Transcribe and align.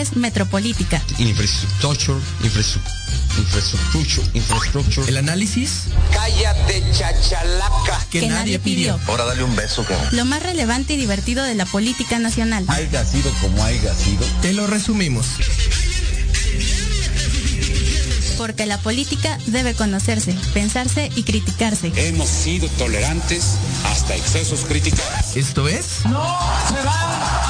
es 0.00 0.16
Metropolítica. 0.16 1.02
Infraestructure, 1.18 2.18
infraestructure, 2.42 4.26
infraestructure. 4.34 5.08
El 5.08 5.18
análisis. 5.18 5.84
Cállate, 6.12 6.82
chachalaca. 6.92 8.06
Que, 8.10 8.26
nadie 8.28 8.58
pidió. 8.58 8.98
Ahora 9.06 9.24
dale 9.24 9.42
un 9.44 9.54
beso, 9.54 9.86
que 9.86 9.94
Lo 10.12 10.24
más 10.24 10.42
relevante 10.42 10.94
y 10.94 10.96
divertido 10.96 11.44
de 11.44 11.54
la 11.54 11.66
política 11.66 12.18
nacional. 12.18 12.64
Haiga 12.68 13.04
sido 13.04 13.30
como 13.42 13.62
haya 13.62 13.94
sido. 13.94 14.24
Te 14.40 14.52
lo 14.52 14.66
resumimos. 14.66 15.26
Porque 18.38 18.64
la 18.64 18.78
política 18.78 19.38
debe 19.46 19.74
conocerse, 19.74 20.34
pensarse 20.54 21.10
y 21.14 21.24
criticarse. 21.24 21.92
Hemos 21.94 22.28
sido 22.28 22.68
tolerantes 22.78 23.56
hasta 23.84 24.16
excesos 24.16 24.60
críticos. 24.60 25.00
Esto 25.34 25.68
es 25.68 26.06
No 26.06 26.38
se 26.68 26.86
van. 26.86 27.49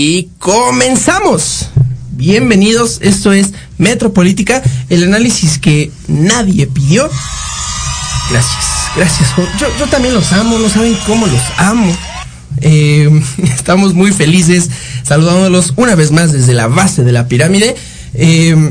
Y 0.00 0.28
comenzamos. 0.38 1.70
Bienvenidos, 2.12 3.00
esto 3.02 3.32
es 3.32 3.52
Metropolítica, 3.78 4.62
el 4.90 5.02
análisis 5.02 5.58
que 5.58 5.90
nadie 6.06 6.68
pidió. 6.68 7.10
Gracias, 8.30 8.64
gracias. 8.94 9.28
Yo, 9.58 9.86
también 9.86 10.14
los 10.14 10.32
amo, 10.32 10.56
no 10.56 10.68
saben 10.68 10.96
cómo 11.04 11.26
los 11.26 11.42
amo. 11.56 11.92
Eh, 12.60 13.10
estamos 13.42 13.94
muy 13.94 14.12
felices 14.12 14.70
saludándolos 15.02 15.72
una 15.74 15.96
vez 15.96 16.12
más 16.12 16.30
desde 16.30 16.54
la 16.54 16.68
base 16.68 17.02
de 17.02 17.10
la 17.10 17.26
pirámide. 17.26 17.74
Eh, 18.14 18.70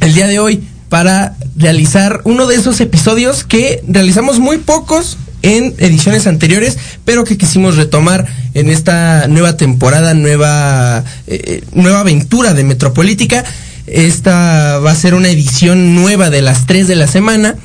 el 0.00 0.14
día 0.14 0.26
de 0.26 0.38
hoy 0.38 0.64
para 0.88 1.36
realizar 1.54 2.22
uno 2.24 2.46
de 2.46 2.54
esos 2.54 2.80
episodios 2.80 3.44
que 3.44 3.84
realizamos 3.86 4.38
muy 4.38 4.56
pocos 4.56 5.18
en 5.42 5.74
ediciones 5.78 6.26
anteriores, 6.26 6.78
pero 7.04 7.24
que 7.24 7.36
quisimos 7.36 7.76
retomar 7.76 8.26
en 8.54 8.70
esta 8.70 9.26
nueva 9.28 9.56
temporada, 9.56 10.14
nueva, 10.14 11.04
eh, 11.26 11.64
nueva 11.72 12.00
aventura 12.00 12.54
de 12.54 12.64
Metropolítica. 12.64 13.44
Esta 13.86 14.78
va 14.78 14.92
a 14.92 14.96
ser 14.96 15.14
una 15.14 15.28
edición 15.28 15.94
nueva 15.94 16.30
de 16.30 16.42
las 16.42 16.66
3 16.66 16.88
de 16.88 16.96
la 16.96 17.06
semana. 17.06 17.56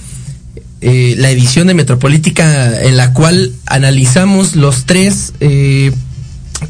eh, 0.79 1.15
la 1.17 1.31
edición 1.31 1.65
de 1.67 1.73
Metropolítica 1.73 2.83
en 2.83 2.97
la 2.97 3.11
cual 3.11 3.51
analizamos 3.65 4.55
los 4.55 4.85
tres 4.85 5.33
eh, 5.39 5.91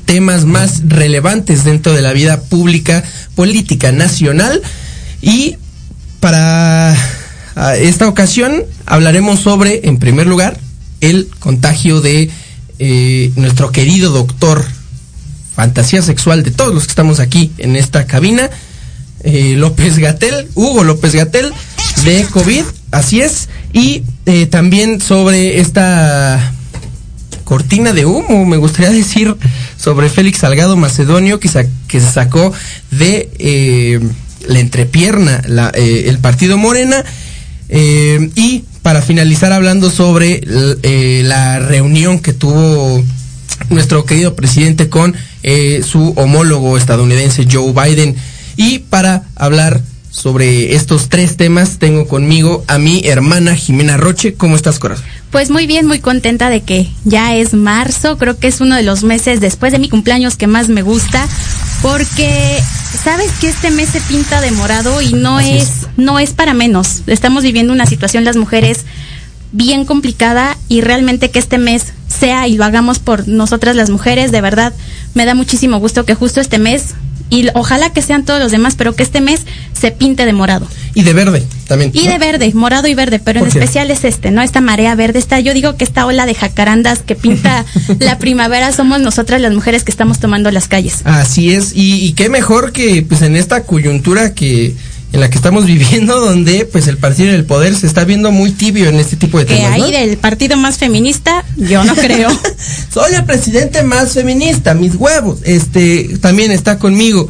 temas 0.06 0.46
más 0.46 0.84
relevantes 0.88 1.66
dentro 1.66 1.92
de 1.92 2.02
la 2.02 2.14
vida 2.14 2.40
pública 2.40 3.04
política 3.36 3.92
nacional 3.92 4.62
y 5.22 5.58
para 6.22 6.96
esta 7.80 8.08
ocasión 8.08 8.64
hablaremos 8.86 9.42
sobre, 9.42 9.90
en 9.90 9.98
primer 9.98 10.26
lugar, 10.26 10.58
el 11.02 11.30
contagio 11.40 12.02
de 12.02 12.30
eh, 12.80 13.31
nuestro 13.36 13.72
querido 13.72 14.12
doctor 14.12 14.64
fantasía 15.56 16.02
sexual 16.02 16.44
de 16.44 16.52
todos 16.52 16.73
los 16.73 16.84
que 16.86 16.92
estamos 16.92 17.20
aquí 17.20 17.52
en 17.58 17.76
esta 17.76 18.06
cabina, 18.06 18.49
eh, 19.23 19.55
López 19.58 19.98
Gatel, 19.98 20.48
Hugo 20.54 20.83
López 20.83 21.14
Gatel, 21.16 21.52
de 22.05 22.23
COVID, 22.26 22.64
así 22.92 23.22
es, 23.22 23.49
y 23.73 24.04
eh, 24.27 24.45
también 24.45 25.02
sobre 25.02 25.60
esta 25.60 26.54
cortina 27.43 27.93
de 27.93 28.05
humo, 28.05 28.45
me 28.45 28.58
gustaría 28.58 28.92
decir, 28.92 29.36
sobre 29.77 30.10
Félix 30.10 30.39
Salgado 30.39 30.77
Macedonio, 30.77 31.39
que, 31.39 31.48
sa- 31.48 31.66
que 31.88 31.99
se 31.99 32.11
sacó 32.11 32.54
de 32.92 33.30
eh, 33.39 33.99
la 34.48 34.60
entrepierna 34.60 35.42
el 35.73 36.20
partido 36.20 36.58
Morena. 36.58 37.04
y 37.70 38.64
para 38.87 39.02
finalizar 39.02 39.52
hablando 39.52 39.92
sobre 39.92 40.39
eh, 40.81 41.21
la 41.25 41.59
reunión 41.59 42.20
que 42.20 42.31
tuvo 42.31 43.03
nuestro 43.70 44.05
querido 44.05 44.33
presidente 44.33 44.87
con 44.87 45.14
eh, 45.43 45.81
su 45.86 46.14
homólogo 46.15 46.77
estadounidense 46.77 47.45
Joe 47.52 47.73
Biden. 47.73 48.15
Y 48.55 48.80
para 48.80 49.23
hablar 49.36 49.81
sobre 50.17 50.73
estos 50.73 51.10
tres 51.10 51.38
temas 51.38 51.78
tengo 51.78 52.08
conmigo 52.08 52.64
a 52.67 52.80
mi 52.80 53.02
hermana 53.05 53.55
Jimena 53.55 53.98
Roche. 53.98 54.33
¿Cómo 54.33 54.55
estás, 54.55 54.80
corazón? 54.80 55.05
Pues 55.30 55.52
muy 55.52 55.67
bien, 55.67 55.86
muy 55.86 56.00
contenta 56.00 56.50
de 56.50 56.61
que 56.61 56.89
ya 57.05 57.36
es 57.36 57.54
marzo. 57.54 58.17
Creo 58.17 58.39
que 58.39 58.48
es 58.48 58.60
uno 58.60 58.76
de 58.76 58.82
los 58.82 59.04
meses 59.04 59.42
después 59.42 59.72
de 59.72 59.78
mi 59.78 59.89
cumpleaños 59.89 60.36
que 60.36 60.48
más 60.48 60.70
me 60.70 60.82
gusta. 60.82 61.28
Porque 61.83 62.60
sabes 63.04 63.32
que 63.39 63.48
este 63.48 63.70
mes 63.70 63.89
se 63.89 64.02
pinta 64.02 64.42
de 64.42 64.50
morado 64.50 65.04
y 65.04 65.14
no 65.14 65.39
es. 65.39 65.86
no 65.98 66.17
es 66.17 66.34
para 66.34 66.55
menos. 66.55 67.04
Estamos 67.05 67.44
viviendo 67.44 67.72
una 67.72 67.86
situación 67.86 68.23
las 68.23 68.38
mujeres 68.38 68.86
bien 69.52 69.86
complicada 69.86 70.58
y 70.67 70.82
realmente 70.82 71.30
que 71.30 71.39
este 71.39 71.60
mes 71.60 71.94
sea 72.08 72.48
y 72.48 72.58
lo 72.58 72.66
hagamos 72.66 72.98
por 72.99 73.28
nosotras 73.28 73.76
las 73.76 73.89
mujeres, 73.89 74.32
de 74.32 74.42
verdad 74.42 74.73
me 75.14 75.26
da 75.26 75.36
muchísimo 75.36 75.80
gusto 75.80 76.05
que 76.05 76.16
justo 76.16 76.42
este 76.42 76.60
mes 76.60 76.95
y 77.30 77.48
ojalá 77.54 77.92
que 77.92 78.02
sean 78.02 78.26
todos 78.26 78.39
los 78.39 78.52
demás, 78.52 78.76
pero 78.76 78.95
que 78.95 79.04
este 79.04 79.21
mes 79.21 79.45
se 79.73 79.92
pinte 79.92 80.26
de 80.26 80.33
morado. 80.33 80.67
Y 80.93 81.04
de 81.04 81.14
verde 81.14 81.45
también. 81.67 81.92
Y 81.93 82.05
¿no? 82.05 82.11
de 82.11 82.17
verde, 82.17 82.52
morado 82.54 82.88
y 82.88 82.95
verde, 82.95 83.20
pero 83.20 83.42
en 83.42 83.48
especial 83.48 83.92
es 83.92 84.04
este, 84.04 84.32
¿no? 84.32 84.42
Esta 84.42 84.61
marea 84.61 84.95
verde, 84.95 85.20
esta, 85.20 85.39
yo 85.39 85.54
digo 85.54 85.76
que 85.77 85.83
esta 85.83 86.05
ola 86.05 86.26
de 86.26 86.33
jacarandas 86.33 86.99
que 86.99 87.16
pinta 87.16 87.66
la 87.99 88.17
primavera 88.17 88.71
somos 88.71 88.99
nosotras 88.99 89.42
las 89.42 89.54
mujeres 89.54 89.83
que 89.83 89.92
estamos 89.92 90.20
tomando 90.20 90.49
las 90.52 90.67
calles. 90.67 91.02
Así 91.04 91.52
es, 91.52 91.73
y, 91.76 92.05
y 92.05 92.14
qué 92.14 92.30
mejor 92.30 92.71
que 92.71 93.05
pues 93.08 93.21
en 93.21 93.36
esta 93.36 93.64
coyuntura 93.64 94.33
que 94.33 94.76
en 95.14 95.20
la 95.22 95.30
que 95.30 95.36
estamos 95.38 95.66
viviendo, 95.68 96.20
donde 96.20 96.66
pues 96.72 96.88
el 96.88 96.98
partido 96.98 97.32
del 97.32 97.45
poder 97.45 97.76
se 97.76 97.88
está 97.88 98.04
viendo 98.04 98.32
muy 98.32 98.52
tibio 98.52 98.90
en 98.90 98.95
este 98.95 99.16
tipo 99.16 99.40
de 99.40 99.45
Que 99.45 99.56
temas. 99.56 99.78
¿no? 99.78 99.86
ahí 99.86 99.92
del 99.92 100.18
partido 100.18 100.58
más 100.58 100.78
feminista, 100.78 101.44
yo 101.56 101.84
no 101.84 101.95
creo. 101.95 102.30
Soy 102.94 103.14
el 103.16 103.26
presidente 103.26 103.84
más 103.84 104.14
feminista, 104.14 104.73
mis 104.73 104.96
huevos. 104.96 105.40
Este 105.44 106.17
también 106.20 106.52
está 106.52 106.78
conmigo 106.80 107.30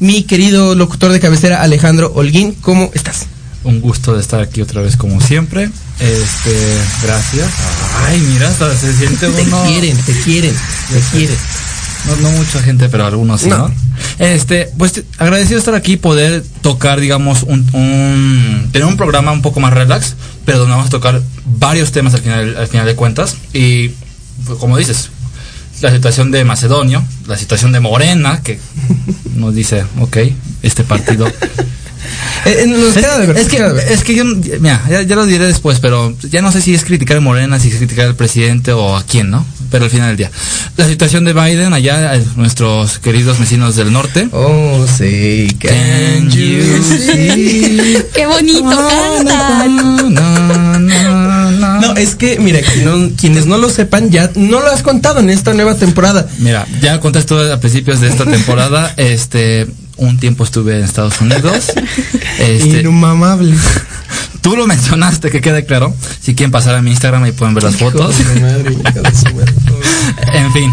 mi 0.00 0.24
querido 0.24 0.74
locutor 0.74 1.12
de 1.12 1.20
cabecera 1.20 1.62
Alejandro 1.62 2.12
Holguín. 2.14 2.54
¿Cómo 2.60 2.90
estás? 2.94 3.26
Un 3.62 3.80
gusto 3.80 4.14
de 4.14 4.20
estar 4.20 4.40
aquí 4.42 4.60
otra 4.60 4.82
vez 4.82 4.96
como 4.96 5.20
siempre. 5.22 5.70
Este, 5.98 6.78
gracias. 7.02 7.48
Ay, 8.06 8.20
mira, 8.20 8.48
hasta 8.50 8.76
se 8.76 8.94
siente 8.94 9.26
Te 9.30 9.42
uno. 9.42 9.64
quieren, 9.66 9.96
te 9.96 10.12
quieren, 10.20 10.54
te 10.92 11.16
quieren. 11.16 11.36
No, 12.06 12.16
no 12.16 12.30
mucha 12.32 12.60
gente, 12.60 12.88
pero 12.88 13.06
algunos 13.06 13.40
sí, 13.40 13.48
No. 13.48 13.68
¿no? 13.68 13.74
Este, 14.18 14.70
pues 14.76 15.02
agradecido 15.18 15.58
estar 15.58 15.74
aquí, 15.74 15.96
poder 15.96 16.44
tocar, 16.62 17.00
digamos, 17.00 17.42
un, 17.44 17.66
un- 17.72 18.68
tener 18.72 18.86
un 18.86 18.96
programa 18.96 19.32
un 19.32 19.42
poco 19.42 19.60
más 19.60 19.72
relax, 19.72 20.14
pero 20.44 20.58
donde 20.58 20.72
vamos 20.72 20.88
a 20.88 20.90
tocar 20.90 21.22
varios 21.46 21.92
temas 21.92 22.14
al 22.14 22.20
final, 22.20 22.56
al 22.56 22.66
final 22.68 22.86
de 22.86 22.94
cuentas. 22.94 23.36
Y, 23.52 23.88
pues, 24.46 24.58
como 24.58 24.76
dices, 24.76 25.08
la 25.80 25.90
situación 25.90 26.30
de 26.30 26.44
Macedonio, 26.44 27.02
la 27.26 27.38
situación 27.38 27.72
de 27.72 27.80
Morena, 27.80 28.40
que 28.42 28.58
nos 29.34 29.54
dice, 29.54 29.84
ok, 30.00 30.18
este 30.62 30.84
partido 30.84 31.26
Eh, 32.46 32.66
nos 32.66 32.92
queda 32.92 33.18
de 33.18 33.26
ver, 33.28 33.38
es 33.38 33.48
que, 33.48 33.56
queda 33.56 33.82
es 33.82 34.04
que 34.04 34.14
yo, 34.14 34.24
mira, 34.26 34.82
ya, 34.90 35.00
ya 35.00 35.16
lo 35.16 35.24
diré 35.24 35.46
después, 35.46 35.80
pero 35.80 36.14
ya 36.30 36.42
no 36.42 36.52
sé 36.52 36.60
si 36.60 36.74
es 36.74 36.84
criticar 36.84 37.16
a 37.16 37.20
Morena, 37.20 37.58
si 37.58 37.68
es 37.68 37.76
criticar 37.76 38.06
al 38.06 38.16
presidente 38.16 38.72
o 38.72 38.94
a 38.98 39.02
quién, 39.04 39.30
¿no? 39.30 39.46
Pero 39.70 39.84
al 39.84 39.90
final 39.90 40.08
del 40.08 40.16
día. 40.16 40.30
La 40.76 40.86
situación 40.88 41.24
de 41.24 41.32
Biden 41.32 41.72
allá, 41.72 42.16
eh, 42.16 42.24
nuestros 42.36 42.98
queridos 42.98 43.38
vecinos 43.38 43.76
del 43.76 43.92
norte. 43.92 44.28
Oh, 44.32 44.86
sí, 44.86 45.48
can 45.58 46.30
you 46.30 46.62
see? 46.82 47.98
Qué 48.14 48.26
bonito 48.26 48.70
cantan. 48.70 50.14
No, 50.14 50.78
no, 50.78 51.50
no. 51.50 51.80
No, 51.80 51.96
es 51.96 52.14
que, 52.14 52.38
mira, 52.38 52.60
quienes 53.16 53.46
no 53.46 53.58
lo 53.58 53.68
sepan, 53.70 54.10
ya 54.10 54.30
no 54.34 54.60
lo 54.60 54.66
has 54.70 54.82
contado 54.82 55.20
en 55.20 55.30
esta 55.30 55.54
nueva 55.54 55.76
temporada. 55.76 56.26
Mira, 56.38 56.66
ya 56.80 57.00
conté 57.00 57.18
esto 57.18 57.38
a 57.52 57.60
principios 57.60 58.00
de 58.00 58.08
esta 58.08 58.24
temporada. 58.24 58.94
Este, 59.04 59.66
un 59.96 60.18
tiempo 60.18 60.44
estuve 60.44 60.78
en 60.78 60.84
Estados 60.84 61.20
Unidos. 61.20 61.72
Este, 62.38 62.82
Inmamable. 62.82 63.54
Tú 64.44 64.54
lo 64.56 64.66
mencionaste, 64.68 65.30
que 65.30 65.40
quede 65.40 65.64
claro. 65.66 65.92
Si 66.20 66.34
quieren 66.36 66.52
pasar 66.52 66.76
a 66.76 66.82
mi 66.82 66.90
Instagram, 66.90 67.24
ahí 67.24 67.32
pueden 67.32 67.54
ver 67.54 67.64
las 67.64 67.76
fotos. 67.76 68.14
Madre. 68.40 68.76
En 70.32 70.52
fin. 70.52 70.70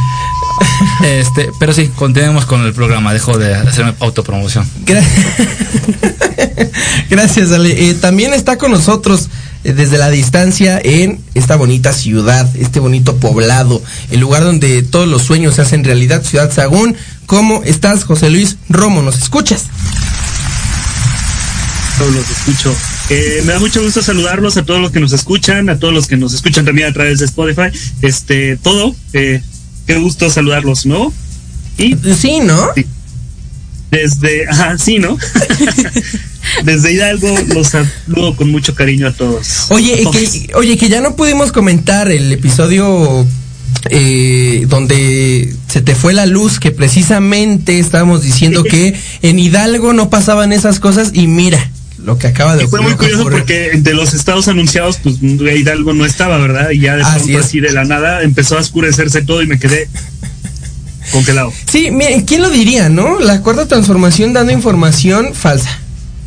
Este, 1.03 1.49
pero 1.59 1.73
sí, 1.73 1.89
continuemos 1.95 2.45
con 2.45 2.61
el 2.65 2.73
programa. 2.73 3.13
Dejo 3.13 3.37
de 3.37 3.55
hacerme 3.55 3.93
autopromoción. 3.99 4.67
Gra- 4.85 5.01
Gracias, 7.09 7.51
Ale. 7.51 7.89
Eh, 7.89 7.93
también 7.95 8.33
está 8.33 8.57
con 8.57 8.71
nosotros 8.71 9.29
eh, 9.63 9.73
desde 9.73 9.97
la 9.97 10.09
distancia 10.09 10.79
en 10.83 11.19
esta 11.33 11.55
bonita 11.55 11.93
ciudad, 11.93 12.49
este 12.57 12.79
bonito 12.79 13.17
poblado, 13.17 13.81
el 14.11 14.19
lugar 14.19 14.43
donde 14.43 14.83
todos 14.83 15.07
los 15.07 15.23
sueños 15.23 15.55
se 15.55 15.61
hacen 15.61 15.83
realidad, 15.83 16.23
Ciudad 16.23 16.51
Sagún. 16.51 16.95
¿Cómo 17.25 17.61
estás, 17.63 18.03
José 18.03 18.29
Luis 18.29 18.57
Romo? 18.69 19.01
¿Nos 19.01 19.17
escuchas? 19.17 19.65
todos 21.97 22.13
los 22.13 22.29
escucho. 22.29 22.75
Eh, 23.13 23.41
me 23.45 23.51
da 23.51 23.59
mucho 23.59 23.83
gusto 23.83 24.01
saludarlos 24.01 24.55
a 24.55 24.63
todos 24.63 24.79
los 24.79 24.89
que 24.91 25.01
nos 25.01 25.11
escuchan, 25.11 25.69
a 25.69 25.77
todos 25.77 25.93
los 25.93 26.07
que 26.07 26.15
nos 26.15 26.33
escuchan 26.33 26.63
también 26.63 26.87
a 26.87 26.93
través 26.93 27.19
de 27.19 27.25
Spotify. 27.25 27.63
Este, 28.01 28.55
todo. 28.55 28.95
Eh, 29.11 29.41
qué 29.85 29.97
gusto 29.97 30.29
saludarlos, 30.29 30.85
¿no? 30.85 31.11
Y 31.77 31.93
Sí, 32.17 32.39
¿no? 32.39 32.73
Sí. 32.73 32.85
desde, 33.91 34.47
ajá, 34.47 34.77
sí, 34.77 34.97
¿no? 34.99 35.17
desde 36.63 36.93
Hidalgo 36.93 37.37
los 37.53 37.67
saludo 37.67 38.37
con 38.37 38.49
mucho 38.49 38.75
cariño 38.75 39.07
a 39.07 39.11
todos. 39.11 39.65
Oye, 39.71 40.03
Todos. 40.03 40.15
que, 40.15 40.51
oye, 40.55 40.77
que 40.77 40.87
ya 40.87 41.01
no 41.01 41.17
pudimos 41.17 41.51
comentar 41.51 42.09
el 42.09 42.31
episodio 42.31 43.27
eh, 43.89 44.65
donde 44.69 45.53
se 45.67 45.81
te 45.81 45.95
fue 45.95 46.13
la 46.13 46.27
luz, 46.27 46.61
que 46.61 46.71
precisamente 46.71 47.77
estábamos 47.77 48.23
diciendo 48.23 48.63
que 48.63 48.97
en 49.21 49.37
Hidalgo 49.37 49.91
no 49.91 50.09
pasaban 50.09 50.53
esas 50.53 50.79
cosas 50.79 51.11
y 51.13 51.27
mira 51.27 51.69
lo 52.03 52.17
que 52.17 52.27
acaba 52.27 52.55
de 52.55 52.63
Y 52.63 52.67
fue 52.67 52.81
muy 52.81 52.93
curioso 52.93 53.23
porque 53.23 53.71
entre 53.71 53.93
los 53.93 54.13
estados 54.13 54.47
anunciados, 54.47 54.99
pues 55.01 55.21
Hidalgo 55.21 55.93
no 55.93 56.05
estaba, 56.05 56.37
¿verdad? 56.37 56.71
Y 56.71 56.79
ya 56.79 56.95
de 56.95 57.03
Así 57.03 57.31
pronto 57.31 57.45
así 57.45 57.59
de 57.59 57.71
la 57.71 57.83
nada 57.83 58.23
empezó 58.23 58.57
a 58.57 58.61
oscurecerse 58.61 59.21
todo 59.21 59.41
y 59.41 59.47
me 59.47 59.59
quedé 59.59 59.87
congelado. 61.11 61.53
Sí, 61.69 61.91
miren, 61.91 62.21
¿quién 62.21 62.41
lo 62.41 62.49
diría, 62.49 62.89
no? 62.89 63.19
La 63.19 63.41
cuarta 63.41 63.67
transformación 63.67 64.33
dando 64.33 64.51
información 64.51 65.33
falsa. 65.33 65.79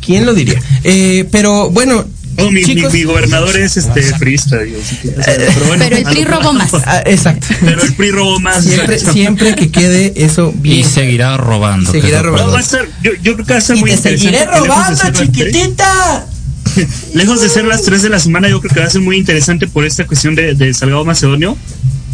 ¿Quién 0.05 0.25
lo 0.25 0.33
diría? 0.33 0.61
Eh, 0.83 1.27
pero 1.31 1.69
bueno, 1.71 2.05
Oh, 2.37 2.51
mi, 2.51 2.61
mi- 2.61 2.63
chicos, 2.65 2.91
mi 2.93 3.03
gobernador 3.03 3.55
es 3.57 3.77
este 3.77 4.01
priista, 4.19 4.59
Dios. 4.59 4.81
Pero, 5.25 5.65
bueno, 5.67 5.83
Pero 5.87 5.97
el 5.97 6.03
PRI 6.11 6.25
robó 6.25 6.53
más. 6.53 6.73
ah, 6.85 7.01
exacto. 7.05 7.47
Pero 7.61 7.81
el 7.83 7.93
PRI 7.93 8.11
robó 8.11 8.39
más. 8.39 8.63
Siempre, 8.65 8.99
siempre 8.99 9.55
que 9.55 9.71
quede 9.71 10.13
eso 10.17 10.51
bien. 10.55 10.79
Y 10.79 10.83
seguirá 10.83 11.37
robando. 11.37 11.91
Seguirá 11.91 12.21
robando. 12.21 12.47
No, 12.47 12.53
va 12.53 12.59
a 12.59 12.63
ser, 12.63 12.89
yo, 13.03 13.11
yo 13.23 13.33
creo 13.35 13.45
que 13.45 13.53
va 13.53 13.59
a 13.59 13.61
ser 13.61 13.77
Y 13.77 13.79
muy 13.81 13.89
te 13.91 13.95
interesante. 13.97 14.25
seguiré 14.31 14.39
de 14.51 14.57
robando, 14.67 14.95
ser 14.97 15.05
las 15.05 15.13
tres- 15.13 15.31
chiquitita. 15.31 16.27
Lejos 17.13 17.41
de 17.41 17.47
ser 17.49 17.63
las 17.65 17.83
3 17.83 18.01
de 18.01 18.09
la 18.09 18.19
semana, 18.19 18.49
yo 18.49 18.59
creo 18.59 18.73
que 18.73 18.79
va 18.81 18.87
a 18.87 18.89
ser 18.89 18.99
muy 19.01 19.15
interesante 19.17 19.67
por 19.67 19.85
esta 19.85 20.05
cuestión 20.05 20.35
de, 20.35 20.55
de 20.55 20.73
Salgado 20.73 21.05
Macedonio. 21.05 21.57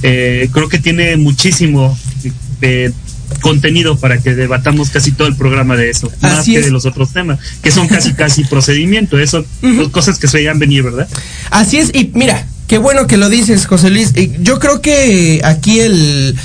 Eh, 0.04 0.50
creo 0.52 0.68
que 0.70 0.78
tiene 0.78 1.16
muchísimo 1.18 1.98
eh, 2.62 2.92
contenido 3.40 3.98
para 3.98 4.18
que 4.18 4.36
debatamos 4.36 4.90
casi 4.90 5.12
todo 5.12 5.28
el 5.28 5.36
programa 5.36 5.76
de 5.76 5.90
eso, 5.90 6.12
más 6.22 6.46
que 6.46 6.62
de 6.62 6.72
los 6.72 6.86
otros 6.86 7.14
temas, 7.14 7.40
que 7.62 7.72
son 7.72 7.88
casi 7.88 8.14
casi 8.16 8.44
procedimiento, 8.44 9.18
eso, 9.20 9.46
son 9.62 9.90
cosas 9.90 10.20
que 10.20 10.28
se 10.28 10.38
veían 10.38 10.60
venir, 10.60 10.84
¿verdad? 10.84 11.08
Así 11.50 11.78
es, 11.78 11.92
y 11.94 12.12
mira, 12.14 12.48
qué 12.68 12.78
bueno 12.78 13.08
que 13.08 13.18
lo 13.18 13.30
dices, 13.30 13.66
José 13.66 13.90
Luis. 13.90 14.14
Yo 14.42 14.60
creo 14.60 14.82
que 14.82 15.42
aquí 15.44 15.80
el, 15.80 16.36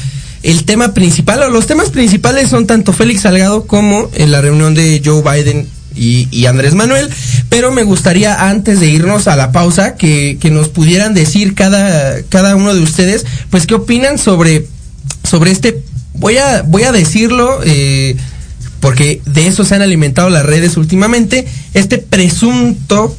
el 0.42 0.64
tema 0.64 0.94
principal, 0.94 1.42
o 1.42 1.50
los 1.50 1.66
temas 1.66 1.90
principales 1.90 2.48
son 2.48 2.66
tanto 2.66 2.92
Félix 2.92 3.22
Salgado 3.22 3.66
como 3.66 4.10
en 4.14 4.30
la 4.30 4.40
reunión 4.40 4.74
de 4.74 5.00
Joe 5.04 5.22
Biden 5.22 5.68
y, 5.94 6.28
y 6.30 6.46
Andrés 6.46 6.74
Manuel, 6.74 7.08
pero 7.48 7.70
me 7.72 7.82
gustaría 7.84 8.48
antes 8.48 8.80
de 8.80 8.88
irnos 8.88 9.28
a 9.28 9.36
la 9.36 9.52
pausa 9.52 9.96
que, 9.96 10.38
que 10.40 10.50
nos 10.50 10.68
pudieran 10.68 11.14
decir 11.14 11.54
cada, 11.54 12.22
cada 12.28 12.54
uno 12.54 12.74
de 12.74 12.80
ustedes, 12.80 13.24
pues 13.50 13.66
qué 13.66 13.74
opinan 13.74 14.18
sobre, 14.18 14.66
sobre 15.22 15.50
este, 15.50 15.82
voy 16.18 16.38
a, 16.38 16.62
voy 16.62 16.82
a 16.84 16.92
decirlo, 16.92 17.60
eh, 17.64 18.16
porque 18.80 19.20
de 19.26 19.46
eso 19.46 19.64
se 19.64 19.74
han 19.74 19.82
alimentado 19.82 20.28
las 20.30 20.44
redes 20.44 20.76
últimamente, 20.76 21.46
este 21.74 21.98
presunto 21.98 23.16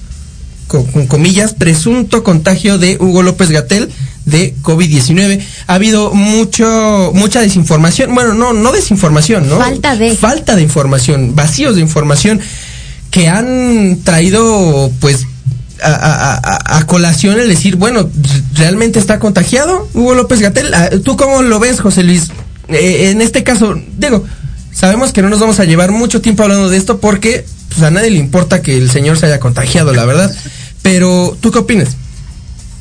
con, 0.68 0.86
con 0.86 1.08
comillas, 1.08 1.54
presunto 1.54 2.24
contagio 2.24 2.78
de 2.78 2.98
Hugo 3.00 3.24
López 3.24 3.50
Gatel 3.52 3.90
de 4.26 4.54
COVID-19. 4.62 5.42
Ha 5.68 5.74
habido 5.74 6.14
mucho, 6.14 7.12
mucha 7.14 7.40
desinformación. 7.42 8.14
Bueno, 8.14 8.34
no, 8.34 8.52
no 8.54 8.72
desinformación, 8.74 9.48
¿no? 9.50 9.58
Falta 9.58 9.96
de. 9.96 10.16
Falta 10.16 10.56
de 10.58 10.64
información, 10.64 11.36
vacíos 11.36 11.76
de 11.76 11.82
información 11.82 12.42
que 13.12 13.30
han 13.30 14.00
traído, 14.04 14.92
pues, 15.00 15.26
a, 15.82 15.92
a- 15.94 16.36
a- 16.44 16.78
a 16.80 16.86
colación 16.88 17.40
el 17.40 17.48
decir, 17.48 17.78
bueno, 17.78 18.10
¿realmente 18.56 19.00
está 19.00 19.20
contagiado 19.20 19.88
Hugo 19.94 20.16
López 20.16 20.42
Gatel? 20.42 20.74
Ah, 20.74 20.90
¿Tú 21.04 21.16
cómo 21.16 21.42
lo 21.44 21.60
ves, 21.60 21.80
José 21.80 22.04
Luis? 22.04 22.28
Eh, 22.70 23.10
en 23.12 23.22
este 23.22 23.44
caso, 23.44 23.80
digo, 23.98 24.26
sabemos 24.74 25.14
que 25.14 25.22
no 25.22 25.30
nos 25.30 25.40
vamos 25.40 25.60
a 25.60 25.66
llevar 25.66 25.92
mucho 25.92 26.22
tiempo 26.22 26.44
hablando 26.44 26.70
de 26.70 26.78
esto 26.78 27.00
porque 27.00 27.46
pues, 27.70 27.82
a 27.84 27.92
nadie 27.92 28.12
le 28.12 28.18
importa 28.20 28.62
que 28.62 28.78
el 28.78 28.90
señor 28.90 29.18
se 29.18 29.26
haya 29.28 29.40
contagiado, 29.40 29.94
la 29.94 30.06
verdad. 30.06 30.36
Pero, 30.82 31.38
¿tú 31.42 31.52
qué 31.52 31.60
opinas? 31.60 31.96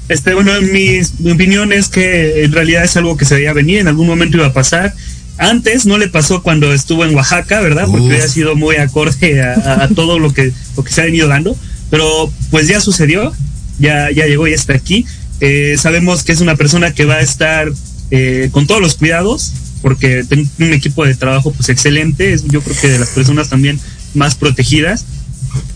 Este, 0.09 0.35
bueno, 0.35 0.53
mi, 0.61 1.01
mi 1.19 1.33
opinión 1.33 1.73
es 1.73 1.89
que 1.89 2.45
en 2.45 2.53
realidad 2.53 2.85
es 2.85 2.97
algo 2.97 3.17
que 3.17 3.25
se 3.25 3.35
veía 3.35 3.53
venir, 3.53 3.79
en 3.79 3.89
algún 3.89 4.07
momento 4.07 4.37
iba 4.37 4.47
a 4.47 4.53
pasar. 4.53 4.95
Antes 5.39 5.85
no 5.85 5.99
le 5.99 6.09
pasó 6.09 6.43
cuando 6.43 6.73
estuvo 6.73 7.05
en 7.05 7.15
Oaxaca, 7.15 7.61
¿verdad? 7.61 7.87
Porque 7.91 8.07
Uf. 8.07 8.13
había 8.13 8.29
sido 8.29 8.55
muy 8.57 8.77
acorde 8.77 9.43
a, 9.43 9.53
a- 9.55 9.85
a 9.85 9.89
todo 9.89 10.19
lo 10.19 10.33
que, 10.33 10.53
lo 10.77 10.85
que 10.85 10.93
se 10.93 11.01
ha 11.03 11.05
venido 11.05 11.29
dando. 11.29 11.57
Pero 11.91 12.33
pues 12.51 12.69
ya 12.69 12.81
sucedió, 12.81 13.33
ya, 13.79 14.11
ya 14.11 14.27
llegó, 14.27 14.47
ya 14.47 14.55
está 14.55 14.73
aquí. 14.75 15.05
Eh, 15.41 15.77
sabemos 15.79 16.23
que 16.25 16.33
es 16.33 16.41
una 16.41 16.57
persona 16.57 16.95
que 16.95 17.05
va 17.05 17.17
a 17.17 17.21
estar 17.21 17.69
eh, 18.11 18.49
con 18.53 18.67
todos 18.67 18.81
los 18.81 18.95
cuidados, 18.95 19.53
porque 19.87 20.25
tiene 20.25 20.49
un 20.59 20.73
equipo 20.73 21.07
de 21.07 21.15
trabajo 21.15 21.53
pues 21.53 21.69
excelente, 21.69 22.33
es 22.33 22.43
yo 22.49 22.61
creo 22.61 22.77
que 22.77 22.89
de 22.89 22.99
las 22.99 23.11
personas 23.11 23.51
también 23.51 23.79
más 24.15 24.35
protegidas. 24.35 25.05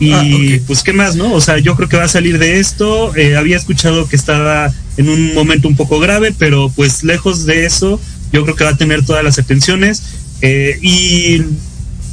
Y 0.01 0.13
Ah, 0.13 0.59
pues 0.67 0.83
qué 0.83 0.93
más, 0.93 1.15
¿no? 1.15 1.33
O 1.33 1.41
sea, 1.41 1.59
yo 1.59 1.77
creo 1.77 1.89
que 1.89 1.97
va 1.97 2.07
a 2.07 2.09
salir 2.09 2.41
de 2.41 2.59
esto. 2.59 3.15
Eh, 3.15 3.37
había 3.37 3.57
escuchado 3.57 4.09
que 4.09 4.17
estaba 4.17 4.75
en 4.97 5.09
un 5.11 5.33
momento 5.33 5.69
un 5.69 5.77
poco 5.77 6.01
grave, 6.01 6.35
pero 6.37 6.73
pues 6.75 7.05
lejos 7.05 7.47
de 7.47 7.67
eso, 7.67 8.01
yo 8.33 8.43
creo 8.43 8.57
que 8.57 8.65
va 8.65 8.71
a 8.71 8.77
tener 8.77 9.05
todas 9.07 9.23
las 9.23 9.39
atenciones. 9.39 10.03
Eh, 10.43 10.81
y 10.83 11.45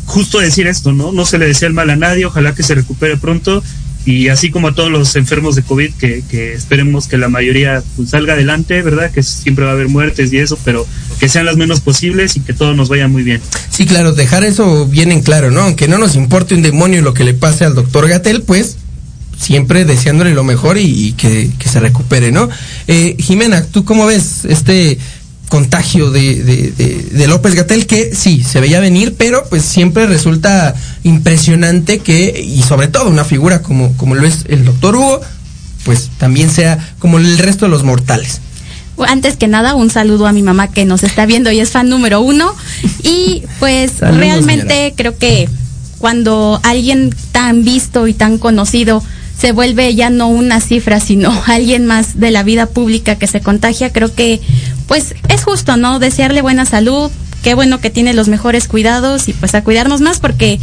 justo 0.06 0.38
decir 0.38 0.68
esto, 0.68 0.94
¿no? 0.94 1.12
No 1.12 1.26
se 1.26 1.40
le 1.40 1.48
desea 1.48 1.68
el 1.68 1.74
mal 1.74 1.90
a 1.90 1.96
nadie, 1.96 2.26
ojalá 2.26 2.54
que 2.54 2.62
se 2.62 2.76
recupere 2.76 3.18
pronto. 3.18 3.64
Y 4.08 4.30
así 4.30 4.52
como 4.52 4.70
a 4.70 4.74
todos 4.74 4.90
los 4.90 5.18
enfermos 5.18 5.58
de 5.58 5.64
COVID, 5.64 5.92
que, 5.96 6.24
que 6.30 6.54
esperemos 6.54 7.10
que 7.10 7.18
la 7.18 7.28
mayoría 7.28 7.84
pues, 7.98 8.12
salga 8.12 8.36
adelante, 8.36 8.82
¿verdad? 8.82 9.12
Que 9.12 9.22
siempre 9.22 9.66
va 9.66 9.72
a 9.72 9.74
haber 9.74 9.90
muertes 9.90 10.32
y 10.32 10.38
eso, 10.38 10.58
pero 10.64 10.88
que 11.20 11.28
sean 11.28 11.46
las 11.46 11.58
menos 11.58 11.82
posibles 11.82 12.38
y 12.38 12.40
que 12.40 12.54
todo 12.54 12.74
nos 12.74 12.88
vaya 12.88 13.10
muy 13.10 13.24
bien. 13.24 13.42
Sí, 13.70 13.86
claro, 13.86 14.14
dejar 14.14 14.46
eso 14.46 14.88
bien 14.88 15.12
en 15.12 15.22
claro, 15.22 15.52
¿no? 15.52 15.60
Aunque 15.60 15.90
no 15.90 15.98
nos 15.98 16.16
importe 16.16 16.56
un 16.56 16.62
demonio 16.62 17.02
lo 17.02 17.14
que 17.14 17.26
le 17.26 17.34
pase 17.34 17.66
al 17.66 17.76
doctor 17.76 18.08
Gatel, 18.08 18.44
pues 18.44 18.78
siempre 19.38 19.84
deseándole 19.84 20.34
lo 20.34 20.46
mejor 20.46 20.78
y, 20.78 21.12
que 21.12 21.52
se 21.66 21.82
recupere, 21.82 22.32
¿no? 22.32 22.48
Eh, 22.88 23.18
Jimena, 23.20 23.66
¿tú 23.66 23.84
cómo 23.84 24.06
ves 24.06 24.46
este 24.46 24.98
contagio 25.50 26.12
de, 26.12 26.44
de, 26.44 26.72
de- 26.72 27.08
de 27.12 27.28
López 27.28 27.56
Gatel 27.56 27.88
que 27.88 28.14
sí, 28.14 28.44
se 28.44 28.60
veía 28.60 28.80
venir, 28.80 29.16
pero 29.18 29.46
pues 29.50 29.64
siempre 29.64 30.06
resulta 30.08 30.76
impresionante 31.04 32.00
que, 32.00 32.40
y 32.42 32.62
sobre 32.64 32.88
todo 32.88 33.10
una 33.10 33.24
figura 33.26 33.62
como, 33.62 33.96
como 33.98 34.16
lo 34.16 34.26
es 34.28 34.46
el 34.50 34.66
doctor 34.66 34.96
Hugo, 34.96 35.22
pues 35.86 36.10
también 36.18 36.50
sea 36.50 36.94
como 37.00 37.18
el 37.18 37.38
resto 37.38 37.66
de 37.66 37.72
los 37.72 37.84
mortales. 37.84 38.42
Antes 39.08 39.36
que 39.38 39.48
nada, 39.48 39.76
un 39.76 39.90
saludo 39.90 40.26
a 40.28 40.32
mi 40.34 40.42
mamá 40.42 40.70
que 40.72 40.84
nos 40.86 41.04
está 41.04 41.26
viendo 41.26 41.52
y 41.52 41.60
es 41.60 41.70
fan 41.70 41.88
número 41.88 42.20
uno. 42.22 42.52
Y 43.04 43.44
pues 43.60 43.92
Saludos, 44.00 44.18
realmente 44.20 44.74
señora. 44.74 44.96
creo 44.96 45.18
que 45.18 45.48
cuando 46.00 46.60
alguien 46.64 47.14
tan 47.32 47.64
visto 47.64 48.08
y 48.08 48.14
tan 48.14 48.38
conocido 48.40 49.04
se 49.40 49.52
vuelve 49.52 49.94
ya 49.94 50.10
no 50.10 50.28
una 50.30 50.60
cifra, 50.62 51.00
sino 51.00 51.32
alguien 51.46 51.86
más 51.86 52.20
de 52.20 52.32
la 52.32 52.42
vida 52.44 52.66
pública 52.66 53.18
que 53.18 53.28
se 53.28 53.40
contagia, 53.42 53.94
creo 53.94 54.14
que 54.16 54.42
pues 54.88 55.16
es 55.30 55.44
justo, 55.44 55.78
¿no? 55.78 56.00
Desearle 56.00 56.42
buena 56.42 56.66
salud, 56.66 57.12
qué 57.44 57.54
bueno 57.54 57.80
que 57.80 57.90
tiene 57.90 58.14
los 58.14 58.28
mejores 58.28 58.68
cuidados 58.68 59.28
y 59.28 59.34
pues 59.34 59.56
a 59.56 59.64
cuidarnos 59.64 60.02
más 60.02 60.20
porque 60.20 60.60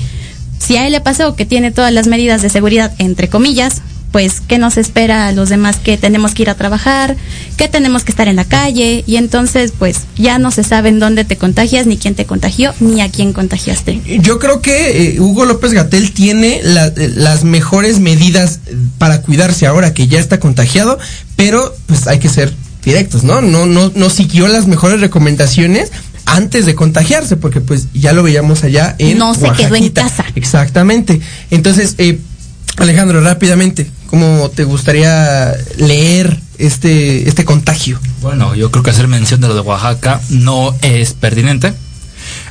si 0.59 0.77
a 0.77 0.87
él 0.87 0.93
le 0.93 1.01
pasó 1.01 1.37
que 1.37 1.47
tiene 1.47 1.71
todas 1.71 1.93
las 1.93 2.07
medidas 2.07 2.43
de 2.43 2.49
seguridad, 2.49 2.93
entre 2.99 3.29
comillas, 3.29 3.83
pues 4.15 4.41
qué 4.41 4.59
nos 4.59 4.77
espera 4.77 5.27
a 5.27 5.33
los 5.33 5.49
demás 5.49 5.79
que 5.79 5.99
tenemos 5.99 6.35
que 6.35 6.43
ir 6.43 6.51
a 6.51 6.55
trabajar, 6.55 7.17
que 7.57 7.67
tenemos 7.67 8.05
que 8.05 8.13
estar 8.13 8.29
en 8.29 8.37
la 8.37 8.45
calle 8.45 9.03
y 9.09 9.17
entonces 9.17 9.73
pues 9.77 10.03
ya 10.17 10.39
no 10.39 10.53
se 10.53 10.63
sabe 10.63 10.91
en 10.91 11.01
dónde 11.01 11.25
te 11.25 11.37
contagias, 11.37 11.89
ni 11.89 11.97
quién 11.97 12.15
te 12.15 12.25
contagió, 12.25 12.73
ni 12.79 13.01
a 13.01 13.11
quién 13.11 13.33
contagiaste. 13.33 14.01
Yo 14.21 14.39
creo 14.39 14.63
que 14.63 15.09
eh, 15.15 15.21
Hugo 15.21 15.47
López 15.47 15.73
Gatel 15.73 16.13
tiene 16.13 16.61
eh, 16.63 17.13
las 17.17 17.43
mejores 17.43 17.99
medidas 17.99 18.61
eh, 18.67 18.77
para 18.99 19.21
cuidarse 19.21 19.67
ahora 19.67 19.95
que 19.95 20.07
ya 20.07 20.21
está 20.21 20.39
contagiado, 20.39 20.97
pero 21.35 21.75
pues 21.87 22.07
hay 22.07 22.21
que 22.21 22.29
ser 22.29 22.55
directos, 22.85 23.25
¿no? 23.25 23.41
No, 23.41 23.67
no, 23.67 23.91
no 23.95 24.11
siguió 24.11 24.49
las 24.49 24.67
mejores 24.67 25.01
recomendaciones 25.01 25.91
antes 26.27 26.67
de 26.67 26.75
contagiarse, 26.75 27.37
porque 27.37 27.61
pues 27.61 27.89
ya 27.93 28.13
lo 28.13 28.23
veíamos 28.23 28.65
allá 28.65 28.95
en 28.99 29.19
No 29.19 29.35
se 29.35 29.51
quedó 29.53 29.75
en 29.75 29.91
casa. 29.91 30.25
Exactamente. 30.35 31.21
Entonces, 31.51 31.95
eh, 31.99 32.19
Alejandro, 32.77 33.21
rápidamente, 33.21 33.91
¿cómo 34.07 34.51
te 34.51 34.65
gustaría 34.65 35.55
leer 35.77 36.41
este, 36.59 37.29
este 37.29 37.45
contagio? 37.45 38.01
Bueno, 38.21 38.55
yo 38.55 38.71
creo 38.71 38.83
que 38.83 38.91
hacer 38.91 39.07
mención 39.07 39.41
de 39.41 39.49
lo 39.49 39.55
de 39.55 39.61
Oaxaca 39.61 40.21
no 40.31 40.75
es 40.83 41.13
pertinente. 41.13 41.73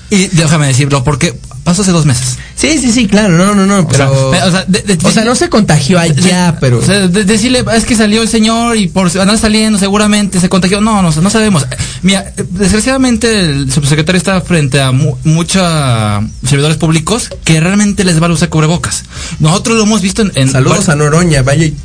Y 0.09 0.27
déjame 0.27 0.67
decirlo 0.67 1.03
porque 1.03 1.33
pasó 1.63 1.81
hace 1.81 1.91
dos 1.91 2.05
meses. 2.05 2.37
Sí, 2.55 2.77
sí, 2.77 2.91
sí, 2.91 3.07
claro, 3.07 3.37
no, 3.37 3.55
no, 3.55 3.65
no, 3.65 3.79
O 3.87 3.93
sea, 3.93 4.07
pero... 4.09 4.29
o 4.29 4.51
sea, 4.51 4.65
de- 4.67 4.81
de- 4.81 5.07
o 5.07 5.11
sea, 5.11 5.23
no 5.23 5.33
se 5.35 5.49
contagió 5.49 5.99
allá, 5.99 6.57
pero... 6.59 6.79
O 6.79 6.81
sea, 6.85 7.07
de- 7.07 7.23
decirle, 7.25 7.63
es 7.75 7.85
que 7.85 7.95
salió 7.95 8.21
el 8.21 8.27
señor 8.27 8.77
y 8.77 8.87
por 8.87 9.07
andar 9.19 9.37
saliendo 9.37 9.79
seguramente 9.79 10.39
se 10.39 10.49
contagió. 10.49 10.81
No, 10.81 11.01
no, 11.01 11.11
no 11.11 11.29
sabemos. 11.29 11.65
Mira, 12.01 12.31
desgraciadamente 12.51 13.39
el 13.39 13.71
subsecretario 13.71 14.17
está 14.17 14.39
frente 14.41 14.81
a 14.81 14.91
mu- 14.91 15.15
mucha 15.23 16.21
servidores 16.45 16.77
públicos 16.77 17.29
que 17.43 17.59
realmente 17.59 18.03
les 18.03 18.19
vale 18.19 18.33
usar 18.33 18.49
cubrebocas. 18.49 19.03
Nosotros 19.39 19.77
lo 19.77 19.83
hemos 19.83 20.01
visto 20.01 20.21
en... 20.21 20.31
en 20.35 20.51
Saludos 20.51 20.89
a 20.89 20.95
Noroña, 20.95 21.41
vaya. 21.43 21.65
y- 21.65 21.75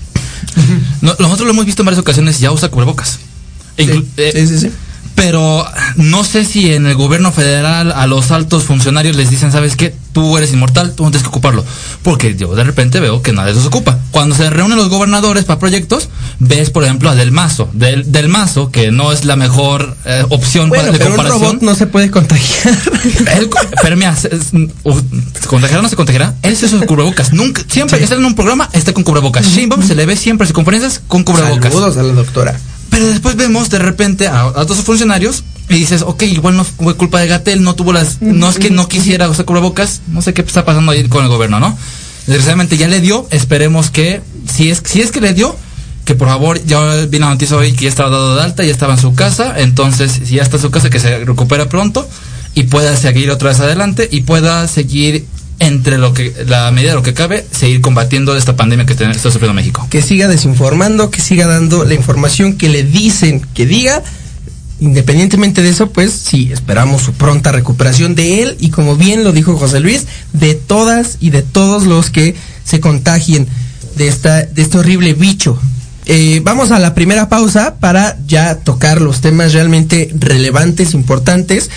no, 1.03 1.15
nosotros 1.19 1.47
lo 1.47 1.51
hemos 1.53 1.67
visto 1.67 1.83
en 1.83 1.87
varias 1.87 2.01
ocasiones 2.01 2.41
ya 2.41 2.51
usa 2.53 2.69
cubrebocas. 2.69 3.19
Inclu- 3.77 4.05
eh, 4.17 4.33
sí, 4.35 4.47
sí, 4.49 4.59
sí. 4.59 4.71
Pero 5.23 5.67
no 5.97 6.25
sé 6.25 6.45
si 6.45 6.73
en 6.73 6.87
el 6.87 6.95
gobierno 6.95 7.33
federal 7.33 7.93
a 7.93 8.07
los 8.07 8.31
altos 8.31 8.65
funcionarios 8.65 9.17
les 9.17 9.31
dicen, 9.31 9.53
¿sabes 9.53 9.77
qué? 9.77 9.95
Tú 10.13 10.37
eres 10.39 10.53
inmortal, 10.53 10.95
tú 10.95 11.05
no 11.05 11.11
tienes 11.11 11.23
que 11.23 11.29
ocuparlo. 11.29 11.65
Porque 12.03 12.35
yo 12.37 12.55
de 12.55 12.65
repente 12.65 12.99
veo 13.01 13.21
que 13.23 13.33
nadie 13.33 13.55
se 13.55 13.67
ocupa. 13.67 13.99
Cuando 14.11 14.35
se 14.35 14.49
reúnen 14.51 14.77
los 14.79 14.89
gobernadores 14.89 15.45
para 15.45 15.59
proyectos, 15.61 16.09
ves, 16.39 16.71
por 16.71 16.85
ejemplo, 16.85 17.11
a 17.11 17.15
Del 17.15 17.31
Mazo. 17.33 17.69
Del, 17.73 18.11
del 18.11 18.29
Mazo, 18.29 18.71
que 18.71 18.91
no 18.91 19.13
es 19.13 19.25
la 19.25 19.37
mejor 19.37 19.97
eh, 20.05 20.25
opción 20.31 20.69
Bueno, 20.69 20.85
para 20.85 20.93
de 20.93 20.99
pero 20.99 21.11
un 21.11 21.17
comparación. 21.17 21.43
robot 21.51 21.63
no 21.63 21.75
se 21.75 21.87
puede 21.87 22.11
contagiar. 22.11 22.79
Él, 23.39 23.51
pero 23.83 23.97
mira, 23.97 24.17
se, 24.17 24.29
es- 24.35 24.53
o- 24.83 24.95
¿se 25.41 25.47
contagiará 25.47 25.81
o 25.81 25.83
no 25.83 25.89
se 25.89 25.97
contagiará? 25.97 26.35
Él 26.43 26.57
se 26.57 26.67
usa 26.67 26.85
cubrebocas. 26.87 27.33
Nunca, 27.33 27.63
siempre 27.69 27.99
que 27.99 28.05
está 28.05 28.17
en 28.17 28.25
un 28.25 28.35
programa, 28.35 28.69
está 28.73 28.93
con 28.93 29.05
cubrebocas. 29.05 29.47
Sheinbaum 29.47 29.87
se 29.87 29.95
le 29.95 30.07
ve 30.07 30.17
siempre 30.17 30.45
en 30.45 30.49
sus 30.49 30.55
conferencias 30.55 31.01
con 31.07 31.23
cubrebocas. 31.25 31.73
Saludos 31.73 31.97
a 31.97 32.03
la 32.03 32.13
doctora. 32.15 32.59
Pero 32.91 33.07
después 33.07 33.37
vemos 33.37 33.71
de 33.71 33.79
repente 33.79 34.29
a, 34.29 34.47
a 34.47 34.67
funcionarios 34.67 35.45
y 35.69 35.75
dices, 35.75 36.03
ok, 36.03 36.23
igual 36.23 36.57
no 36.57 36.65
fue 36.65 36.97
culpa 36.97 37.21
de 37.21 37.29
Gatel, 37.29 37.63
no 37.63 37.75
tuvo 37.75 37.93
las, 37.93 38.23
no 38.23 38.49
es 38.49 38.59
que 38.59 38.71
no 38.71 38.89
quisiera 38.89 39.29
usar 39.29 39.45
cubrebocas, 39.45 40.01
no 40.09 40.23
sé 40.23 40.33
qué 40.33 40.43
está 40.43 40.65
pasando 40.65 40.93
ahí 40.93 41.07
con 41.09 41.25
el 41.25 41.29
gobierno, 41.29 41.61
¿no? 41.61 41.77
Desgraciadamente 42.27 42.77
ya 42.77 42.89
le 42.89 43.01
dio, 43.01 43.27
esperemos 43.31 43.91
que, 43.91 44.23
si 44.51 44.71
es, 44.71 44.83
si 44.85 45.01
es 45.03 45.11
que 45.11 45.21
le 45.21 45.35
dio, 45.35 45.55
que 46.05 46.15
por 46.15 46.29
favor, 46.29 46.65
ya 46.65 47.05
vi 47.07 47.19
la 47.19 47.29
noticia 47.29 47.57
hoy 47.57 47.73
que 47.73 47.85
ya 47.85 47.91
estaba 47.91 48.09
dado 48.09 48.37
de 48.37 48.43
alta, 48.43 48.65
ya 48.65 48.73
estaba 48.73 48.95
en 48.95 49.01
su 49.01 49.15
casa, 49.15 49.61
entonces 49.61 50.21
si 50.25 50.37
ya 50.37 50.43
está 50.43 50.57
en 50.57 50.63
su 50.63 50.71
casa, 50.71 50.89
que 50.89 51.01
se 51.01 51.25
recupera 51.25 51.69
pronto 51.69 52.09
y 52.55 52.65
pueda 52.65 52.97
seguir 52.97 53.31
otra 53.31 53.51
vez 53.51 53.61
adelante 53.61 54.09
y 54.11 54.23
pueda 54.23 54.67
seguir 54.69 55.27
entre 55.61 55.99
lo 55.99 56.15
que, 56.15 56.35
la 56.47 56.71
medida 56.71 56.91
de 56.91 56.97
lo 56.97 57.03
que 57.03 57.15
cabe, 57.15 57.45
seguir 57.51 57.81
combatiendo 57.81 58.37
esta 58.37 58.57
pandemia 58.57 58.87
que 58.87 58.93
está 58.93 59.31
sufriendo 59.31 59.55
México. 59.55 59.87
Que 59.91 60.03
siga 60.03 60.29
desinformando, 60.29 61.11
que 61.11 61.21
siga 61.21 61.47
dando 61.47 61.85
la 61.85 61.95
información 61.95 62.55
que 62.57 62.69
le 62.69 62.85
dicen 62.85 63.45
que 63.55 63.67
diga. 63.67 64.03
Independientemente 64.81 65.61
de 65.61 65.71
eso, 65.71 65.91
pues 65.91 66.13
sí, 66.13 66.51
esperamos 66.53 67.03
su 67.03 67.13
pronta 67.13 67.51
recuperación 67.51 68.15
de 68.15 68.43
él 68.43 68.57
y 68.61 68.71
como 68.71 68.95
bien 68.95 69.25
lo 69.25 69.33
dijo 69.33 69.57
José 69.57 69.81
Luis, 69.81 70.07
de 70.33 70.55
todas 70.55 71.17
y 71.19 71.31
de 71.31 71.43
todos 71.43 71.85
los 71.85 72.11
que 72.11 72.37
se 72.63 72.79
contagien 72.79 73.49
de, 73.97 74.07
esta, 74.07 74.45
de 74.45 74.63
este 74.63 74.79
horrible 74.79 75.15
bicho. 75.15 75.59
Eh, 76.07 76.41
vamos 76.45 76.71
a 76.71 76.79
la 76.79 76.95
primera 76.95 77.29
pausa 77.29 77.75
para 77.81 78.17
ya 78.27 78.55
tocar 78.55 79.01
los 79.01 79.21
temas 79.21 79.53
realmente 79.53 80.11
relevantes, 80.19 80.95
importantes. 80.95 81.71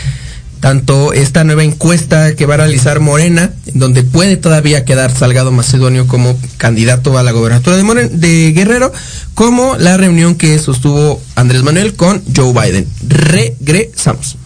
Tanto 0.62 1.12
esta 1.12 1.44
nueva 1.44 1.63
encuesta 1.63 2.36
que 2.36 2.46
va 2.46 2.53
a 2.53 2.58
realizar 2.58 3.00
Morena, 3.00 3.51
en 3.65 3.80
donde 3.80 4.03
puede 4.03 4.38
todavía 4.38 4.86
quedar 4.86 5.12
Salgado 5.12 5.51
Macedonio 5.51 6.06
como 6.06 6.39
candidato 6.58 7.18
a 7.18 7.24
la 7.24 7.32
gobernatura 7.32 7.77
de 7.77 8.51
Guerrero, 8.51 8.94
como 9.34 9.75
la 9.77 9.98
reunión 9.98 10.36
que 10.36 10.60
sostuvo 10.60 11.20
Andrés 11.34 11.63
Manuel 11.63 11.96
con 11.96 12.24
Joe 12.36 12.53
Biden. 12.53 12.88
Regresamos. 13.08 14.38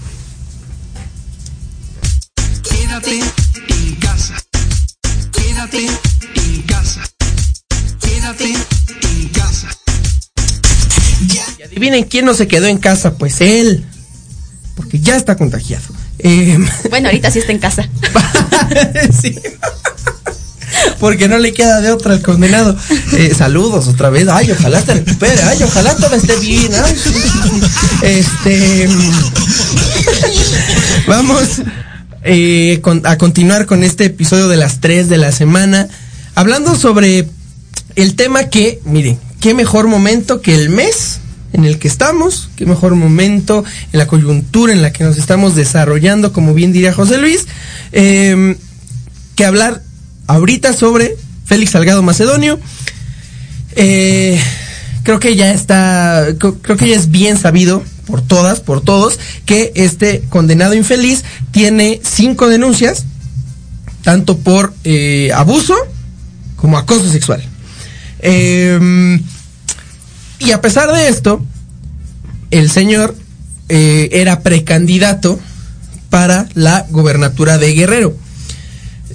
Quédate 2.63 3.19
en 3.19 3.95
casa. 3.95 4.35
Quédate 5.33 5.85
en 6.45 6.61
casa. 6.61 7.01
Quédate 7.99 8.45
en 8.45 9.27
casa. 9.33 9.67
Y 11.59 11.61
adivinen 11.61 12.05
quién 12.05 12.23
no 12.23 12.33
se 12.33 12.47
quedó 12.47 12.67
en 12.67 12.77
casa, 12.77 13.17
pues 13.17 13.41
él, 13.41 13.85
porque 14.77 15.01
ya 15.01 15.17
está 15.17 15.35
contagiado. 15.35 16.04
Eh, 16.19 16.57
Bueno, 16.89 17.07
ahorita 17.09 17.29
sí 17.31 17.39
está 17.39 17.51
en 17.51 17.59
casa. 17.59 17.87
sí. 19.21 19.35
Porque 20.99 21.27
no 21.27 21.37
le 21.37 21.53
queda 21.53 21.81
de 21.81 21.91
otra 21.91 22.13
al 22.13 22.21
condenado. 22.21 22.75
Eh, 23.17 23.33
saludos 23.37 23.87
otra 23.87 24.09
vez. 24.09 24.27
Ay, 24.27 24.51
ojalá 24.51 24.81
te 24.81 24.93
recupere. 24.95 25.41
Ay, 25.43 25.61
ojalá 25.63 25.95
todo 25.95 26.15
esté 26.15 26.35
bien. 26.37 26.71
Ay. 26.73 26.95
Este. 28.01 28.89
Vamos 31.07 31.61
eh, 32.23 32.79
con- 32.81 33.05
a 33.05 33.17
continuar 33.17 33.65
con 33.65 33.83
este 33.83 34.05
episodio 34.05 34.47
de 34.47 34.57
las 34.57 34.79
3 34.81 35.09
de 35.09 35.17
la 35.17 35.31
semana. 35.31 35.87
Hablando 36.33 36.75
sobre 36.75 37.27
el 37.95 38.15
tema 38.15 38.45
que, 38.45 38.79
miren, 38.85 39.19
qué 39.39 39.53
mejor 39.53 39.87
momento 39.87 40.41
que 40.41 40.55
el 40.55 40.69
mes 40.69 41.19
en 41.55 41.63
el 41.63 41.79
que 41.79 41.87
estamos, 41.87 42.49
qué 42.57 42.65
mejor 42.65 42.95
momento 42.95 43.63
en 43.93 43.99
la 43.99 44.07
coyuntura 44.07 44.73
en 44.73 44.81
la 44.81 44.91
que 44.91 45.05
nos 45.05 45.17
estamos 45.17 45.55
desarrollando, 45.55 46.33
como 46.33 46.53
bien 46.53 46.73
diría 46.73 46.91
José 46.91 47.17
Luis, 47.17 47.45
eh, 47.93 48.57
que 49.37 49.45
hablar 49.45 49.81
ahorita 50.27 50.73
sobre 50.73 51.15
Félix 51.45 51.71
Salgado 51.71 52.03
Macedonio. 52.03 52.59
Eh, 53.77 54.37
creo 55.03 55.21
que 55.21 55.37
ya 55.37 55.53
está, 55.53 56.27
creo, 56.37 56.75
que 56.77 56.89
ya 56.89 56.97
es 56.97 57.09
bien 57.09 57.37
sabido 57.37 57.81
por 58.05 58.21
todas, 58.21 58.59
por 58.59 58.81
todos, 58.81 59.17
que 59.45 59.71
este 59.75 60.23
condenado 60.27 60.73
infeliz 60.73 61.23
tiene 61.51 62.01
cinco 62.03 62.49
denuncias, 62.49 63.05
tanto 64.03 64.37
por 64.39 64.73
eh, 64.83 65.31
abuso 65.33 65.73
como 66.57 66.77
acoso 66.77 67.09
sexual. 67.09 67.41
Eh, 68.19 69.21
y 70.45 70.51
a 70.51 70.61
pesar 70.61 70.91
de 70.93 71.07
esto, 71.07 71.43
el 72.51 72.69
señor 72.69 73.15
eh, 73.67 74.09
era 74.11 74.41
precandidato 74.41 75.39
para 76.09 76.47
la 76.53 76.85
gobernatura 76.89 77.57
de 77.57 77.73
Guerrero. 77.73 78.15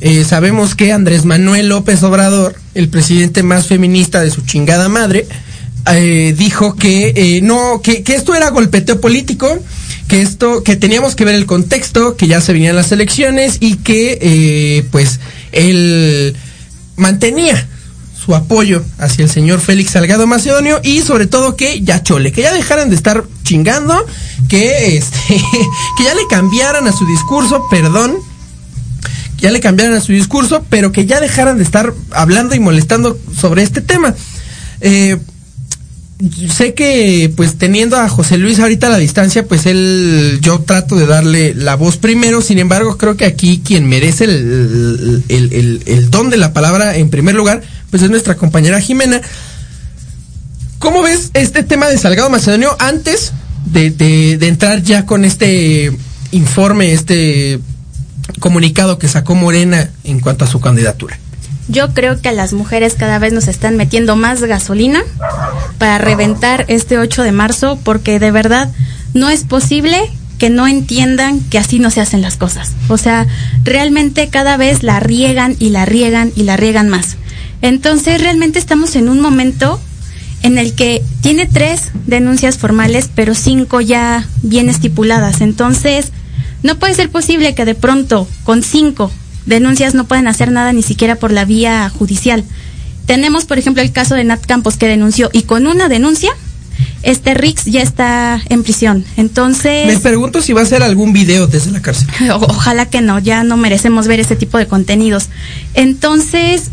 Eh, 0.00 0.24
sabemos 0.24 0.74
que 0.74 0.92
Andrés 0.92 1.24
Manuel 1.24 1.68
López 1.68 2.02
Obrador, 2.02 2.56
el 2.74 2.88
presidente 2.88 3.42
más 3.42 3.68
feminista 3.68 4.20
de 4.20 4.30
su 4.30 4.42
chingada 4.42 4.88
madre, 4.88 5.26
eh, 5.92 6.34
dijo 6.36 6.74
que 6.74 7.40
no, 7.42 7.80
que, 7.80 8.02
que 8.02 8.16
esto 8.16 8.34
era 8.34 8.50
golpeteo 8.50 9.00
político, 9.00 9.58
que 10.08 10.22
esto, 10.22 10.64
que 10.64 10.74
teníamos 10.74 11.14
que 11.14 11.24
ver 11.24 11.36
el 11.36 11.46
contexto, 11.46 12.16
que 12.16 12.26
ya 12.26 12.40
se 12.40 12.52
venían 12.52 12.74
las 12.74 12.90
elecciones 12.90 13.58
y 13.60 13.76
que 13.76 14.84
pues 14.90 15.20
él 15.52 16.36
mantenía 16.96 17.68
su 18.30 18.36
apoyo 18.36 18.84
hacia 18.98 19.24
el 19.24 19.28
señor 19.28 19.58
Félix 19.58 19.90
Salgado 19.90 20.24
Macedonio 20.24 20.78
y 20.84 21.00
sobre 21.00 21.26
todo 21.26 21.56
que 21.56 21.80
ya 21.80 22.04
chole, 22.04 22.30
que 22.30 22.42
ya 22.42 22.52
dejaran 22.54 22.88
de 22.88 22.94
estar 22.94 23.24
chingando, 23.42 24.06
que 24.48 24.96
este, 24.96 25.18
que 25.98 26.04
ya 26.04 26.14
le 26.14 26.22
cambiaran 26.30 26.86
a 26.86 26.92
su 26.92 27.04
discurso, 27.06 27.66
perdón, 27.68 28.14
que 29.36 29.42
ya 29.42 29.50
le 29.50 29.58
cambiaran 29.58 29.96
a 29.96 30.00
su 30.00 30.12
discurso, 30.12 30.64
pero 30.70 30.92
que 30.92 31.06
ya 31.06 31.18
dejaran 31.18 31.56
de 31.56 31.64
estar 31.64 31.92
hablando 32.12 32.54
y 32.54 32.60
molestando 32.60 33.18
sobre 33.36 33.64
este 33.64 33.80
tema. 33.80 34.14
Eh, 34.80 35.18
sé 36.52 36.74
que 36.74 37.32
pues 37.34 37.56
teniendo 37.56 37.96
a 37.96 38.08
José 38.08 38.38
Luis 38.38 38.58
ahorita 38.58 38.88
a 38.88 38.90
la 38.90 38.98
distancia, 38.98 39.46
pues 39.46 39.66
él, 39.66 40.38
yo 40.42 40.60
trato 40.60 40.96
de 40.96 41.06
darle 41.06 41.54
la 41.54 41.76
voz 41.76 41.96
primero, 41.96 42.42
sin 42.42 42.58
embargo 42.58 42.96
creo 42.98 43.16
que 43.16 43.24
aquí 43.24 43.62
quien 43.64 43.86
merece 43.86 44.24
el, 44.24 45.22
don 46.10 46.30
de 46.30 46.36
la 46.36 46.52
palabra 46.52 46.96
en 46.96 47.10
primer 47.10 47.34
lugar, 47.34 47.62
pues 47.90 48.02
es 48.02 48.10
nuestra 48.10 48.36
compañera 48.36 48.80
Jimena. 48.80 49.20
¿Cómo 50.78 51.02
ves 51.02 51.30
este 51.34 51.62
tema 51.62 51.88
de 51.88 51.98
Salgado 51.98 52.30
Macedonio 52.30 52.76
antes 52.78 53.32
de 53.66 54.38
entrar 54.40 54.82
ya 54.82 55.06
con 55.06 55.24
este 55.24 55.92
informe, 56.32 56.92
este 56.92 57.60
comunicado 58.38 58.98
que 58.98 59.08
sacó 59.08 59.34
Morena 59.34 59.90
en 60.04 60.20
cuanto 60.20 60.44
a 60.44 60.48
su 60.48 60.60
candidatura? 60.60 61.18
Yo 61.70 61.94
creo 61.94 62.20
que 62.20 62.28
a 62.28 62.32
las 62.32 62.52
mujeres 62.52 62.96
cada 62.98 63.20
vez 63.20 63.32
nos 63.32 63.46
están 63.46 63.76
metiendo 63.76 64.16
más 64.16 64.42
gasolina 64.42 65.02
para 65.78 65.98
reventar 65.98 66.64
este 66.66 66.98
8 66.98 67.22
de 67.22 67.30
marzo 67.30 67.78
porque 67.84 68.18
de 68.18 68.32
verdad 68.32 68.72
no 69.14 69.28
es 69.28 69.44
posible 69.44 69.96
que 70.38 70.50
no 70.50 70.66
entiendan 70.66 71.38
que 71.38 71.58
así 71.58 71.78
no 71.78 71.90
se 71.90 72.00
hacen 72.00 72.22
las 72.22 72.36
cosas. 72.36 72.72
O 72.88 72.98
sea, 72.98 73.28
realmente 73.62 74.28
cada 74.30 74.56
vez 74.56 74.82
la 74.82 74.98
riegan 74.98 75.54
y 75.60 75.68
la 75.68 75.84
riegan 75.84 76.32
y 76.34 76.42
la 76.42 76.56
riegan 76.56 76.88
más. 76.88 77.16
Entonces 77.62 78.20
realmente 78.20 78.58
estamos 78.58 78.96
en 78.96 79.08
un 79.08 79.20
momento 79.20 79.80
en 80.42 80.58
el 80.58 80.74
que 80.74 81.04
tiene 81.20 81.46
tres 81.46 81.92
denuncias 82.06 82.58
formales, 82.58 83.08
pero 83.14 83.36
cinco 83.36 83.80
ya 83.80 84.26
bien 84.42 84.68
estipuladas. 84.68 85.40
Entonces, 85.40 86.10
no 86.64 86.80
puede 86.80 86.94
ser 86.94 87.10
posible 87.10 87.54
que 87.54 87.64
de 87.64 87.76
pronto 87.76 88.26
con 88.42 88.64
cinco 88.64 89.12
denuncias 89.46 89.94
no 89.94 90.04
puedan 90.04 90.28
hacer 90.28 90.50
nada 90.52 90.72
ni 90.72 90.82
siquiera 90.82 91.16
por 91.16 91.32
la 91.32 91.44
vía 91.44 91.88
judicial. 91.90 92.44
Tenemos, 93.06 93.44
por 93.44 93.58
ejemplo, 93.58 93.82
el 93.82 93.92
caso 93.92 94.14
de 94.14 94.24
Nat 94.24 94.44
Campos 94.46 94.76
que 94.76 94.86
denunció 94.86 95.30
y 95.32 95.42
con 95.42 95.66
una 95.66 95.88
denuncia 95.88 96.30
este 97.02 97.34
Rix 97.34 97.64
ya 97.64 97.82
está 97.82 98.40
en 98.48 98.62
prisión. 98.62 99.04
Entonces, 99.16 99.86
Me 99.86 99.98
pregunto 99.98 100.40
si 100.42 100.52
va 100.52 100.60
a 100.60 100.64
hacer 100.64 100.82
algún 100.82 101.12
video 101.12 101.46
desde 101.46 101.70
la 101.72 101.80
cárcel. 101.82 102.08
o- 102.30 102.36
ojalá 102.36 102.86
que 102.88 103.00
no, 103.00 103.18
ya 103.18 103.42
no 103.42 103.56
merecemos 103.56 104.06
ver 104.06 104.20
ese 104.20 104.36
tipo 104.36 104.58
de 104.58 104.66
contenidos. 104.66 105.28
Entonces, 105.74 106.64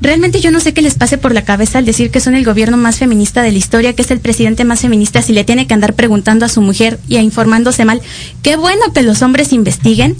realmente 0.00 0.40
yo 0.40 0.50
no 0.52 0.60
sé 0.60 0.72
qué 0.72 0.80
les 0.82 0.94
pase 0.94 1.18
por 1.18 1.34
la 1.34 1.44
cabeza 1.44 1.78
al 1.78 1.84
decir 1.84 2.10
que 2.10 2.20
son 2.20 2.34
el 2.36 2.44
gobierno 2.44 2.76
más 2.76 2.96
feminista 2.98 3.42
de 3.42 3.50
la 3.52 3.58
historia, 3.58 3.92
que 3.94 4.02
es 4.02 4.10
el 4.12 4.20
presidente 4.20 4.64
más 4.64 4.80
feminista, 4.80 5.22
si 5.22 5.32
le 5.32 5.42
tiene 5.44 5.66
que 5.66 5.74
andar 5.74 5.94
preguntando 5.94 6.46
a 6.46 6.48
su 6.48 6.60
mujer 6.60 6.98
y 7.08 7.16
a 7.16 7.22
informándose 7.22 7.84
mal. 7.84 8.00
Qué 8.42 8.56
bueno 8.56 8.92
que 8.94 9.02
los 9.02 9.22
hombres 9.22 9.52
investiguen, 9.52 10.16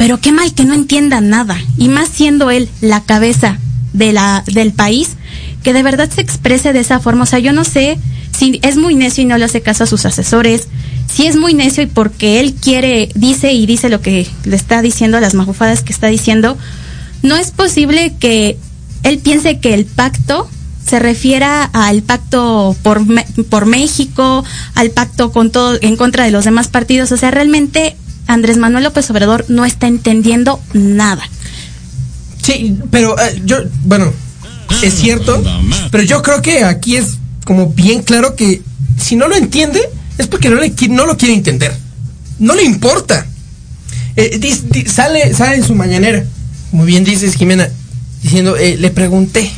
pero 0.00 0.18
qué 0.18 0.32
mal 0.32 0.54
que 0.54 0.64
no 0.64 0.72
entiendan 0.72 1.28
nada. 1.28 1.58
Y 1.76 1.90
más 1.90 2.08
siendo 2.08 2.50
él 2.50 2.70
la 2.80 3.02
cabeza 3.02 3.58
de 3.92 4.14
la, 4.14 4.42
del 4.46 4.72
país, 4.72 5.10
que 5.62 5.74
de 5.74 5.82
verdad 5.82 6.08
se 6.08 6.22
exprese 6.22 6.72
de 6.72 6.80
esa 6.80 7.00
forma. 7.00 7.24
O 7.24 7.26
sea, 7.26 7.38
yo 7.38 7.52
no 7.52 7.64
sé 7.64 7.98
si 8.34 8.60
es 8.62 8.78
muy 8.78 8.94
necio 8.94 9.24
y 9.24 9.26
no 9.26 9.36
le 9.36 9.44
hace 9.44 9.60
caso 9.60 9.84
a 9.84 9.86
sus 9.86 10.06
asesores, 10.06 10.68
si 11.06 11.26
es 11.26 11.36
muy 11.36 11.52
necio 11.52 11.82
y 11.82 11.86
porque 11.86 12.40
él 12.40 12.54
quiere, 12.54 13.10
dice 13.14 13.52
y 13.52 13.66
dice 13.66 13.90
lo 13.90 14.00
que 14.00 14.26
le 14.44 14.56
está 14.56 14.80
diciendo, 14.80 15.20
las 15.20 15.34
mafufadas 15.34 15.82
que 15.82 15.92
está 15.92 16.06
diciendo, 16.06 16.56
no 17.22 17.36
es 17.36 17.50
posible 17.50 18.14
que 18.18 18.56
él 19.02 19.18
piense 19.18 19.60
que 19.60 19.74
el 19.74 19.84
pacto 19.84 20.48
se 20.82 20.98
refiera 20.98 21.64
al 21.64 22.00
pacto 22.00 22.74
por, 22.82 23.02
por 23.50 23.66
México, 23.66 24.44
al 24.74 24.92
pacto 24.92 25.30
con 25.30 25.50
todo 25.50 25.76
en 25.82 25.96
contra 25.96 26.24
de 26.24 26.30
los 26.30 26.46
demás 26.46 26.68
partidos. 26.68 27.12
O 27.12 27.18
sea, 27.18 27.30
realmente 27.30 27.96
Andrés 28.30 28.58
Manuel 28.58 28.84
López 28.84 29.10
Obrador 29.10 29.44
no 29.48 29.64
está 29.64 29.88
entendiendo 29.88 30.60
nada. 30.72 31.28
Sí, 32.40 32.78
pero 32.90 33.18
eh, 33.18 33.42
yo, 33.44 33.58
bueno, 33.84 34.12
es 34.82 34.94
cierto, 34.94 35.42
pero 35.90 36.04
yo 36.04 36.22
creo 36.22 36.40
que 36.40 36.62
aquí 36.62 36.96
es 36.96 37.18
como 37.44 37.70
bien 37.70 38.02
claro 38.02 38.36
que 38.36 38.62
si 38.98 39.16
no 39.16 39.26
lo 39.26 39.34
entiende 39.34 39.80
es 40.16 40.28
porque 40.28 40.48
no, 40.48 40.60
le, 40.60 40.72
no 40.90 41.06
lo 41.06 41.16
quiere 41.16 41.34
entender. 41.34 41.76
No 42.38 42.54
le 42.54 42.62
importa. 42.62 43.26
Eh, 44.14 44.40
sale, 44.86 45.34
sale 45.34 45.56
en 45.56 45.64
su 45.64 45.74
mañanera, 45.74 46.24
como 46.70 46.84
bien 46.84 47.02
dices 47.02 47.34
Jimena, 47.34 47.68
diciendo, 48.22 48.56
eh, 48.56 48.76
le 48.78 48.90
pregunté 48.90 49.50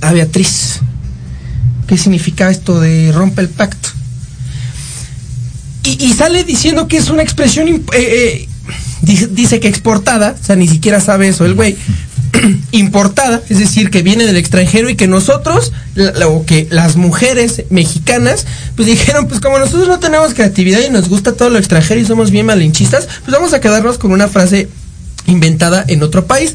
a 0.00 0.12
Beatriz 0.12 0.80
qué 1.86 1.96
significaba 1.96 2.50
esto 2.50 2.80
de 2.80 3.12
rompe 3.12 3.42
el 3.42 3.48
pacto. 3.48 3.87
Y, 5.98 6.12
sale 6.12 6.44
diciendo 6.44 6.86
que 6.86 6.98
es 6.98 7.08
una 7.08 7.22
expresión, 7.22 7.68
eh, 7.68 7.78
eh, 7.92 8.48
dice, 9.30 9.60
que 9.60 9.68
exportada, 9.68 10.36
o 10.40 10.44
sea, 10.44 10.56
ni 10.56 10.68
siquiera 10.68 11.00
sabe 11.00 11.28
eso 11.28 11.46
el 11.46 11.54
güey, 11.54 11.76
importada, 12.72 13.40
es 13.48 13.58
decir, 13.58 13.90
que 13.90 14.02
viene 14.02 14.26
del 14.26 14.36
extranjero 14.36 14.90
y 14.90 14.96
que 14.96 15.06
nosotros, 15.06 15.72
o 16.26 16.44
que 16.44 16.66
las 16.70 16.96
mujeres 16.96 17.64
mexicanas, 17.70 18.46
pues 18.76 18.86
dijeron, 18.86 19.28
pues 19.28 19.40
como 19.40 19.58
nosotros 19.58 19.88
no 19.88 19.98
tenemos 19.98 20.34
creatividad 20.34 20.80
y 20.86 20.90
nos 20.90 21.08
gusta 21.08 21.32
todo 21.32 21.48
lo 21.48 21.58
extranjero 21.58 22.00
y 22.00 22.04
somos 22.04 22.30
bien 22.30 22.46
malinchistas, 22.46 23.08
pues 23.24 23.32
vamos 23.32 23.54
a 23.54 23.60
quedarnos 23.60 23.96
con 23.98 24.12
una 24.12 24.28
frase 24.28 24.68
inventada 25.26 25.84
en 25.88 26.02
otro 26.02 26.26
país. 26.26 26.54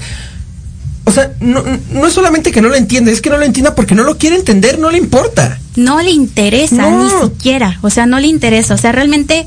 O 1.06 1.12
sea, 1.12 1.32
no, 1.42 1.64
no 1.92 2.08
es 2.08 2.14
solamente 2.14 2.52
que 2.52 2.62
no 2.62 2.70
lo 2.70 2.76
entiende, 2.76 3.12
es 3.12 3.20
que 3.22 3.30
no 3.30 3.38
lo 3.38 3.44
entienda 3.44 3.76
porque 3.76 3.94
no 3.96 4.04
lo 4.04 4.18
quiere 4.18 4.36
entender, 4.38 4.80
no 4.80 4.90
le 4.90 4.98
importa. 4.98 5.60
No 5.76 6.02
le 6.02 6.12
interesa 6.12 6.90
No. 6.90 7.04
ni 7.04 7.28
siquiera, 7.30 7.78
o 7.82 7.90
sea, 7.90 8.06
no 8.06 8.20
le 8.20 8.28
interesa, 8.28 8.74
o 8.74 8.78
sea, 8.78 8.92
realmente 8.94 9.46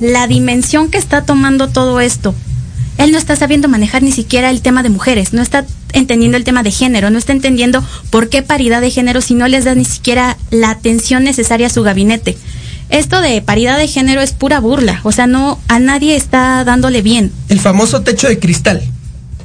la 0.00 0.26
dimensión 0.26 0.90
que 0.90 0.98
está 0.98 1.22
tomando 1.24 1.68
todo 1.68 2.00
esto, 2.00 2.34
él 2.98 3.10
no 3.12 3.18
está 3.18 3.36
sabiendo 3.36 3.68
manejar 3.68 4.02
ni 4.02 4.12
siquiera 4.12 4.50
el 4.50 4.60
tema 4.60 4.82
de 4.82 4.90
mujeres, 4.90 5.32
no 5.32 5.40
está 5.40 5.64
entendiendo 5.92 6.36
el 6.36 6.44
tema 6.44 6.62
de 6.62 6.72
género, 6.72 7.10
no 7.10 7.18
está 7.18 7.32
entendiendo 7.32 7.82
por 8.10 8.28
qué 8.28 8.42
paridad 8.42 8.80
de 8.82 8.90
género 8.90 9.20
si 9.22 9.34
no 9.34 9.48
les 9.48 9.64
da 9.64 9.74
ni 9.74 9.84
siquiera 9.86 10.36
la 10.50 10.70
atención 10.70 11.24
necesaria 11.24 11.68
a 11.68 11.70
su 11.70 11.82
gabinete. 11.82 12.36
Esto 12.90 13.20
de 13.20 13.40
paridad 13.40 13.78
de 13.78 13.86
género 13.88 14.20
es 14.20 14.32
pura 14.32 14.60
burla, 14.60 15.00
o 15.04 15.12
sea, 15.12 15.26
no 15.26 15.58
a 15.68 15.78
nadie 15.78 16.16
está 16.16 16.64
dándole 16.64 17.00
bien. 17.02 17.32
el 17.48 17.60
famoso 17.60 18.02
techo 18.02 18.28
de 18.28 18.38
cristal, 18.38 18.82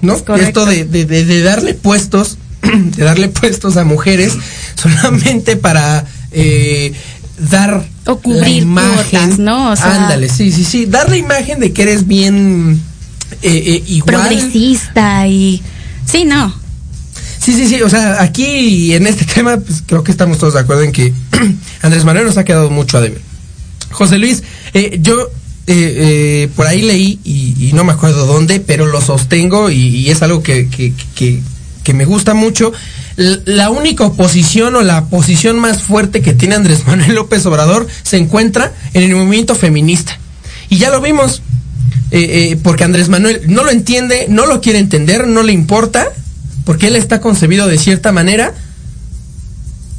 ¿no? 0.04 0.14
Es. 0.16 0.42
Esto 0.48 0.66
de, 0.66 0.86
de- 0.86 1.06
de- 1.06 1.26
de 1.26 1.42
darle 1.42 1.74
puestos, 1.74 2.38
de 2.62 3.04
darle 3.04 3.30
puestos 3.30 3.78
a 3.78 3.84
mujeres 3.84 4.34
solamente 4.76 5.56
para 5.58 6.06
eh, 6.32 6.94
dar 7.50 7.86
O 8.06 8.20
cubrir 8.20 8.42
la 8.42 8.50
imagen, 8.50 9.44
¿no? 9.44 9.72
O 9.72 9.76
sea- 9.76 10.04
ándale, 10.04 10.30
sí, 10.30 10.52
sí, 10.52 10.64
sí, 10.64 10.86
dar 10.86 11.10
la 11.10 11.18
imagen 11.18 11.60
de 11.60 11.74
que 11.74 11.82
eres 11.82 12.06
bien 12.08 12.80
eh, 13.42 13.64
eh, 13.66 13.84
igual. 13.88 14.16
Progresista 14.28 15.28
y 15.28 15.62
sí, 16.06 16.26
no. 16.26 16.54
Sí, 17.40 17.54
sí, 17.54 17.68
sí, 17.68 17.82
o 17.82 17.90
sea, 17.90 18.22
aquí 18.22 18.94
en 18.94 19.06
este 19.06 19.26
tema, 19.26 19.58
pues 19.58 19.84
creo 19.86 20.02
que 20.04 20.12
estamos 20.12 20.38
todos 20.38 20.54
de 20.54 20.62
acuerdo 20.62 20.84
en 20.84 20.92
que 20.94 21.14
Andrés 21.82 22.06
Manuel 22.06 22.26
nos 22.26 22.38
ha 22.38 22.46
quedado 22.46 22.70
mucho 22.70 22.98
a 22.98 23.02
deber. 23.02 23.20
José 23.92 24.18
Luis, 24.18 24.44
eh, 24.74 24.98
yo 25.02 25.30
eh, 25.66 25.96
eh, 26.46 26.50
por 26.56 26.68
ahí 26.68 26.82
leí, 26.82 27.20
y, 27.24 27.72
no 27.74 27.84
me 27.84 27.94
acuerdo 27.94 28.26
dónde, 28.26 28.60
pero 28.60 28.86
lo 28.86 29.02
sostengo 29.02 29.70
y, 29.70 30.10
es 30.10 30.22
algo 30.22 30.44
que, 30.44 30.68
que, 30.70 31.94
me 31.94 32.06
gusta 32.06 32.34
mucho. 32.34 32.74
La 33.16 33.70
única 33.70 34.06
oposición 34.06 34.76
o 34.76 34.82
la 34.82 35.06
posición 35.06 35.60
más 35.60 35.82
fuerte 35.82 36.22
que 36.22 36.34
tiene 36.34 36.56
Andrés 36.56 36.84
Manuel 36.88 37.16
López 37.16 37.46
Obrador 37.46 37.88
se 38.04 38.18
encuentra 38.18 38.74
en 38.94 39.04
el 39.04 39.16
movimiento 39.16 39.56
feminista. 39.56 40.18
Y 40.70 40.78
ya 40.78 40.90
lo 40.90 41.02
vimos, 41.02 41.42
eh, 42.12 42.52
eh, 42.52 42.60
porque 42.62 42.84
Andrés 42.84 43.10
Manuel 43.10 43.42
no 43.48 43.64
lo 43.64 43.72
entiende, 43.72 44.26
no 44.30 44.46
lo 44.46 44.60
quiere 44.60 44.80
entender, 44.80 45.28
no 45.28 45.44
le 45.44 45.54
importa, 45.54 46.08
porque 46.66 46.88
él 46.88 46.96
está 46.96 47.22
concebido 47.22 47.68
de 47.68 47.78
cierta 47.78 48.12
manera. 48.12 48.54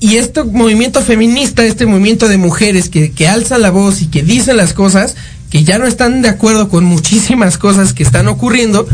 Y 0.01 0.17
este 0.17 0.43
movimiento 0.43 1.01
feminista, 1.01 1.65
este 1.65 1.87
movimiento 1.87 2.29
de 2.29 2.37
mujeres 2.37 2.89
que, 2.89 3.13
que 3.13 3.29
alzan 3.29 3.63
la 3.63 3.71
voz 3.71 4.03
y 4.03 4.07
que 4.07 4.23
dicen 4.23 4.57
las 4.57 4.75
cosas, 4.75 5.15
que 5.55 5.63
ya 5.63 5.79
no 5.79 5.87
están 5.87 6.21
de 6.21 6.29
acuerdo 6.29 6.69
con 6.69 6.83
muchísimas 6.83 7.59
cosas 7.59 7.93
que 7.93 8.03
están 8.03 8.27
ocurriendo, 8.27 8.89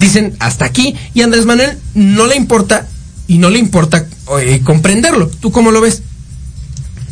dicen 0.00 0.34
hasta 0.40 0.64
aquí. 0.64 0.96
Y 1.14 1.22
Andrés 1.22 1.46
Manuel 1.46 1.78
no 1.94 2.26
le 2.26 2.34
importa 2.34 2.88
y 3.28 3.38
no 3.38 3.48
le 3.48 3.60
importa 3.60 4.04
eh, 4.40 4.62
comprenderlo. 4.64 5.28
¿Tú 5.28 5.52
cómo 5.52 5.70
lo 5.70 5.80
ves? 5.80 6.02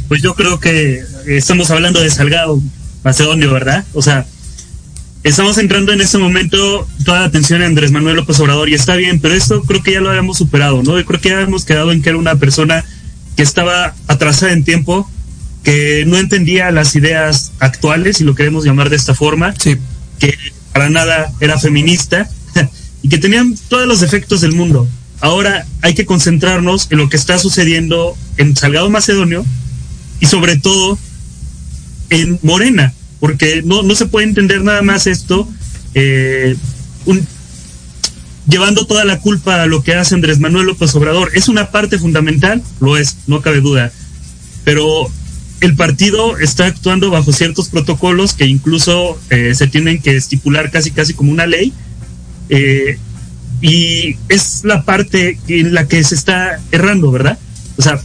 Pues 0.09 0.23
yo 0.23 0.35
creo 0.35 0.59
que 0.59 1.05
estamos 1.29 1.71
hablando 1.71 2.01
de 2.01 2.11
Salgado 2.11 2.61
Macedonio, 3.05 3.53
¿verdad? 3.53 3.85
O 3.93 4.03
sea, 4.03 4.27
estamos 5.23 5.57
entrando 5.59 5.93
en 5.93 6.01
este 6.01 6.19
momento 6.19 6.85
toda 7.05 7.21
la 7.21 7.27
atención 7.27 7.63
a 7.63 7.67
Andrés 7.67 7.93
Manuel 7.93 8.17
López 8.17 8.41
Obrador 8.41 8.69
y 8.69 8.75
está 8.75 8.97
bien, 8.97 9.21
pero 9.21 9.35
esto 9.35 9.63
creo 9.63 9.85
que 9.85 9.93
ya 9.93 10.01
lo 10.01 10.11
habíamos 10.11 10.39
superado, 10.39 10.83
¿no? 10.83 10.99
Yo 10.99 11.07
creo 11.07 11.21
que 11.21 11.29
ya 11.29 11.43
hemos 11.43 11.65
quedado 11.65 11.93
en 11.93 12.03
que 12.03 12.09
era 12.09 12.19
una 12.19 12.35
persona 12.35 12.85
que 13.37 13.45
estaba 13.45 13.95
atrasada 14.09 14.53
en 14.53 14.65
tiempo, 14.65 15.09
que 15.67 16.05
no 16.07 16.17
entendía 16.17 16.71
las 16.71 16.95
ideas 16.95 17.51
actuales, 17.59 18.19
si 18.19 18.23
lo 18.25 18.37
queremos 18.37 18.65
llamar 18.65 18.89
de 18.89 18.95
esta 18.95 19.15
forma, 19.17 19.53
Sí. 19.59 19.77
que 20.21 20.33
para 20.73 20.91
nada 20.91 21.33
era 21.41 21.59
feminista 21.59 22.31
y 23.03 23.09
que 23.09 23.19
tenían 23.19 23.57
todos 23.69 23.89
los 23.89 23.99
defectos 24.01 24.43
del 24.43 24.53
mundo. 24.53 24.87
Ahora 25.21 25.67
hay 25.83 25.95
que 25.95 26.07
concentrarnos 26.07 26.87
en 26.91 26.99
lo 26.99 27.09
que 27.09 27.17
está 27.17 27.41
sucediendo 27.41 28.17
en 28.37 28.55
Salgado 28.55 28.89
Macedonio 28.91 29.45
y 30.21 30.27
sobre 30.27 30.57
todo 30.57 31.01
en 32.11 32.39
Morena, 32.45 32.95
porque 33.19 33.63
no, 33.65 33.83
no 33.83 33.97
se 33.97 34.07
puede 34.07 34.29
entender 34.29 34.63
nada 34.63 34.83
más 34.83 35.09
esto 35.09 35.49
eh, 35.95 36.55
un- 37.07 37.27
llevando 38.49 38.87
toda 38.87 39.05
la 39.05 39.19
culpa 39.19 39.63
a 39.63 39.67
lo 39.67 39.83
que 39.83 39.95
hace 39.97 40.15
Andrés 40.15 40.39
Manuel 40.39 40.67
López 40.67 40.95
Obrador. 40.95 41.33
Es 41.35 41.49
una 41.49 41.73
parte 41.73 41.99
fundamental, 41.99 42.63
lo 42.79 42.97
es, 42.97 43.17
no 43.27 43.43
cabe 43.43 43.61
duda, 43.61 43.91
pero 44.63 45.11
el 45.61 45.75
partido 45.75 46.39
está 46.39 46.67
actuando 46.67 47.11
bajo 47.11 47.33
ciertos 47.33 47.69
protocolos 47.69 48.35
que 48.35 48.47
incluso 48.47 49.19
eh, 49.31 49.55
se 49.55 49.67
tienen 49.67 50.01
que 50.01 50.17
estipular 50.17 50.71
casi 50.71 50.91
casi 50.91 51.15
como 51.15 51.33
una 51.33 51.47
ley 51.47 51.73
eh, 52.49 52.99
y 53.61 54.17
es 54.29 54.63
la 54.65 54.85
parte 54.85 55.39
en 55.49 55.73
la 55.73 55.89
que 55.89 56.05
se 56.05 56.15
está 56.15 56.61
errando, 56.73 57.11
¿verdad? 57.11 57.39
O 57.79 57.83
sea, 57.83 57.99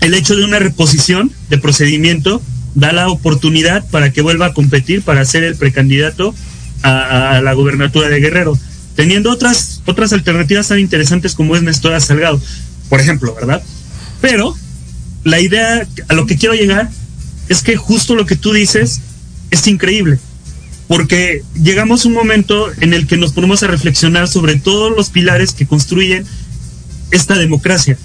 el 0.00 0.14
hecho 0.14 0.36
de 0.36 0.44
una 0.44 0.58
reposición 0.58 1.30
de 1.50 1.58
procedimiento 1.58 2.42
da 2.74 2.92
la 2.92 3.08
oportunidad 3.08 3.84
para 3.90 4.12
que 4.12 4.22
vuelva 4.22 4.46
a 4.46 4.54
competir 4.54 5.02
para 5.02 5.24
ser 5.24 5.44
el 5.44 5.56
precandidato 5.56 6.34
a, 6.82 7.40
la 7.42 7.52
gubernatura 7.52 8.08
de 8.08 8.20
Guerrero, 8.20 8.58
teniendo 8.96 9.30
otras 9.30 9.82
otras 9.86 10.12
alternativas 10.12 10.68
tan 10.68 10.80
interesantes 10.80 11.34
como 11.34 11.54
es 11.54 11.62
Néstor 11.62 12.00
Salgado, 12.00 12.40
por 12.88 13.00
ejemplo, 13.00 13.34
¿verdad? 13.34 13.62
Pero 14.20 14.56
la 15.24 15.40
idea 15.40 15.86
a 16.08 16.14
lo 16.14 16.26
que 16.26 16.36
quiero 16.36 16.54
llegar 16.54 16.90
es 17.48 17.62
que 17.62 17.76
justo 17.76 18.14
lo 18.14 18.26
que 18.26 18.36
tú 18.36 18.52
dices 18.52 19.00
es 19.50 19.66
increíble, 19.66 20.18
porque 20.88 21.42
llegamos 21.54 22.04
a 22.04 22.08
un 22.08 22.14
momento 22.14 22.70
en 22.80 22.94
el 22.94 23.06
que 23.06 23.16
nos 23.16 23.32
ponemos 23.32 23.62
a 23.62 23.68
reflexionar 23.68 24.28
sobre 24.28 24.56
todos 24.56 24.94
los 24.96 25.10
pilares 25.10 25.52
que 25.52 25.66
construyen 25.66 26.24
esta 27.10 27.36
democracia. 27.36 27.98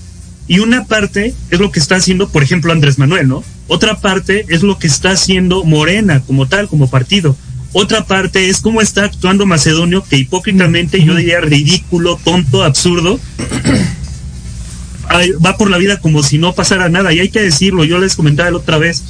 Y 0.47 0.59
una 0.59 0.85
parte 0.85 1.33
es 1.51 1.59
lo 1.59 1.71
que 1.71 1.79
está 1.79 1.95
haciendo, 1.95 2.29
por 2.29 2.43
ejemplo, 2.43 2.71
Andrés 2.71 2.97
Manuel, 2.97 3.27
¿no? 3.27 3.43
Otra 3.67 3.99
parte 3.99 4.45
es 4.47 4.63
lo 4.63 4.79
que 4.79 4.87
está 4.87 5.11
haciendo 5.11 5.65
Morena 5.65 6.21
como 6.21 6.47
tal, 6.47 6.69
como 6.69 6.89
partido. 6.89 7.35
Otra 7.73 8.05
parte 8.05 8.49
es 8.49 8.61
cómo 8.61 8.81
está 8.81 9.03
actuando 9.03 9.45
Macedonio, 9.45 10.03
que 10.09 10.17
hipócritamente 10.17 11.03
yo 11.03 11.15
diría 11.15 11.41
ridículo, 11.41 12.17
tonto, 12.23 12.63
absurdo, 12.63 13.19
va 15.45 15.57
por 15.57 15.69
la 15.69 15.77
vida 15.77 15.99
como 15.99 16.23
si 16.23 16.37
no 16.37 16.53
pasara 16.53 16.89
nada. 16.89 17.13
Y 17.13 17.19
hay 17.19 17.29
que 17.29 17.41
decirlo, 17.41 17.83
yo 17.83 17.99
les 17.99 18.15
comentaba 18.15 18.51
la 18.51 18.57
otra 18.57 18.77
vez, 18.77 19.03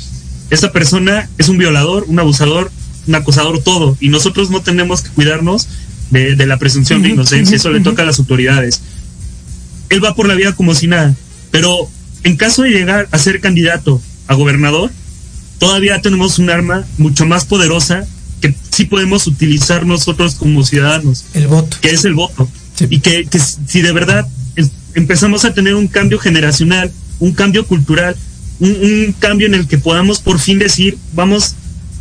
esta 0.50 0.72
persona 0.72 1.30
es 1.38 1.50
un 1.50 1.58
violador, 1.58 2.06
un 2.08 2.20
abusador, 2.20 2.72
un 3.08 3.16
acosador, 3.16 3.62
todo. 3.64 3.98
Y 4.00 4.10
nosotros 4.10 4.50
no 4.50 4.62
tenemos 4.62 5.02
que 5.02 5.10
cuidarnos 5.10 5.68
de, 6.10 6.36
de 6.36 6.46
la 6.46 6.58
presunción 6.58 7.02
de 7.02 7.10
inocencia, 7.10 7.58
eso 7.58 7.70
le 7.70 7.82
toca 7.82 8.04
a 8.04 8.06
las 8.06 8.20
autoridades. 8.20 8.82
Él 9.90 10.04
va 10.04 10.16
por 10.16 10.28
la 10.28 10.36
vida 10.36 10.56
como 10.56 10.76
si 10.76 10.88
nada. 10.88 11.16
Pero 11.52 11.90
en 12.24 12.38
caso 12.38 12.64
de 12.64 12.70
llegar 12.70 13.08
a 13.12 13.18
ser 13.18 13.40
candidato 13.40 14.02
a 14.28 14.36
gobernador, 14.36 14.92
todavía 15.60 16.02
tenemos 16.02 16.40
un 16.40 16.50
arma 16.50 16.86
mucho 16.98 17.26
más 17.26 17.46
poderosa 17.46 18.06
que 18.42 18.54
sí 18.72 18.86
podemos 18.86 19.26
utilizar 19.26 19.86
nosotros 19.86 20.36
como 20.36 20.64
ciudadanos, 20.64 21.26
El 21.34 21.48
voto. 21.48 21.78
que 21.82 21.90
es 21.90 22.06
el 22.06 22.14
voto. 22.14 22.48
Sí. 22.76 22.86
Y 22.90 23.00
que, 23.00 23.26
que 23.26 23.40
si 23.40 23.82
de 23.82 23.92
verdad 23.92 24.28
empezamos 24.98 25.46
a 25.46 25.54
tener 25.54 25.76
un 25.76 25.88
cambio 25.88 26.18
generacional, 26.18 26.92
un 27.20 27.32
cambio 27.32 27.68
cultural, 27.68 28.16
un, 28.60 29.14
cambio 29.20 29.46
en 29.46 29.54
el 29.54 29.68
que 29.68 29.78
podamos 29.78 30.20
por 30.20 30.40
fin 30.40 30.58
decir, 30.58 30.98
vamos 31.14 31.54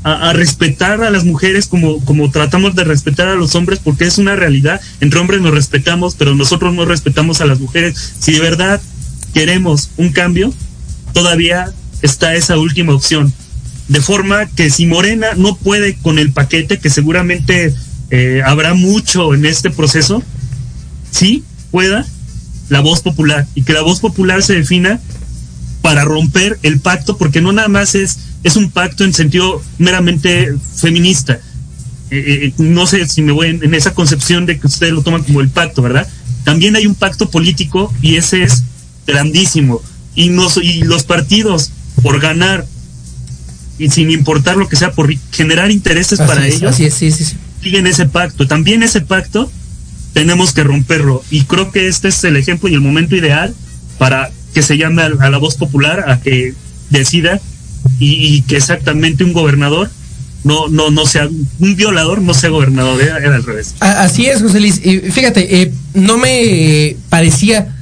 a, 0.02 0.30
a 0.30 0.32
respetar 0.32 1.02
a 1.02 1.10
las 1.10 1.24
mujeres 1.24 1.66
como, 1.66 2.02
como 2.06 2.30
tratamos 2.30 2.74
de 2.74 2.84
respetar 2.84 3.28
a 3.28 3.34
los 3.34 3.54
hombres, 3.54 3.80
porque 3.84 4.06
es 4.06 4.16
una 4.16 4.34
realidad. 4.34 4.80
Entre 5.00 5.20
hombres 5.20 5.42
nos 5.42 5.52
respetamos, 5.52 6.14
pero 6.14 6.34
nosotros 6.34 6.72
no 6.72 6.86
respetamos 6.86 7.42
a 7.42 7.46
las 7.46 7.60
mujeres. 7.60 8.14
Si 8.18 8.32
de 8.32 8.40
verdad 8.40 8.80
queremos 9.34 9.90
un 9.98 10.10
cambio, 10.12 10.54
todavía 11.12 11.70
está 12.00 12.34
esa 12.34 12.56
última 12.56 12.94
opción. 12.94 13.30
De 13.88 14.00
forma 14.00 14.46
que 14.46 14.70
si 14.70 14.86
Morena 14.86 15.28
no 15.36 15.54
puede 15.54 15.96
con 15.96 16.18
el 16.18 16.32
paquete, 16.32 16.78
que 16.78 16.88
seguramente 16.88 17.74
eh, 18.10 18.40
habrá 18.42 18.72
mucho 18.72 19.34
en 19.34 19.44
este 19.44 19.70
proceso, 19.70 20.22
sí 21.10 21.44
pueda 21.70 22.06
la 22.68 22.80
voz 22.80 23.02
popular 23.02 23.46
y 23.54 23.62
que 23.62 23.72
la 23.72 23.82
voz 23.82 24.00
popular 24.00 24.42
se 24.42 24.54
defina 24.54 25.00
para 25.82 26.04
romper 26.04 26.58
el 26.62 26.80
pacto, 26.80 27.16
porque 27.16 27.40
no 27.40 27.52
nada 27.52 27.68
más 27.68 27.94
es, 27.94 28.18
es 28.42 28.56
un 28.56 28.70
pacto 28.70 29.04
en 29.04 29.14
sentido 29.14 29.62
meramente 29.78 30.52
feminista. 30.74 31.34
Eh, 32.10 32.46
eh, 32.46 32.52
no 32.58 32.86
sé 32.86 33.06
si 33.06 33.22
me 33.22 33.32
voy 33.32 33.48
en, 33.48 33.62
en 33.62 33.74
esa 33.74 33.94
concepción 33.94 34.46
de 34.46 34.58
que 34.58 34.66
ustedes 34.66 34.92
lo 34.92 35.02
toman 35.02 35.22
como 35.22 35.40
el 35.40 35.48
pacto, 35.48 35.82
¿verdad? 35.82 36.08
También 36.44 36.76
hay 36.76 36.86
un 36.86 36.94
pacto 36.94 37.30
político 37.30 37.92
y 38.02 38.16
ese 38.16 38.42
es 38.42 38.64
grandísimo. 39.06 39.80
Y, 40.14 40.30
nos, 40.30 40.56
y 40.56 40.82
los 40.82 41.04
partidos, 41.04 41.70
por 42.02 42.20
ganar 42.20 42.66
y 43.78 43.90
sin 43.90 44.10
importar 44.10 44.56
lo 44.56 44.68
que 44.68 44.76
sea, 44.76 44.92
por 44.92 45.14
generar 45.32 45.70
intereses 45.70 46.18
Así 46.20 46.28
para 46.28 46.46
es, 46.46 46.56
ellos, 46.56 46.72
Así 46.72 46.86
es, 46.86 46.94
sí, 46.94 47.10
sí, 47.12 47.24
sí. 47.24 47.36
siguen 47.62 47.86
ese 47.86 48.06
pacto. 48.06 48.46
También 48.46 48.82
ese 48.82 49.00
pacto 49.00 49.50
tenemos 50.16 50.54
que 50.54 50.64
romperlo. 50.64 51.22
Y 51.30 51.42
creo 51.44 51.70
que 51.70 51.88
este 51.88 52.08
es 52.08 52.24
el 52.24 52.38
ejemplo 52.38 52.70
y 52.70 52.72
el 52.72 52.80
momento 52.80 53.14
ideal 53.16 53.54
para 53.98 54.30
que 54.54 54.62
se 54.62 54.78
llame 54.78 55.02
a, 55.02 55.10
la 55.10 55.36
voz 55.36 55.56
popular 55.56 56.08
a 56.08 56.22
que 56.22 56.54
decida 56.88 57.38
y, 58.00 58.40
que 58.48 58.56
exactamente 58.56 59.24
un 59.24 59.34
gobernador 59.34 59.90
no, 60.42 60.68
no, 60.68 60.90
no 60.90 61.04
sea 61.04 61.28
un 61.58 61.76
violador, 61.76 62.22
no 62.22 62.32
sea 62.32 62.48
gobernador, 62.48 63.02
era, 63.02 63.16
al 63.16 63.44
revés. 63.44 63.74
Así 63.80 64.24
es, 64.24 64.40
José 64.40 64.60
Luis. 64.60 64.80
Y 64.82 65.00
fíjate, 65.00 65.60
eh, 65.60 65.72
no 65.92 66.16
me 66.16 66.44
eh, 66.44 66.96
parecía 67.10 67.76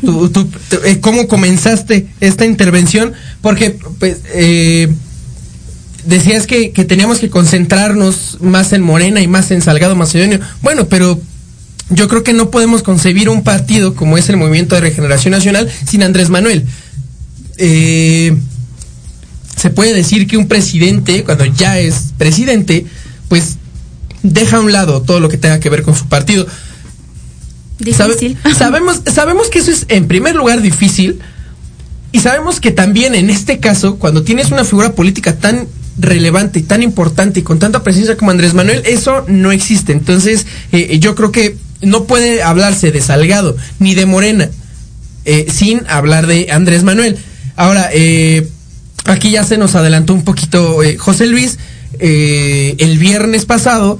tu- 0.00 0.28
tu- 0.28 0.48
eh, 0.84 1.00
cómo 1.00 1.26
comenzaste 1.26 2.06
esta 2.20 2.46
intervención, 2.46 3.12
porque 3.40 3.76
pues, 3.98 4.18
eh, 4.34 4.88
decías 6.06 6.46
que, 6.46 6.70
que 6.70 6.84
teníamos 6.84 7.18
que 7.18 7.28
concentrarnos 7.28 8.38
más 8.40 8.72
en 8.72 8.82
Morena 8.82 9.20
y 9.20 9.26
más 9.26 9.50
en 9.50 9.62
Salgado 9.62 9.96
Macedonio. 9.96 10.38
Bueno, 10.62 10.86
pero 10.86 11.20
yo 11.94 12.08
creo 12.08 12.22
que 12.22 12.32
no 12.32 12.50
podemos 12.50 12.82
concebir 12.82 13.28
un 13.28 13.42
partido 13.44 13.94
como 13.94 14.18
es 14.18 14.28
el 14.28 14.36
Movimiento 14.36 14.74
de 14.74 14.80
Regeneración 14.82 15.32
Nacional 15.32 15.70
sin 15.86 16.02
Andrés 16.02 16.28
Manuel. 16.30 16.64
Eh, 17.58 18.36
se 19.56 19.70
puede 19.70 19.92
decir 19.94 20.26
que 20.26 20.36
un 20.36 20.48
presidente, 20.48 21.24
cuando 21.24 21.44
ya 21.44 21.78
es 21.78 22.12
presidente, 22.18 22.86
pues 23.28 23.56
deja 24.22 24.56
a 24.56 24.60
un 24.60 24.72
lado 24.72 25.02
todo 25.02 25.20
lo 25.20 25.28
que 25.28 25.36
tenga 25.36 25.60
que 25.60 25.68
ver 25.70 25.82
con 25.82 25.94
su 25.94 26.06
partido. 26.06 26.46
Sabe- 27.96 28.14
Difícil. 28.14 28.38
sabemos, 28.56 29.00
sabemos 29.12 29.48
que 29.48 29.58
eso 29.58 29.70
es 29.70 29.86
en 29.88 30.06
primer 30.06 30.34
lugar 30.36 30.62
difícil 30.62 31.18
y 32.12 32.20
sabemos 32.20 32.60
que 32.60 32.70
también 32.70 33.14
en 33.14 33.28
este 33.30 33.58
caso, 33.58 33.96
cuando 33.96 34.22
tienes 34.22 34.50
una 34.50 34.64
figura 34.64 34.92
política 34.92 35.36
tan 35.38 35.66
relevante 35.98 36.58
y 36.58 36.62
tan 36.62 36.82
importante 36.82 37.40
y 37.40 37.42
con 37.42 37.58
tanta 37.58 37.82
presencia 37.82 38.16
como 38.16 38.30
Andrés 38.30 38.54
Manuel, 38.54 38.82
eso 38.86 39.24
no 39.28 39.52
existe. 39.52 39.92
Entonces, 39.92 40.46
eh, 40.72 40.98
yo 41.00 41.14
creo 41.14 41.32
que 41.32 41.56
no 41.82 42.04
puede 42.04 42.42
hablarse 42.42 42.90
de 42.92 43.00
Salgado 43.00 43.56
ni 43.78 43.94
de 43.94 44.06
Morena 44.06 44.48
eh, 45.24 45.46
sin 45.52 45.82
hablar 45.88 46.26
de 46.26 46.50
Andrés 46.50 46.82
Manuel. 46.82 47.16
Ahora, 47.56 47.90
eh, 47.92 48.48
aquí 49.04 49.30
ya 49.30 49.44
se 49.44 49.58
nos 49.58 49.74
adelantó 49.74 50.14
un 50.14 50.24
poquito 50.24 50.82
eh, 50.82 50.96
José 50.96 51.26
Luis. 51.26 51.58
eh, 51.98 52.74
el 52.78 52.98
viernes 52.98 53.44
pasado, 53.44 53.98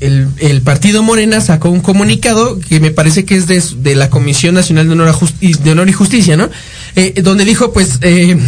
el, 0.00 0.28
el 0.38 0.62
partido 0.62 1.02
Morena 1.02 1.40
sacó 1.40 1.70
un 1.70 1.80
comunicado 1.80 2.58
que 2.60 2.78
me 2.80 2.90
parece 2.90 3.24
que 3.24 3.36
es 3.36 3.46
de, 3.46 3.62
de 3.78 3.94
la 3.96 4.10
Comisión 4.10 4.54
Nacional 4.54 4.86
de 4.86 4.92
Honor, 4.92 5.14
de 5.40 5.70
Honor 5.72 5.88
y 5.88 5.92
Justicia, 5.92 6.36
¿no? 6.36 6.48
Donde 7.22 7.44
dijo, 7.44 7.72
pues, 7.72 7.98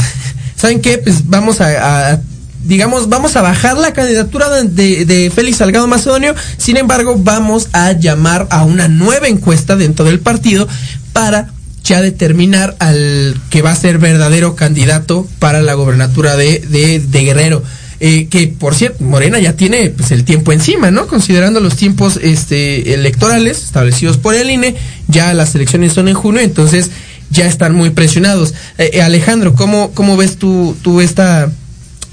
¿saben 0.56 0.80
qué? 0.80 0.98
Pues 0.98 1.28
vamos 1.28 1.60
a, 1.60 2.12
a- 2.12 2.20
digamos, 2.64 3.08
vamos 3.08 3.36
a 3.36 3.42
bajar 3.42 3.76
la 3.76 3.92
candidatura 3.92 4.48
de, 4.62 5.04
de- 5.04 5.30
Félix 5.30 5.58
Salgado 5.58 5.86
Macedonio, 5.86 6.34
sin 6.58 6.76
embargo, 6.76 7.16
vamos 7.18 7.68
a 7.72 7.92
llamar 7.92 8.46
a 8.50 8.64
una 8.64 8.88
nueva 8.88 9.28
encuesta 9.28 9.76
dentro 9.76 10.04
del 10.04 10.20
partido 10.20 10.68
para 11.12 11.48
ya 11.84 12.00
determinar 12.00 12.76
al 12.78 13.36
que 13.50 13.62
va 13.62 13.72
a 13.72 13.76
ser 13.76 13.98
verdadero 13.98 14.54
candidato 14.54 15.26
para 15.38 15.62
la 15.62 15.74
gobernatura 15.74 16.36
de, 16.36 16.60
de, 16.60 17.00
de 17.00 17.24
Guerrero. 17.24 17.62
Eh, 18.04 18.26
que 18.28 18.48
por 18.48 18.74
cierto, 18.74 19.04
Morena 19.04 19.38
ya 19.38 19.52
tiene 19.52 19.90
pues, 19.90 20.10
el 20.10 20.24
tiempo 20.24 20.50
encima, 20.52 20.90
¿no? 20.90 21.06
Considerando 21.06 21.60
los 21.60 21.76
tiempos 21.76 22.18
este, 22.20 22.94
electorales 22.94 23.62
establecidos 23.62 24.16
por 24.16 24.34
el 24.34 24.50
INE, 24.50 24.74
ya 25.06 25.32
las 25.34 25.54
elecciones 25.54 25.92
son 25.92 26.08
en 26.08 26.14
junio, 26.14 26.40
entonces 26.40 26.90
ya 27.30 27.46
están 27.46 27.74
muy 27.76 27.90
presionados. 27.90 28.54
Eh, 28.78 28.90
eh, 28.94 29.02
Alejandro, 29.02 29.54
¿cómo, 29.54 29.92
¿cómo 29.92 30.16
ves 30.16 30.36
tú, 30.36 30.76
tú 30.82 31.00
esta, 31.00 31.50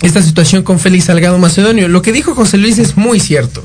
esta 0.02 0.22
situación 0.22 0.64
con 0.64 0.80
Félix 0.80 1.06
Salgado 1.06 1.38
Macedonio? 1.38 1.88
Lo 1.88 2.02
que 2.02 2.12
dijo 2.12 2.36
José 2.36 2.58
Luis 2.58 2.78
es 2.80 2.98
muy 2.98 3.20
cierto. 3.20 3.64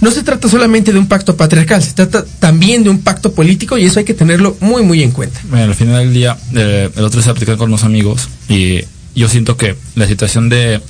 No 0.00 0.10
se 0.10 0.22
trata 0.22 0.48
solamente 0.48 0.92
de 0.92 0.98
un 0.98 1.06
pacto 1.06 1.36
patriarcal, 1.36 1.82
se 1.82 1.92
trata 1.92 2.24
también 2.38 2.84
de 2.84 2.90
un 2.90 3.00
pacto 3.00 3.32
político 3.32 3.78
y 3.78 3.84
eso 3.84 3.98
hay 3.98 4.04
que 4.04 4.14
tenerlo 4.14 4.56
muy, 4.60 4.82
muy 4.82 5.02
en 5.02 5.12
cuenta. 5.12 5.40
Bueno, 5.44 5.64
al 5.66 5.74
final 5.74 6.04
del 6.04 6.12
día, 6.12 6.36
eh, 6.54 6.90
el 6.94 7.04
otro 7.04 7.22
se 7.22 7.30
platicando 7.32 7.58
con 7.58 7.70
unos 7.70 7.84
amigos 7.84 8.28
y 8.48 8.80
yo 9.14 9.28
siento 9.28 9.56
que 9.56 9.76
la 9.94 10.06
situación 10.06 10.48
de, 10.48 10.80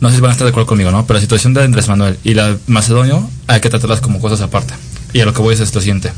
no 0.00 0.10
sé 0.10 0.16
si 0.16 0.20
van 0.20 0.30
a 0.30 0.32
estar 0.32 0.44
de 0.44 0.50
acuerdo 0.50 0.66
conmigo, 0.66 0.90
¿no? 0.90 1.06
Pero 1.06 1.16
la 1.16 1.20
situación 1.22 1.54
de 1.54 1.62
Andrés 1.62 1.88
Manuel 1.88 2.18
y 2.24 2.34
la 2.34 2.56
Macedonio 2.66 3.30
hay 3.46 3.60
que 3.60 3.70
tratarlas 3.70 4.00
como 4.00 4.20
cosas 4.20 4.40
aparte. 4.40 4.74
Y 5.12 5.20
a 5.20 5.24
lo 5.24 5.32
que 5.32 5.40
voy 5.40 5.54
es 5.54 5.74
lo 5.74 5.80
siguiente. 5.80 6.12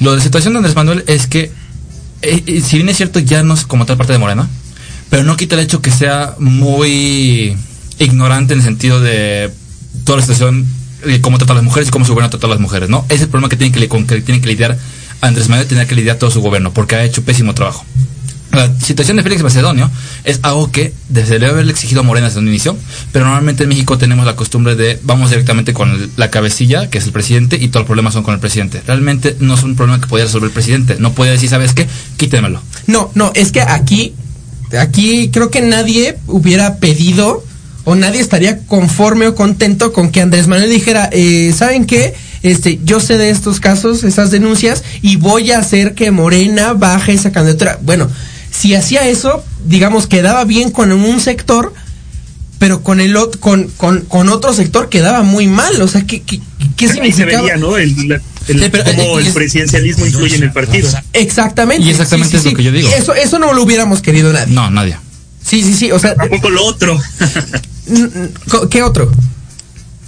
Lo 0.00 0.10
de 0.10 0.18
la 0.18 0.22
situación 0.22 0.52
de 0.54 0.58
Andrés 0.58 0.76
Manuel 0.76 1.04
es 1.06 1.26
que, 1.26 1.52
eh, 2.22 2.42
eh, 2.46 2.60
si 2.60 2.76
bien 2.76 2.88
es 2.88 2.96
cierto, 2.96 3.18
ya 3.18 3.42
no 3.42 3.54
es 3.54 3.64
como 3.64 3.86
tal 3.86 3.96
parte 3.96 4.12
de 4.12 4.18
Morena, 4.18 4.48
pero 5.10 5.24
no 5.24 5.36
quita 5.36 5.56
el 5.56 5.62
hecho 5.62 5.82
que 5.82 5.90
sea 5.90 6.34
muy 6.38 7.56
ignorante 7.98 8.54
en 8.54 8.60
el 8.60 8.64
sentido 8.64 9.00
de 9.00 9.50
toda 10.04 10.18
la 10.18 10.22
situación 10.22 10.66
de 11.04 11.20
cómo 11.20 11.38
trata 11.38 11.52
a 11.52 11.56
las 11.56 11.64
mujeres 11.64 11.88
y 11.88 11.92
cómo 11.92 12.04
su 12.04 12.12
gobierno 12.12 12.30
trata 12.30 12.46
a 12.46 12.50
las 12.50 12.60
mujeres, 12.60 12.88
¿no? 12.88 13.04
Es 13.08 13.20
el 13.20 13.28
problema 13.28 13.48
que 13.48 13.56
tiene 13.56 13.72
que, 13.72 13.88
con 13.88 14.06
que 14.06 14.20
tiene 14.22 14.40
que 14.40 14.48
lidiar 14.48 14.78
Andrés 15.20 15.48
Manuel, 15.48 15.66
tiene 15.66 15.86
que 15.86 15.94
lidiar 15.94 16.16
todo 16.16 16.30
su 16.30 16.40
gobierno, 16.40 16.72
porque 16.72 16.96
ha 16.96 17.04
hecho 17.04 17.22
pésimo 17.22 17.54
trabajo. 17.54 17.84
La 18.52 18.68
situación 18.80 19.16
de 19.16 19.22
Félix 19.22 19.44
Macedonio 19.44 19.88
es 20.24 20.40
algo 20.42 20.72
que 20.72 20.92
desde 21.08 21.38
debe 21.38 21.52
haberle 21.52 21.70
exigido 21.70 22.00
a 22.00 22.02
Morena 22.02 22.26
desde 22.26 22.40
un 22.40 22.48
inicio, 22.48 22.76
pero 23.12 23.24
normalmente 23.24 23.62
en 23.62 23.68
México 23.68 23.96
tenemos 23.96 24.26
la 24.26 24.34
costumbre 24.34 24.74
de 24.74 24.98
vamos 25.04 25.30
directamente 25.30 25.72
con 25.72 26.10
la 26.16 26.30
cabecilla, 26.30 26.90
que 26.90 26.98
es 26.98 27.04
el 27.04 27.12
presidente, 27.12 27.56
y 27.56 27.68
todos 27.68 27.82
los 27.82 27.86
problemas 27.86 28.12
son 28.12 28.24
con 28.24 28.34
el 28.34 28.40
presidente. 28.40 28.82
Realmente 28.86 29.36
no 29.38 29.54
es 29.54 29.62
un 29.62 29.76
problema 29.76 30.00
que 30.00 30.08
podía 30.08 30.24
resolver 30.24 30.48
el 30.48 30.52
presidente. 30.52 30.96
No 30.98 31.12
puede 31.12 31.30
decir, 31.30 31.48
¿sabes 31.48 31.74
qué? 31.74 31.86
Quítemelo. 32.16 32.60
No, 32.88 33.12
no, 33.14 33.30
es 33.34 33.52
que 33.52 33.60
aquí, 33.60 34.14
aquí 34.78 35.30
creo 35.32 35.50
que 35.50 35.60
nadie 35.60 36.16
hubiera 36.26 36.76
pedido 36.76 37.44
o 37.84 37.94
nadie 37.94 38.20
estaría 38.20 38.58
conforme 38.66 39.26
o 39.26 39.34
contento 39.34 39.92
con 39.92 40.10
que 40.10 40.20
Andrés 40.20 40.46
Manuel 40.46 40.70
dijera, 40.70 41.08
eh, 41.12 41.52
¿saben 41.56 41.86
qué? 41.86 42.14
Este, 42.42 42.78
yo 42.84 43.00
sé 43.00 43.18
de 43.18 43.30
estos 43.30 43.60
casos, 43.60 44.04
esas 44.04 44.30
denuncias, 44.30 44.82
y 45.02 45.16
voy 45.16 45.50
a 45.50 45.58
hacer 45.58 45.94
que 45.94 46.10
Morena 46.10 46.72
baje 46.72 47.12
esa 47.12 47.32
candidatura. 47.32 47.78
Bueno, 47.82 48.08
si 48.50 48.74
hacía 48.74 49.06
eso, 49.08 49.44
digamos, 49.66 50.06
quedaba 50.06 50.44
bien 50.44 50.70
con 50.70 50.92
un 50.92 51.20
sector, 51.20 51.72
pero 52.58 52.82
con 52.82 53.00
el 53.00 53.16
con, 53.40 53.68
con, 53.76 54.02
con 54.02 54.28
otro 54.28 54.52
sector 54.52 54.88
quedaba 54.88 55.22
muy 55.22 55.46
mal. 55.46 55.80
O 55.82 55.88
sea, 55.88 56.02
¿qué, 56.06 56.22
qué, 56.22 56.40
se 57.12 57.24
veía, 57.24 57.56
¿no? 57.56 57.76
El, 57.76 58.08
la- 58.08 58.20
el- 58.48 58.60
Sí, 58.60 58.68
pero, 58.70 58.84
cómo 58.84 59.18
el 59.18 59.26
es- 59.28 59.32
presidencialismo 59.34 60.06
influye 60.06 60.36
en 60.36 60.42
el 60.44 60.52
partido. 60.52 60.88
Exactamente. 61.12 61.86
Y 61.86 61.90
exactamente 61.90 62.36
es 62.36 62.44
lo 62.44 62.54
que 62.54 62.62
yo 62.62 62.72
digo. 62.72 62.88
Eso, 62.96 63.14
eso 63.14 63.38
no 63.38 63.52
lo 63.52 63.62
hubiéramos 63.62 64.00
querido 64.02 64.32
nadie. 64.32 64.52
No, 64.54 64.70
nadie. 64.70 64.96
Sí, 65.44 65.62
sí, 65.62 65.74
sí. 65.74 65.90
O 65.92 65.98
sea, 65.98 66.14
Tampoco 66.14 66.50
lo 66.50 66.64
otro. 66.64 66.98
¿qué 68.70 68.82
otro? 68.82 69.10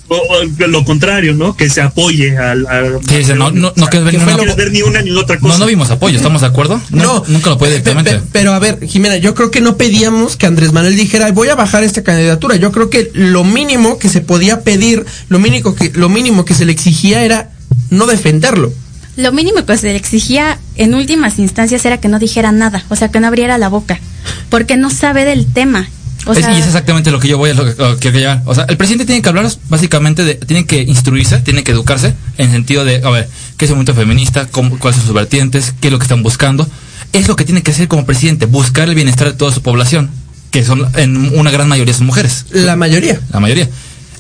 o, 0.09 0.15
o 0.17 0.67
lo 0.67 0.85
contrario, 0.85 1.33
¿no? 1.33 1.57
Que 1.57 1.71
se 1.71 1.81
apoye 1.81 2.37
al. 2.37 2.67
Sí, 3.09 3.17
dice, 3.17 3.35
no, 3.35 3.51
no, 3.51 3.73
no 3.77 3.87
quieres 3.87 4.05
ver 4.05 4.13
que 4.13 4.19
ni 4.19 4.27
no 4.27 4.43
una- 4.43 4.55
ver 4.55 4.71
ni 4.71 4.83
una 4.83 5.01
ni 5.01 5.11
otra 5.13 5.39
cosa. 5.39 5.55
No, 5.55 5.61
no 5.61 5.67
vimos 5.67 5.91
apoyo, 5.91 6.17
¿estamos 6.19 6.43
de 6.43 6.49
acuerdo? 6.49 6.79
No, 6.91 7.25
nunca 7.29 7.49
lo 7.49 7.57
puede 7.57 7.81
pe- 7.81 7.91
directamente. 7.91 8.19
pe- 8.21 8.27
pero 8.31 8.53
a 8.53 8.59
ver, 8.59 8.87
Jimena, 8.87 9.17
yo 9.17 9.35
creo 9.35 9.51
que 9.51 9.63
no 9.63 9.79
pedíamos 9.79 10.37
que 10.37 10.45
Andrés 10.47 10.73
Manuel 10.73 10.97
dijera, 10.97 11.33
voy 11.33 11.49
a 11.49 11.55
bajar 11.55 11.83
esta 11.83 12.03
candidatura. 12.03 12.57
Yo 12.57 12.73
creo 12.73 12.91
que 12.91 13.11
lo 13.15 13.43
mínimo 13.43 13.99
que 13.99 14.11
se 14.11 14.21
podía 14.21 14.61
pedir, 14.61 15.07
lo 15.31 15.39
mínimo 15.39 15.75
que, 15.75 15.91
lo 15.95 16.11
mínimo 16.11 16.45
que 16.45 16.53
se 16.53 16.67
le 16.67 16.73
exigía 16.73 17.25
era 17.25 17.51
no 17.93 18.07
defenderlo. 18.07 18.73
Lo 19.17 19.31
mínimo 19.33 19.65
que 19.67 19.77
se 19.77 19.87
le 19.89 19.97
exigía 19.97 20.59
en 20.77 20.95
últimas 20.95 21.39
instancias 21.39 21.85
era 21.85 21.99
que 21.99 22.09
no 22.09 22.19
dijera 22.19 22.51
nada, 22.51 22.85
o 22.89 22.97
sea, 22.97 23.09
que 23.11 23.21
no 23.21 23.27
abriera 23.27 23.59
la 23.59 23.69
boca, 23.69 24.01
porque 24.49 24.77
no 24.77 24.91
sabe 24.91 25.25
del 25.25 25.47
tema. 25.47 25.89
O 26.25 26.33
Es- 26.33 26.39
sea, 26.39 26.57
y 26.57 26.61
es 26.61 26.67
exactamente 26.67 27.11
lo 27.11 27.19
que 27.21 27.29
yo 27.29 27.37
voy 27.37 27.51
a 27.51 27.55
lo 27.55 27.65
que, 27.65 27.75
lo 27.83 27.95
que 27.95 28.01
quiero 28.01 28.19
llegar. 28.19 28.43
O 28.47 28.55
sea, 28.55 28.65
el 28.69 28.77
presidente 28.77 29.05
tiene 29.05 29.21
que 29.23 29.29
hablar 29.29 29.51
básicamente 29.69 30.25
de, 30.25 30.37
tiene 30.37 30.65
que 30.67 30.81
instruirse, 30.83 31.39
tiene 31.41 31.63
que 31.65 31.73
educarse 31.73 32.15
en 32.39 32.51
sentido 32.53 32.85
de, 32.85 33.03
a 33.05 33.11
ver, 33.11 33.29
qué 33.59 33.65
es 33.67 33.71
el 33.71 33.77
movimiento 33.77 33.95
feminista, 34.01 34.47
cómo, 34.47 34.79
cuáles 34.79 34.97
son 34.99 35.07
sus 35.07 35.15
vertientes, 35.15 35.75
qué 35.81 35.89
es 35.89 35.93
lo 35.93 35.99
que 35.99 36.05
están 36.05 36.23
buscando. 36.23 36.67
Es 37.13 37.29
lo 37.29 37.37
que 37.37 37.45
tiene 37.45 37.63
que 37.63 37.73
hacer 37.73 37.89
como 37.89 38.07
presidente, 38.07 38.47
buscar 38.47 38.89
el 38.89 38.95
bienestar 38.95 39.27
de 39.29 39.35
toda 39.35 39.53
su 39.53 39.61
población, 39.63 40.11
que 40.51 40.65
son 40.65 40.87
en 40.97 41.39
una 41.39 41.51
gran 41.51 41.69
mayoría 41.69 41.93
son 41.93 42.07
mujeres, 42.07 42.47
La 42.51 42.77
mayoría. 42.77 43.21
la 43.33 43.41
mayoría. 43.41 43.69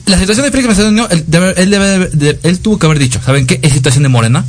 La 0.07 0.19
situación 0.19 0.45
de 0.45 0.51
Félix 0.51 0.69
Macedonio, 0.69 1.09
él, 1.11 1.25
debe- 1.29 1.55
él, 1.57 1.71
debe- 1.71 2.11
de- 2.11 2.39
él 2.43 2.59
tuvo 2.59 2.79
que 2.79 2.87
haber 2.87 2.99
dicho, 2.99 3.21
¿saben 3.25 3.47
qué? 3.47 3.61
Es 3.63 3.73
situación 3.73 4.03
de 4.03 4.09
Morena. 4.09 4.45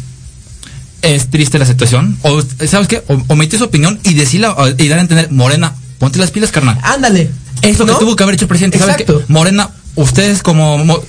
Es 1.01 1.27
triste 1.29 1.59
la 1.59 1.65
situación. 1.65 2.17
O, 2.21 2.41
¿sabes 2.67 2.87
qué? 2.87 3.03
O, 3.07 3.21
omitir 3.27 3.59
su 3.59 3.65
opinión 3.65 3.99
y 4.03 4.13
decirla, 4.13 4.55
y 4.77 4.87
dar 4.87 4.99
a 4.99 5.01
entender, 5.01 5.31
Morena, 5.31 5.73
ponte 5.99 6.17
las 6.17 6.31
pilas, 6.31 6.51
carnal. 6.51 6.77
Ándale. 6.81 7.29
Es 7.61 7.77
lo 7.77 7.85
¿No? 7.85 7.93
que 7.93 7.99
tuvo 8.05 8.15
que 8.15 8.23
haber 8.23 8.35
hecho 8.35 8.45
el 8.45 8.49
presidente. 8.49 8.79
¿Sabe 8.79 8.93
Exacto. 8.93 9.19
qué? 9.19 9.25
Morena, 9.31 9.69
ustedes 9.95 10.41
como 10.41 10.77
mo- 10.83 11.03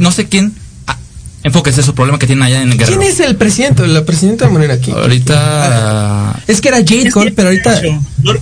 no 0.00 0.12
sé 0.12 0.26
quién, 0.28 0.52
ah, 0.86 0.96
enfóquese 1.44 1.80
en 1.80 1.86
su 1.86 1.94
problema 1.94 2.18
que 2.18 2.26
tienen 2.26 2.42
allá 2.42 2.62
en 2.62 2.70
Guerrero. 2.76 2.98
¿Quién 2.98 3.10
es 3.12 3.20
el 3.20 3.36
presidente, 3.36 3.86
la 3.86 4.04
presidenta 4.04 4.46
de 4.46 4.50
Morena 4.52 4.74
aquí? 4.74 4.90
Ahorita 4.90 6.42
Es 6.46 6.60
que 6.60 6.68
era 6.68 6.78
Jade 6.78 7.10
Cole, 7.10 7.30
pero 7.32 7.48
ahorita. 7.48 7.80
No, 8.22 8.32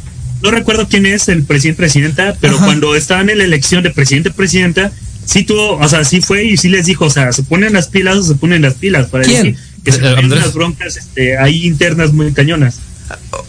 no 0.43 0.51
recuerdo 0.51 0.87
quién 0.89 1.07
es 1.07 1.29
el 1.29 1.45
presidente 1.45 1.77
presidenta, 1.79 2.37
pero 2.41 2.57
Ajá. 2.57 2.65
cuando 2.67 2.95
estaban 2.97 3.29
en 3.31 3.39
la 3.39 3.45
elección 3.45 3.83
de 3.83 3.91
presidente 3.91 4.31
presidenta, 4.31 4.93
sí 5.27 5.43
tuvo, 5.45 5.77
o 5.77 5.89
sea, 5.89 6.03
sí 6.05 6.23
fue 6.23 6.45
y 6.47 6.57
sí 6.57 6.69
les 6.71 6.87
dijo, 6.87 7.05
o 7.05 7.11
sea, 7.11 7.31
se 7.33 7.43
ponen 7.43 7.75
las 7.75 7.89
pilas 7.89 8.17
o 8.17 8.23
se 8.23 8.35
ponen 8.37 8.63
las 8.63 8.75
pilas 8.75 9.09
para 9.09 9.25
¿Quién? 9.25 9.45
decir 9.53 9.61
que 9.85 9.93
se 9.93 9.99
Eh, 9.99 10.01
tienen 10.01 10.19
Andrés. 10.25 10.43
unas 10.43 10.55
broncas 10.55 10.97
este, 10.97 11.37
ahí 11.37 11.67
internas 11.67 12.13
muy 12.15 12.33
cañonas. 12.33 12.79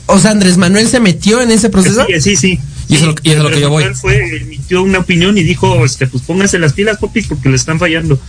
O 0.07 0.19
sea, 0.19 0.31
Andrés 0.31 0.57
Manuel 0.57 0.87
se 0.87 0.99
metió 0.99 1.41
en 1.41 1.49
ese 1.51 1.69
proceso. 1.69 2.05
Sí, 2.07 2.21
sí, 2.21 2.35
sí. 2.35 2.59
Y 2.89 2.95
eso 2.95 3.09
es 3.09 3.15
lo- 3.15 3.15
y 3.23 3.29
eso 3.31 3.43
lo 3.43 3.49
que 3.49 3.59
yo 3.61 3.69
voy. 3.69 3.83
Fue, 3.95 4.37
emitió 4.41 4.83
una 4.83 4.99
opinión 4.99 5.37
y 5.37 5.43
dijo, 5.43 5.83
este, 5.85 6.05
pues 6.07 6.23
pónganse 6.23 6.59
las 6.59 6.73
pilas, 6.73 6.97
popis, 6.97 7.27
porque 7.27 7.49
le 7.49 7.55
están 7.55 7.79
fallando. 7.79 8.19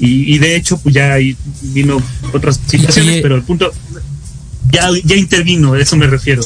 Y, 0.00 0.34
y 0.34 0.38
de 0.38 0.56
hecho, 0.56 0.78
pues 0.78 0.94
ya 0.94 1.16
vino 1.62 2.02
otras 2.32 2.58
situaciones, 2.66 3.22
pero 3.22 3.36
el 3.36 3.42
punto 3.42 3.72
ya, 4.72 4.88
ya 5.04 5.16
intervino, 5.16 5.74
a 5.74 5.80
eso 5.80 5.96
me 5.96 6.06
refiero. 6.08 6.42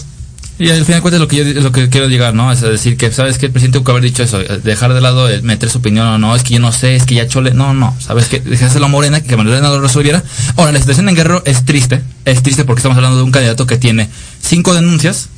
Y 0.59 0.71
al 0.71 0.85
final 0.87 0.99
de 0.99 1.03
cuentas 1.03 1.21
lo 1.21 1.29
que 1.29 1.37
yo 1.37 1.61
lo 1.61 1.71
que 1.71 1.90
quiero 1.90 2.09
llegar, 2.09 2.33
¿no? 2.33 2.51
Es 2.51 2.62
decir 2.62 2.97
que, 2.97 3.12
¿sabes 3.12 3.37
que 3.37 3.47
El 3.47 3.53
presidente 3.53 3.79
tuvo 3.79 3.85
que 3.85 3.90
haber 3.90 4.05
dicho 4.05 4.23
eso, 4.23 4.40
eh, 4.40 4.61
dejar 4.64 4.95
de 4.95 5.03
lado 5.03 5.29
meter 5.42 5.69
su 5.69 5.79
opinión 5.79 6.07
o 6.07 6.19
no, 6.19 6.35
es 6.35 6.42
que 6.42 6.55
yo 6.55 6.61
no 6.61 6.73
sé, 6.73 6.97
es 6.97 7.05
que 7.05 7.14
ya 7.14 7.29
chole, 7.29 7.53
no, 7.53 7.75
no, 7.75 7.95
¿sabes 8.01 8.27
que 8.27 8.40
Dejárselo 8.40 8.87
a 8.87 8.88
Morena, 8.88 9.21
que 9.21 9.37
Morena 9.37 9.69
lo 9.69 9.81
resolviera. 9.83 10.23
Ahora, 10.57 10.73
la 10.73 10.79
situación 10.79 11.11
en 11.11 11.14
Guerrero 11.14 11.42
es 11.45 11.66
triste, 11.66 12.03
es 12.25 12.42
triste 12.42 12.64
porque 12.64 12.81
estamos 12.81 12.97
hablando 12.97 13.19
de 13.19 13.25
un 13.25 13.33
candidato 13.33 13.66
que 13.66 13.77
tiene 13.77 14.09
cinco 14.40 14.73
denuncias, 14.73 15.29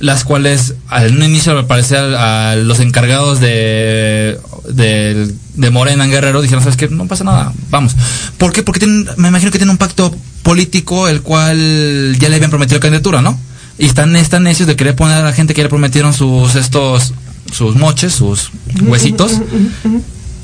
las 0.00 0.24
cuales 0.24 0.74
al 0.88 1.22
inicio 1.22 1.54
me 1.54 1.64
parecer 1.64 2.14
a, 2.14 2.56
los 2.56 2.80
encargados 2.80 3.40
de, 3.40 4.38
de, 4.70 5.70
Morena 5.70 6.04
en 6.04 6.10
Guerrero 6.10 6.40
dijeron, 6.40 6.62
¿sabes 6.62 6.78
qué? 6.78 6.88
No 6.88 7.06
pasa 7.06 7.22
nada, 7.24 7.52
vamos. 7.68 7.94
¿Por 8.38 8.54
qué? 8.54 8.62
Porque 8.62 8.80
tienen, 8.80 9.06
me 9.18 9.28
imagino 9.28 9.50
que 9.50 9.58
tienen 9.58 9.72
un 9.72 9.78
pacto 9.78 10.14
político 10.42 11.08
el 11.08 11.20
cual 11.20 12.16
ya 12.18 12.30
le 12.30 12.36
habían 12.36 12.48
prometido 12.48 12.80
candidatura, 12.80 13.20
¿no? 13.20 13.38
Y 13.78 13.86
están, 13.86 14.14
están 14.16 14.42
necios 14.44 14.66
de 14.66 14.76
querer 14.76 14.96
poner 14.96 15.16
a 15.18 15.22
la 15.22 15.32
gente 15.32 15.54
que 15.54 15.62
le 15.62 15.68
prometieron 15.68 16.12
sus 16.12 16.54
estos 16.56 17.14
sus 17.52 17.76
moches, 17.76 18.12
sus 18.12 18.50
huesitos. 18.82 19.32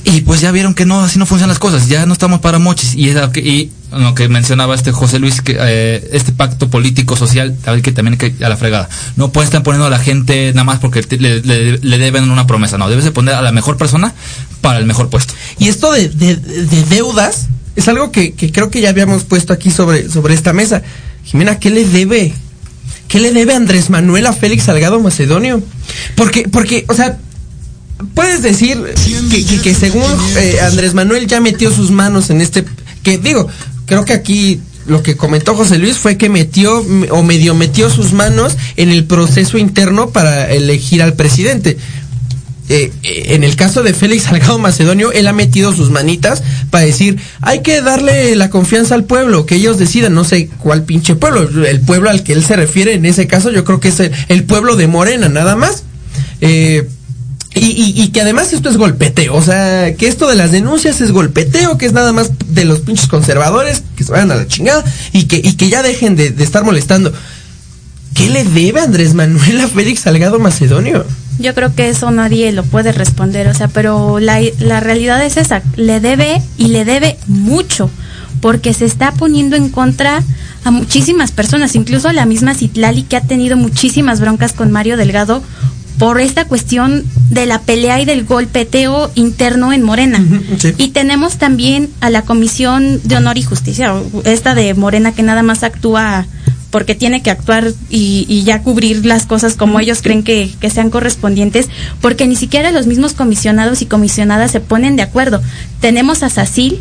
Y 0.07 0.21
pues 0.21 0.41
ya 0.43 0.51
vieron 0.53 0.75
que 0.75 0.85
no, 0.85 1.01
así 1.01 1.19
no 1.19 1.25
funcionan 1.25 1.49
las 1.49 1.59
cosas, 1.59 1.89
ya 1.89 2.05
no 2.05 2.13
estamos 2.13 2.41
para 2.41 2.59
moches. 2.59 2.95
Y 2.95 3.09
es 3.09 3.15
lo 3.15 3.33
que, 3.33 3.41
y 3.41 3.71
lo 3.91 4.15
que 4.15 4.29
mencionaba 4.29 4.75
este 4.75 4.93
José 4.93 5.19
Luis, 5.19 5.41
que 5.41 5.57
eh, 5.59 6.09
este 6.13 6.33
pacto 6.33 6.69
político 6.69 7.17
social, 7.17 7.57
a 7.65 7.73
ver, 7.73 7.81
que 7.83 7.91
también 7.91 8.19
que 8.19 8.35
a 8.45 8.49
la 8.51 8.57
fregada. 8.59 8.89
No 9.17 9.33
pueden 9.33 9.47
estar 9.49 9.63
poniendo 9.63 9.87
a 9.87 9.91
la 9.91 9.99
gente 9.99 10.51
nada 10.53 10.65
más 10.65 10.79
porque 10.79 11.03
le- 11.19 11.41
le 11.79 11.99
deben 11.99 12.31
una 12.31 12.47
promesa, 12.47 12.77
no, 12.77 12.89
debes 12.91 13.05
de 13.05 13.13
poner 13.13 13.35
a 13.35 13.41
la 13.43 13.51
mejor 13.53 13.79
persona 13.79 14.13
para 14.61 14.79
el 14.79 14.85
mejor 14.85 15.09
puesto. 15.09 15.33
Y 15.59 15.69
esto 15.69 15.91
de, 15.93 16.09
de- 16.11 16.37
de 16.37 16.83
deudas 16.85 17.47
es 17.75 17.89
algo 17.89 18.13
que, 18.13 18.35
que 18.35 18.53
creo 18.53 18.71
que 18.71 18.83
ya 18.83 18.91
habíamos 18.91 19.25
puesto 19.25 19.55
aquí 19.55 19.71
sobre, 19.71 20.11
sobre 20.11 20.35
esta 20.35 20.53
mesa. 20.53 20.83
Jimena, 21.25 21.59
¿qué 21.59 21.71
le 21.71 21.87
debe? 21.89 22.35
¿Qué 23.15 23.21
le 23.21 23.31
debe 23.31 23.55
Andrés 23.55 23.91
Manuel 23.91 24.27
a 24.27 24.33
Félix 24.33 24.65
Salgado 24.65 24.99
Macedonio? 24.99 25.63
Porque, 26.17 26.49
porque, 26.49 26.85
o 26.89 26.95
sea, 26.95 27.17
puedes 28.13 28.43
decir 28.43 28.77
que, 29.63 29.73
según 29.73 30.03
eh, 30.37 30.59
Andrés 30.61 30.95
Manuel 30.95 31.29
ya 31.29 31.41
metió 31.41 31.73
sus 31.73 31.93
manos 31.93 32.31
en 32.31 32.41
este, 32.41 32.65
que 33.05 33.19
digo, 33.19 33.47
creo 33.87 34.05
que 34.05 34.15
aquí 34.15 34.61
lo 34.87 35.05
que 35.05 35.17
comentó 35.17 35.55
José 35.55 35.79
Luis 35.79 35.97
fue 35.97 36.17
que 36.17 36.29
metió 36.29 36.85
o 37.11 37.23
medio 37.23 37.55
metió 37.55 37.89
sus 37.89 38.13
manos 38.13 38.57
en 38.77 38.91
el 38.91 39.05
proceso 39.05 39.59
interno 39.59 40.11
para 40.11 40.51
elegir 40.51 41.01
al 41.01 41.15
presidente. 41.15 41.79
Eh, 42.71 42.91
eh, 43.03 43.35
en 43.35 43.45
el 43.45 43.57
caso 43.57 43.83
de 43.83 43.93
Félix 43.93 44.25
Salgado 44.25 44.59
Macedonio, 44.59 45.13
él 45.13 45.27
ha 45.27 45.35
metido 45.35 45.75
sus 45.75 45.91
manitas 45.91 46.43
para 46.71 46.85
decir, 46.85 47.19
hay 47.43 47.61
que 47.61 47.83
darle 47.83 48.35
la 48.37 48.49
confianza 48.49 48.95
al 48.95 49.05
pueblo, 49.05 49.45
que 49.45 49.57
ellos 49.57 49.79
decidan, 49.79 50.15
no 50.15 50.25
sé 50.25 50.49
cuál 50.59 50.85
pinche 50.85 51.15
pueblo, 51.15 51.43
el 51.67 51.81
pueblo 51.81 52.09
al 52.09 52.23
que 52.23 52.33
él 52.33 52.43
se 52.43 52.57
refiere 52.57 52.95
en 52.95 53.05
ese 53.05 53.27
caso, 53.27 53.51
yo 53.51 53.65
creo 53.65 53.81
que 53.81 53.89
es 53.89 54.01
el, 54.01 54.45
pueblo 54.45 54.77
de 54.77 54.87
Morena, 54.87 55.29
nada 55.29 55.57
más. 55.57 55.85
Eh, 56.41 56.89
y 57.57 58.09
que 58.09 58.21
además 58.21 58.53
esto 58.53 58.69
es 58.69 58.77
golpeteo, 58.77 59.33
o 59.37 59.43
sea, 59.43 59.95
que 59.95 60.09
esto 60.09 60.27
de 60.27 60.35
las 60.35 60.51
denuncias 60.51 61.01
es 61.01 61.13
golpeteo, 61.13 61.79
que 61.79 61.87
es 61.87 61.93
nada 61.93 62.13
más 62.13 62.33
de 62.49 62.65
los 62.65 62.81
pinches 62.81 63.07
conservadores, 63.07 63.85
que 63.97 64.03
se 64.03 64.11
vayan 64.11 64.33
a 64.33 64.35
la 64.35 64.49
chingada 64.49 64.85
y 65.13 65.25
que, 65.25 65.37
y 65.37 65.53
que 65.53 65.69
ya 65.69 65.85
dejen 65.85 66.17
de, 66.17 66.31
de 66.31 66.43
estar 66.43 66.65
molestando. 66.65 67.13
¿Qué 68.15 68.29
le 68.29 68.43
debe 68.43 68.81
Andrés 68.81 69.15
Manuel 69.15 69.61
a 69.61 69.69
Félix 69.69 70.01
Salgado 70.01 70.41
Macedonio? 70.41 71.05
Yo 71.39 71.55
creo 71.55 71.75
que 71.75 71.89
eso 71.89 72.11
nadie 72.11 72.53
lo 72.53 72.63
puede 72.63 72.93
responder, 72.93 73.49
o 73.49 73.55
sea, 73.55 73.69
pero 73.69 74.21
la, 74.21 74.41
la 74.61 74.81
realidad 74.81 75.25
es 75.25 75.37
esa, 75.37 75.63
le 75.77 76.01
debe 76.01 76.41
y 76.57 76.69
le 76.69 76.85
debe 76.85 77.19
mucho, 77.27 77.91
porque 78.41 78.73
se 78.73 78.85
está 78.85 79.13
poniendo 79.13 79.57
en 79.57 79.69
contra 79.69 80.23
a 80.65 80.71
muchísimas 80.71 81.33
personas, 81.33 81.75
incluso 81.75 82.09
a 82.09 82.13
la 82.13 82.25
misma 82.25 82.55
Citlali 82.55 83.03
que 83.03 83.17
ha 83.17 83.21
tenido 83.21 83.57
muchísimas 83.57 84.21
broncas 84.21 84.53
con 84.53 84.71
Mario 84.71 84.97
Delgado 84.97 85.43
por 85.99 86.21
esta 86.21 86.47
cuestión 86.47 87.05
de 87.31 87.47
la 87.47 87.61
pelea 87.61 88.01
y 88.01 88.05
del 88.05 88.25
golpeteo 88.25 89.11
interno 89.15 89.73
en 89.73 89.83
Morena. 89.83 90.25
Sí. 90.59 90.75
Y 90.77 90.89
tenemos 90.89 91.39
también 91.39 91.91
a 92.01 92.11
la 92.11 92.23
Comisión 92.23 93.01
de 93.05 93.17
Honor 93.17 93.39
y 93.39 93.43
Justicia, 93.43 93.95
esta 94.25 94.55
de 94.55 94.75
Morena 94.75 95.13
que 95.13 95.23
nada 95.23 95.43
más 95.43 95.63
actúa 95.63 96.27
porque 96.75 96.97
tiene 96.97 97.23
que 97.23 97.31
actuar 97.31 97.73
y, 97.89 98.27
y 98.29 98.43
ya 98.43 98.65
cubrir 98.65 99.07
las 99.07 99.27
cosas 99.27 99.55
como 99.55 99.79
ellos 99.79 100.03
creen 100.03 100.25
que, 100.25 100.51
que 100.59 100.71
sean 100.71 100.91
correspondientes, 100.91 101.69
porque 102.01 102.27
ni 102.27 102.35
siquiera 102.35 102.73
los 102.73 102.89
mismos 102.89 103.13
comisionados 103.13 103.81
y 103.81 103.87
comisionadas 103.87 104.51
se 104.51 104.59
ponen 104.59 104.97
de 104.97 105.05
acuerdo. 105.05 105.41
Tenemos 105.79 106.25
a 106.25 106.31
Sacil, 106.31 106.81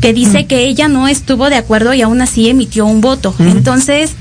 que 0.00 0.14
dice 0.14 0.46
que 0.46 0.64
ella 0.64 0.88
no 0.88 1.06
estuvo 1.06 1.50
de 1.50 1.56
acuerdo 1.56 1.92
y 1.92 2.00
aún 2.00 2.22
así 2.22 2.48
emitió 2.48 2.86
un 2.86 3.02
voto. 3.02 3.34
Entonces, 3.38 4.12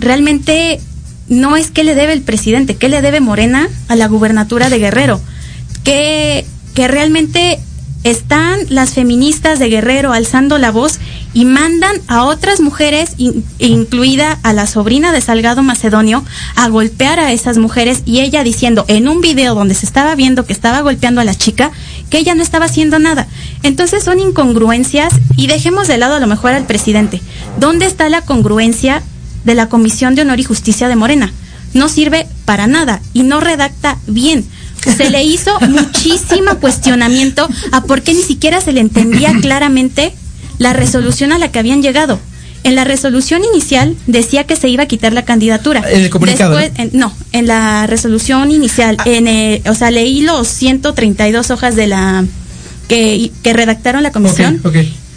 realmente 0.00 0.80
no 1.28 1.58
es 1.58 1.70
que 1.70 1.84
le 1.84 1.94
debe 1.94 2.14
el 2.14 2.22
presidente, 2.22 2.76
que 2.76 2.88
le 2.88 3.02
debe 3.02 3.20
Morena 3.20 3.68
a 3.88 3.94
la 3.94 4.08
gubernatura 4.08 4.70
de 4.70 4.78
Guerrero, 4.78 5.20
que, 5.84 6.46
que 6.72 6.88
realmente 6.88 7.60
están 8.04 8.60
las 8.70 8.94
feministas 8.94 9.58
de 9.58 9.68
Guerrero 9.68 10.14
alzando 10.14 10.56
la 10.56 10.70
voz 10.70 10.98
y 11.36 11.44
mandan 11.44 11.96
a 12.08 12.24
otras 12.24 12.60
mujeres, 12.60 13.10
in- 13.18 13.44
incluida 13.58 14.38
a 14.42 14.54
la 14.54 14.66
sobrina 14.66 15.12
de 15.12 15.20
Salgado 15.20 15.62
Macedonio, 15.62 16.24
a 16.54 16.68
golpear 16.70 17.20
a 17.20 17.30
esas 17.32 17.58
mujeres 17.58 18.00
y 18.06 18.20
ella 18.20 18.42
diciendo 18.42 18.86
en 18.88 19.06
un 19.06 19.20
video 19.20 19.54
donde 19.54 19.74
se 19.74 19.84
estaba 19.84 20.14
viendo 20.14 20.46
que 20.46 20.54
estaba 20.54 20.80
golpeando 20.80 21.20
a 21.20 21.24
la 21.24 21.34
chica, 21.34 21.72
que 22.08 22.16
ella 22.16 22.34
no 22.34 22.42
estaba 22.42 22.64
haciendo 22.64 22.98
nada. 22.98 23.26
Entonces 23.62 24.02
son 24.02 24.18
incongruencias 24.18 25.12
y 25.36 25.46
dejemos 25.46 25.88
de 25.88 25.98
lado 25.98 26.14
a 26.14 26.20
lo 26.20 26.26
mejor 26.26 26.52
al 26.52 26.64
presidente. 26.64 27.20
¿Dónde 27.60 27.84
está 27.84 28.08
la 28.08 28.22
congruencia 28.22 29.02
de 29.44 29.54
la 29.54 29.68
Comisión 29.68 30.14
de 30.14 30.22
Honor 30.22 30.40
y 30.40 30.44
Justicia 30.44 30.88
de 30.88 30.96
Morena? 30.96 31.34
No 31.74 31.90
sirve 31.90 32.26
para 32.46 32.66
nada 32.66 33.02
y 33.12 33.24
no 33.24 33.40
redacta 33.40 33.98
bien. 34.06 34.42
Se 34.96 35.10
le 35.10 35.22
hizo 35.22 35.60
muchísimo 35.68 36.56
cuestionamiento 36.62 37.46
a 37.72 37.82
por 37.82 38.00
qué 38.00 38.14
ni 38.14 38.22
siquiera 38.22 38.62
se 38.62 38.72
le 38.72 38.80
entendía 38.80 39.34
claramente 39.42 40.14
la 40.58 40.72
resolución 40.72 41.32
a 41.32 41.38
la 41.38 41.50
que 41.50 41.58
habían 41.58 41.82
llegado. 41.82 42.18
En 42.64 42.74
la 42.74 42.84
resolución 42.84 43.42
inicial 43.44 43.94
decía 44.08 44.44
que 44.44 44.56
se 44.56 44.68
iba 44.68 44.84
a 44.84 44.86
quitar 44.86 45.12
la 45.12 45.24
candidatura. 45.24 45.84
En 45.88 46.00
el 46.02 46.10
comunicado, 46.10 46.56
Después- 46.56 46.80
en- 46.92 46.98
no, 46.98 47.12
en 47.32 47.46
la 47.46 47.86
resolución 47.86 48.50
inicial, 48.50 48.96
en 49.04 49.28
el- 49.28 49.62
o 49.68 49.74
sea, 49.74 49.90
leí 49.92 50.22
los 50.22 50.48
132 50.48 51.50
hojas 51.52 51.76
de 51.76 51.86
la 51.86 52.24
que, 52.88 53.30
que 53.42 53.52
redactaron 53.52 54.02
la 54.02 54.10
comisión, 54.12 54.60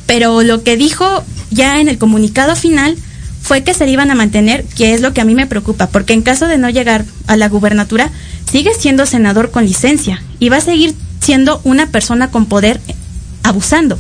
pero 0.06 0.42
lo 0.44 0.64
que 0.64 0.78
dijo 0.78 1.24
ya 1.52 1.80
en 1.80 1.88
el 1.88 1.98
comunicado 1.98 2.56
final 2.56 2.96
fue 3.42 3.64
que 3.64 3.74
se 3.74 3.86
le 3.86 3.92
iban 3.94 4.12
a 4.12 4.16
mantener, 4.16 4.64
que 4.76 4.94
es 4.94 5.02
lo 5.02 5.14
que 5.14 5.22
a 5.22 5.26
mí 5.26 5.34
me 5.34 5.48
preocupa, 5.48 5.88
porque 5.88 6.14
en 6.14 6.22
caso 6.22 6.48
de 6.48 6.58
no 6.58 6.70
llegar 6.70 7.06
a 7.28 7.36
la 7.38 7.48
gubernatura, 7.50 8.12
sigue 8.52 8.72
siendo 8.78 9.06
senador 9.06 9.50
con 9.50 9.66
licencia 9.66 10.22
y 10.40 10.50
va 10.50 10.58
a 10.58 10.62
seguir 10.62 10.94
siendo 11.20 11.62
una 11.64 11.88
persona 11.88 12.30
con 12.30 12.46
poder 12.48 12.80
eh, 12.88 12.96
abusando. 13.44 14.00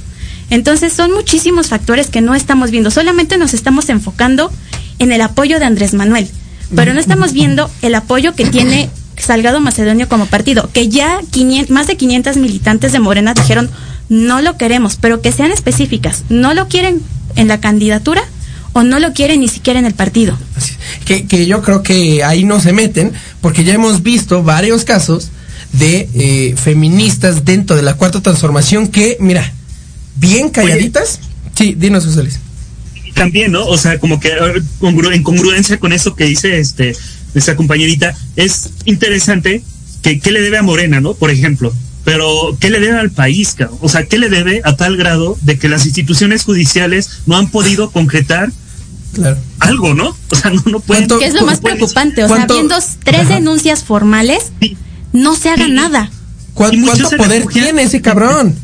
Entonces 0.49 0.93
son 0.93 1.11
muchísimos 1.11 1.67
factores 1.67 2.07
que 2.07 2.21
no 2.21 2.35
estamos 2.35 2.71
viendo, 2.71 2.91
solamente 2.91 3.37
nos 3.37 3.53
estamos 3.53 3.89
enfocando 3.89 4.51
en 4.97 5.11
el 5.11 5.21
apoyo 5.21 5.59
de 5.59 5.65
Andrés 5.65 5.93
Manuel, 5.93 6.27
pero 6.75 6.93
no 6.93 6.99
estamos 6.99 7.33
viendo 7.33 7.69
el 7.81 7.95
apoyo 7.95 8.35
que 8.35 8.45
tiene 8.45 8.89
Salgado 9.17 9.59
Macedonio 9.59 10.07
como 10.07 10.25
partido, 10.25 10.69
que 10.71 10.89
ya 10.89 11.19
500 11.31 11.69
más 11.71 11.87
de 11.87 11.97
500 11.97 12.37
militantes 12.37 12.91
de 12.91 12.99
Morena 12.99 13.33
dijeron 13.33 13.69
no 14.07 14.41
lo 14.41 14.57
queremos, 14.57 14.97
pero 14.99 15.21
que 15.21 15.31
sean 15.31 15.51
específicas, 15.51 16.23
no 16.29 16.53
lo 16.53 16.67
quieren 16.67 17.01
en 17.35 17.47
la 17.47 17.59
candidatura 17.59 18.23
o 18.73 18.83
no 18.83 18.99
lo 18.99 19.13
quieren 19.13 19.41
ni 19.41 19.47
siquiera 19.47 19.79
en 19.79 19.85
el 19.85 19.93
partido. 19.93 20.37
Que, 21.05 21.25
que 21.25 21.45
yo 21.45 21.61
creo 21.61 21.83
que 21.83 22.23
ahí 22.23 22.43
no 22.43 22.59
se 22.59 22.73
meten, 22.73 23.13
porque 23.41 23.63
ya 23.63 23.73
hemos 23.73 24.03
visto 24.03 24.43
varios 24.43 24.83
casos 24.83 25.29
de 25.73 26.09
eh, 26.13 26.55
feministas 26.55 27.45
dentro 27.45 27.75
de 27.75 27.83
la 27.83 27.95
cuarta 27.95 28.21
transformación 28.21 28.87
que, 28.87 29.17
mira, 29.19 29.53
bien 30.19 30.49
calladitas. 30.49 31.19
Sí, 31.55 31.75
dinos, 31.77 32.05
José 32.05 32.23
Luis. 32.23 32.39
También, 33.15 33.51
¿no? 33.51 33.65
O 33.65 33.77
sea, 33.77 33.99
como 33.99 34.19
que 34.19 34.29
eh, 34.29 34.61
congru- 34.79 35.13
en 35.13 35.23
congruencia 35.23 35.79
con 35.79 35.91
eso 35.93 36.15
que 36.15 36.25
dice 36.25 36.59
este 36.59 36.95
esta 37.35 37.55
compañerita, 37.55 38.15
es 38.35 38.69
interesante 38.85 39.61
que 40.01 40.19
qué 40.19 40.31
le 40.31 40.41
debe 40.41 40.57
a 40.57 40.63
Morena, 40.63 40.99
¿no? 41.01 41.13
Por 41.13 41.29
ejemplo. 41.31 41.73
Pero, 42.05 42.57
¿qué 42.59 42.69
le 42.69 42.79
debe 42.79 42.97
al 42.97 43.11
país, 43.11 43.53
cabrón? 43.55 43.77
O 43.81 43.89
sea, 43.89 44.05
¿qué 44.05 44.17
le 44.17 44.29
debe 44.29 44.61
a 44.63 44.75
tal 44.75 44.97
grado 44.97 45.37
de 45.41 45.59
que 45.59 45.69
las 45.69 45.85
instituciones 45.85 46.43
judiciales 46.43 47.19
no 47.27 47.37
han 47.37 47.51
podido 47.51 47.91
concretar 47.91 48.49
Claro. 49.13 49.37
algo, 49.59 49.93
¿no? 49.93 50.15
O 50.29 50.35
sea, 50.35 50.49
no, 50.51 50.63
no 50.65 50.79
pueden. 50.79 51.07
¿Cuánto- 51.07 51.19
Que 51.19 51.25
es 51.25 51.33
lo 51.33 51.45
más 51.45 51.59
preocupante, 51.59 52.23
o 52.23 52.27
sea, 52.27 52.35
¿Cuánto- 52.37 52.53
viendo 52.55 52.75
tres 53.03 53.21
Ajá. 53.21 53.35
denuncias 53.35 53.83
formales, 53.83 54.51
Sí. 54.59 54.77
no 55.13 55.35
se 55.35 55.49
haga 55.49 55.65
Sí. 55.65 55.71
nada. 55.71 56.09
¿Cuán- 56.53 56.73
Y 56.73 56.77
muchos 56.77 57.09
¿Cuánto 57.09 57.17
poder 57.17 57.45
tiene 57.47 57.83
ese 57.83 58.01
cabrón? 58.01 58.55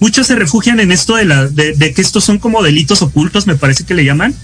Muchos 0.00 0.26
se 0.26 0.34
refugian 0.34 0.80
en 0.80 0.90
esto 0.92 1.14
de, 1.16 1.24
la, 1.26 1.46
de, 1.46 1.74
de 1.74 1.92
que 1.94 2.02
estos 2.02 2.24
son 2.24 2.38
como 2.38 2.62
delitos 2.62 3.02
ocultos, 3.02 3.46
me 3.46 3.54
parece 3.54 3.84
que 3.84 3.94
le 3.94 4.04
llaman, 4.04 4.34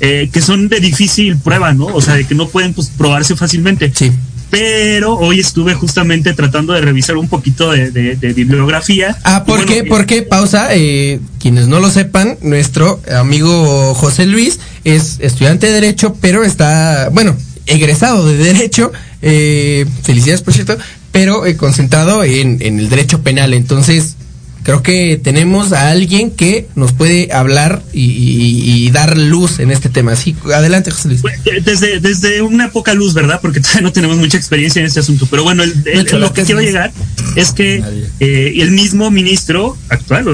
eh, 0.00 0.28
que 0.32 0.40
son 0.42 0.68
de 0.68 0.80
difícil 0.80 1.36
prueba, 1.36 1.72
¿no? 1.72 1.86
O 1.86 2.00
sea, 2.02 2.14
de 2.14 2.24
que 2.26 2.34
no 2.34 2.48
pueden 2.48 2.74
pues, 2.74 2.88
probarse 2.96 3.36
fácilmente. 3.36 3.92
Sí. 3.94 4.10
Pero 4.50 5.14
hoy 5.14 5.40
estuve 5.40 5.72
justamente 5.74 6.34
tratando 6.34 6.74
de 6.74 6.82
revisar 6.82 7.16
un 7.16 7.26
poquito 7.28 7.70
de, 7.70 7.90
de- 7.90 8.16
de 8.16 8.32
bibliografía. 8.34 9.16
Ah, 9.24 9.42
Y 9.42 9.46
¿por 9.48 9.58
bueno, 9.60 9.66
qué? 9.72 9.78
eh, 9.78 9.84
Porque, 9.88 10.22
pausa, 10.22 10.68
eh, 10.74 11.20
quienes 11.40 11.68
no 11.68 11.80
lo 11.80 11.90
sepan, 11.90 12.36
nuestro 12.42 13.00
amigo 13.16 13.94
José 13.94 14.26
Luis 14.26 14.58
es 14.84 15.16
estudiante 15.20 15.68
de 15.68 15.72
Derecho, 15.74 16.16
pero 16.20 16.44
está, 16.44 17.08
bueno, 17.12 17.34
egresado 17.66 18.26
de 18.28 18.36
Derecho, 18.36 18.92
eh, 19.22 19.86
felicidades 20.02 20.42
por 20.42 20.52
cierto, 20.52 20.76
pero 21.12 21.46
eh, 21.46 21.56
concentrado 21.56 22.22
en, 22.22 22.58
en 22.60 22.78
el 22.78 22.90
Derecho 22.90 23.22
Penal. 23.22 23.54
Entonces, 23.54 24.16
creo 24.62 24.82
que 24.82 25.20
tenemos 25.22 25.72
a 25.72 25.90
alguien 25.90 26.30
que 26.30 26.68
nos 26.76 26.92
puede 26.92 27.32
hablar 27.32 27.82
y, 27.92 28.04
y- 28.04 28.86
y 28.86 28.90
dar 28.90 29.16
luz 29.18 29.58
en 29.58 29.70
este 29.70 29.88
tema. 29.88 30.14
Sí, 30.16 30.36
adelante, 30.54 30.90
José 30.90 31.08
Luis. 31.08 31.20
Pues, 31.22 31.34
eh, 31.46 31.60
Desde, 31.64 31.98
desde 32.00 32.42
una 32.42 32.70
poca 32.70 32.94
luz, 32.94 33.12
¿verdad? 33.14 33.40
Porque 33.42 33.60
todavía 33.60 33.82
no 33.82 33.92
tenemos 33.92 34.16
mucha 34.18 34.36
experiencia 34.38 34.80
en 34.80 34.86
este 34.86 35.00
asunto. 35.00 35.26
Pero 35.30 35.42
bueno, 35.44 35.62
el- 35.62 35.72
lo 36.20 36.32
que 36.32 36.42
quiero 36.44 36.60
llegar 36.60 36.92
es 37.36 37.50
que 37.52 37.82
eh, 38.20 38.52
el 38.58 38.70
mismo 38.70 39.10
ministro 39.10 39.76
actual, 39.88 40.26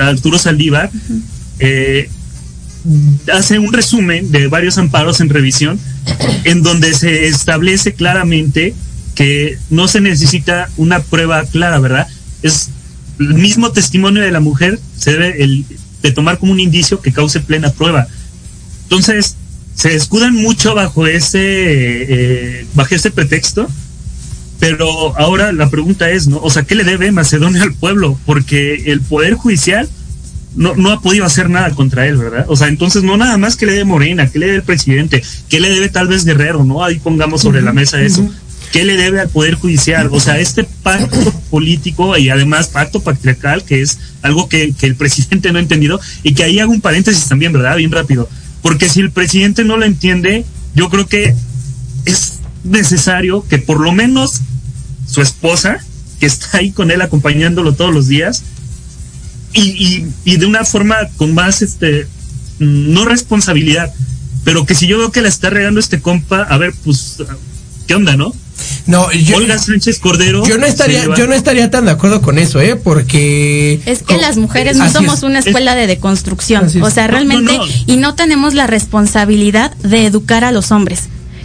Arturo 0.00 0.38
Saldívar, 0.38 0.90
eh, 1.58 2.08
hace 3.32 3.58
un 3.58 3.72
resumen 3.72 4.30
de 4.30 4.46
varios 4.46 4.78
amparos 4.78 5.20
en 5.20 5.28
revisión 5.28 5.78
en 6.44 6.62
donde 6.62 6.94
se 6.94 7.26
establece 7.26 7.94
claramente 7.94 8.74
que 9.14 9.58
no 9.70 9.88
se 9.88 10.00
necesita 10.00 10.68
una 10.76 11.00
prueba 11.00 11.44
clara, 11.44 11.78
¿verdad? 11.80 12.06
Es 12.42 12.68
el 13.18 13.34
mismo 13.34 13.72
testimonio 13.72 14.22
de 14.22 14.30
la 14.30 14.40
mujer 14.40 14.78
se 14.96 15.12
debe 15.12 15.42
el- 15.42 15.64
de 16.02 16.12
tomar 16.12 16.38
como 16.38 16.52
un 16.52 16.60
indicio 16.60 17.00
que 17.00 17.12
cause 17.12 17.40
plena 17.40 17.70
prueba. 17.72 18.06
Entonces, 18.84 19.36
se 19.74 19.94
escudan 19.94 20.34
mucho 20.34 20.74
bajo 20.74 21.06
ese, 21.06 21.40
eh, 21.42 22.66
bajo 22.74 22.94
ese 22.94 23.10
pretexto, 23.10 23.68
pero 24.58 25.16
ahora 25.18 25.52
la 25.52 25.68
pregunta 25.68 26.10
es, 26.10 26.28
¿no? 26.28 26.38
O 26.38 26.50
sea, 26.50 26.62
¿qué 26.62 26.74
le 26.74 26.84
debe 26.84 27.12
Macedonia 27.12 27.62
al 27.62 27.74
pueblo? 27.74 28.18
Porque 28.24 28.84
el 28.86 29.00
Poder 29.00 29.34
Judicial 29.34 29.88
no, 30.54 30.74
no 30.74 30.90
ha 30.92 31.02
podido 31.02 31.26
hacer 31.26 31.50
nada 31.50 31.70
contra 31.72 32.06
él, 32.06 32.16
¿verdad? 32.16 32.46
O 32.48 32.56
sea, 32.56 32.68
entonces 32.68 33.02
no 33.02 33.16
nada 33.18 33.36
más 33.36 33.56
que 33.56 33.66
le 33.66 33.72
debe 33.72 33.84
Morena, 33.84 34.30
que 34.30 34.38
le 34.38 34.46
debe 34.46 34.58
el 34.58 34.62
presidente, 34.64 35.22
que 35.50 35.60
le 35.60 35.68
debe 35.68 35.90
tal 35.90 36.08
vez 36.08 36.24
Guerrero, 36.24 36.64
¿no? 36.64 36.82
Ahí 36.82 36.98
pongamos 36.98 37.42
sobre 37.42 37.60
la 37.60 37.72
mesa 37.74 38.00
eso. 38.00 38.26
¿Qué 38.72 38.84
le 38.84 38.96
debe 38.96 39.20
al 39.20 39.28
Poder 39.28 39.54
Judicial? 39.54 40.08
O 40.12 40.20
sea, 40.20 40.38
este 40.38 40.64
pacto 40.64 41.32
político 41.50 42.16
y 42.16 42.28
además 42.28 42.68
pacto 42.68 43.00
patriarcal, 43.00 43.64
que 43.64 43.82
es 43.82 43.98
algo 44.22 44.48
que, 44.48 44.74
el 44.80 44.96
presidente 44.96 45.52
no 45.52 45.58
ha 45.58 45.62
entendido, 45.62 46.00
y 46.22 46.34
que 46.34 46.44
ahí 46.44 46.58
hago 46.58 46.72
un 46.72 46.80
paréntesis 46.80 47.28
también, 47.28 47.52
¿verdad? 47.52 47.76
Bien 47.76 47.92
rápido. 47.92 48.28
Porque 48.62 48.88
si 48.88 49.00
el 49.00 49.10
presidente 49.10 49.64
no 49.64 49.76
lo 49.76 49.84
entiende, 49.84 50.44
yo 50.74 50.90
creo 50.90 51.06
que 51.06 51.34
es 52.04 52.40
necesario 52.64 53.46
que 53.48 53.58
por 53.58 53.80
lo 53.80 53.92
menos 53.92 54.40
su 55.06 55.22
esposa, 55.22 55.78
que 56.18 56.26
está 56.26 56.58
ahí 56.58 56.72
con 56.72 56.90
él 56.90 57.00
acompañándolo 57.00 57.74
todos 57.74 57.94
los 57.94 58.08
días, 58.08 58.42
y, 59.52 59.62
y, 59.62 60.12
y 60.24 60.36
de 60.36 60.46
una 60.46 60.64
forma 60.64 60.96
con 61.16 61.34
más, 61.34 61.62
este, 61.62 62.06
mm, 62.58 62.92
no 62.92 63.04
responsabilidad, 63.04 63.92
pero 64.44 64.66
que 64.66 64.74
si 64.74 64.86
yo 64.86 64.98
veo 64.98 65.10
que 65.10 65.22
la 65.22 65.28
está 65.28 65.50
regando 65.50 65.80
este 65.80 66.00
compa, 66.00 66.42
a 66.42 66.58
ver, 66.58 66.74
pues, 66.84 67.16
¿qué 67.86 67.94
onda, 67.94 68.16
no? 68.16 68.34
No, 68.86 69.10
yo, 69.12 69.36
Olga 69.38 69.58
Sánchez 69.58 69.98
Cordero. 69.98 70.44
yo 70.46 70.58
no 70.58 70.66
estaría, 70.66 71.04
yo 71.16 71.26
no 71.26 71.34
estaría 71.34 71.70
tan 71.70 71.86
de 71.86 71.90
acuerdo 71.90 72.22
con 72.22 72.38
eso, 72.38 72.60
¿eh? 72.60 72.76
Porque 72.76 73.80
Es 73.84 74.02
que 74.02 74.16
las 74.18 74.36
mujeres 74.36 74.76
no 74.76 74.90
somos 74.90 75.18
es. 75.18 75.22
una 75.24 75.40
escuela 75.40 75.74
de 75.74 75.86
deconstrucción. 75.86 76.66
Es. 76.66 76.76
O 76.76 76.90
sea, 76.90 77.06
No, 77.06 77.12
realmente, 77.12 77.52
no, 77.56 77.66
no. 77.66 77.72
y 77.86 77.96
no 77.96 78.14
tenemos 78.14 78.54
la 78.54 78.66
responsabilidad 78.66 79.74
de 79.78 80.06
educar 80.06 80.44
a 80.44 80.52
los 80.52 80.70
hombres. 80.70 81.04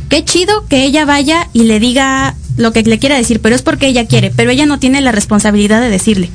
Qué 0.10 0.24
chido 0.26 0.66
que 0.68 0.84
ella 0.84 1.06
vaya 1.06 1.50
y 1.54 1.64
le 1.64 1.80
diga 1.80 2.36
lo 2.58 2.74
que 2.74 2.84
le 2.84 3.00
quiera 3.00 3.16
decir, 3.18 3.40
pero 3.42 3.56
es 3.56 3.62
porque 3.62 3.88
ella 3.88 4.06
quiere, 4.08 4.32
pero 4.36 4.52
ella 4.52 4.66
no 4.66 4.78
tiene 4.78 5.02
la 5.02 5.12
responsabilidad 5.12 5.82
de 5.82 5.90
decirle. 5.90 6.30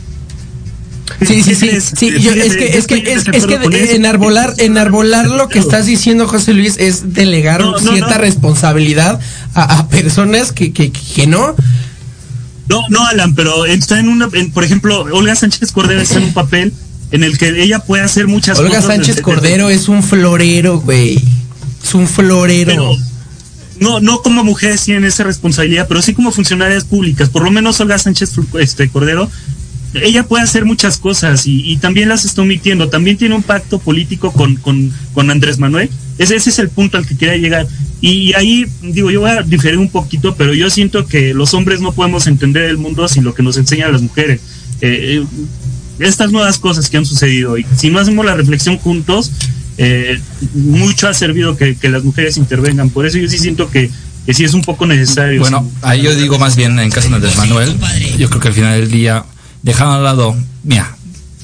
Sí, 1.26 1.42
sí, 1.42 1.54
sí, 1.54 1.70
sí, 1.80 2.10
yo- 2.20 2.32
es 2.32 2.56
que, 2.56 2.76
es 2.76 2.86
que, 2.86 2.96
es, 3.12 3.24
es 3.32 3.46
que 3.46 3.94
enarbolar, 3.94 4.54
enarbolar 4.58 5.26
lo 5.28 5.48
que 5.48 5.58
estás 5.60 5.86
diciendo, 5.86 6.26
José 6.26 6.52
Luis, 6.52 6.76
es 6.78 7.14
delegar 7.14 7.60
No, 7.60 7.72
no, 7.72 7.78
cierta 7.78 8.16
no. 8.16 8.18
responsabilidad 8.18 9.20
a, 9.54 9.78
a 9.78 9.88
personas 9.88 10.52
que, 10.52 10.72
que, 10.72 10.90
que 10.92 11.26
no. 11.26 11.54
No, 12.68 12.82
no, 12.90 13.06
Alan, 13.06 13.34
pero 13.34 13.64
está 13.66 14.00
en 14.00 14.08
una, 14.08 14.28
en- 14.32 14.50
por 14.50 14.64
ejemplo, 14.64 15.02
Olga 15.12 15.36
Sánchez 15.36 15.70
Cordero 15.72 16.00
está 16.00 16.18
en 16.18 16.24
un 16.24 16.34
papel 16.34 16.72
en 17.12 17.22
el 17.22 17.38
que 17.38 17.62
ella 17.62 17.78
puede 17.78 18.02
hacer 18.02 18.26
muchas 18.26 18.58
Olga 18.58 18.70
cosas. 18.70 18.86
Sánchez 18.86 19.08
desde- 19.16 19.22
Cordero 19.22 19.70
es 19.70 19.88
un 19.88 20.02
florero, 20.02 20.80
güey. 20.80 21.22
Es 21.84 21.94
un 21.94 22.08
florero. 22.08 22.72
Pero 22.72 22.96
no, 23.78 24.00
no 24.00 24.22
como 24.22 24.42
mujeres 24.42 24.82
tienen 24.82 25.04
esa 25.04 25.22
responsabilidad, 25.22 25.86
pero 25.88 26.02
sí 26.02 26.14
como 26.14 26.32
funcionarias 26.32 26.84
públicas. 26.84 27.28
Por 27.28 27.42
lo 27.44 27.50
menos 27.52 27.78
Olga 27.80 27.98
Sánchez 27.98 28.32
este, 28.58 28.88
Cordero, 28.88 29.30
ella 29.94 30.24
puede 30.24 30.44
hacer 30.44 30.64
muchas 30.64 30.98
cosas 30.98 31.46
y, 31.46 31.70
y 31.70 31.76
también 31.78 32.08
las 32.08 32.24
está 32.24 32.42
omitiendo. 32.42 32.88
También 32.88 33.16
tiene 33.16 33.34
un 33.34 33.42
pacto 33.42 33.78
político 33.78 34.32
con, 34.32 34.56
con, 34.56 34.92
con 35.14 35.30
Andrés 35.30 35.58
Manuel. 35.58 35.88
Ese, 36.18 36.36
ese 36.36 36.50
es 36.50 36.58
el 36.58 36.68
punto 36.68 36.98
al 36.98 37.06
que 37.06 37.16
quería 37.16 37.36
llegar. 37.36 37.66
Y 38.00 38.34
ahí, 38.34 38.66
digo, 38.82 39.10
yo 39.10 39.20
voy 39.20 39.30
a 39.30 39.42
diferir 39.42 39.78
un 39.78 39.88
poquito, 39.88 40.34
pero 40.36 40.52
yo 40.52 40.68
siento 40.68 41.06
que 41.06 41.32
los 41.32 41.54
hombres 41.54 41.80
no 41.80 41.92
podemos 41.92 42.26
entender 42.26 42.64
el 42.64 42.76
mundo 42.76 43.08
sin 43.08 43.24
lo 43.24 43.34
que 43.34 43.42
nos 43.42 43.56
enseñan 43.56 43.92
las 43.92 44.02
mujeres. 44.02 44.40
Eh, 44.80 45.22
eh, 45.22 45.26
estas 45.98 46.30
nuevas 46.30 46.58
cosas 46.58 46.90
que 46.90 46.98
han 46.98 47.06
sucedido. 47.06 47.56
Y 47.56 47.64
si 47.76 47.88
no 47.88 47.98
hacemos 47.98 48.24
la 48.26 48.34
reflexión 48.34 48.76
juntos, 48.76 49.32
eh, 49.78 50.20
mucho 50.54 51.08
ha 51.08 51.14
servido 51.14 51.56
que, 51.56 51.74
que 51.76 51.88
las 51.88 52.04
mujeres 52.04 52.36
intervengan. 52.36 52.90
Por 52.90 53.06
eso 53.06 53.16
yo 53.16 53.28
sí 53.28 53.38
siento 53.38 53.70
que, 53.70 53.90
que 54.26 54.34
sí 54.34 54.44
es 54.44 54.52
un 54.52 54.62
poco 54.62 54.86
necesario. 54.86 55.40
Bueno, 55.40 55.70
ahí 55.80 56.02
yo 56.02 56.14
digo 56.14 56.38
más 56.38 56.54
bien 56.56 56.78
en 56.78 56.90
caso 56.90 57.08
de 57.08 57.14
Andrés 57.14 57.36
Manuel, 57.36 57.74
yo 58.18 58.28
creo 58.28 58.40
que 58.40 58.48
al 58.48 58.54
final 58.54 58.78
del 58.78 58.90
día, 58.90 59.24
dejando 59.66 59.94
al 59.96 60.04
lado, 60.04 60.34
mira, 60.64 60.96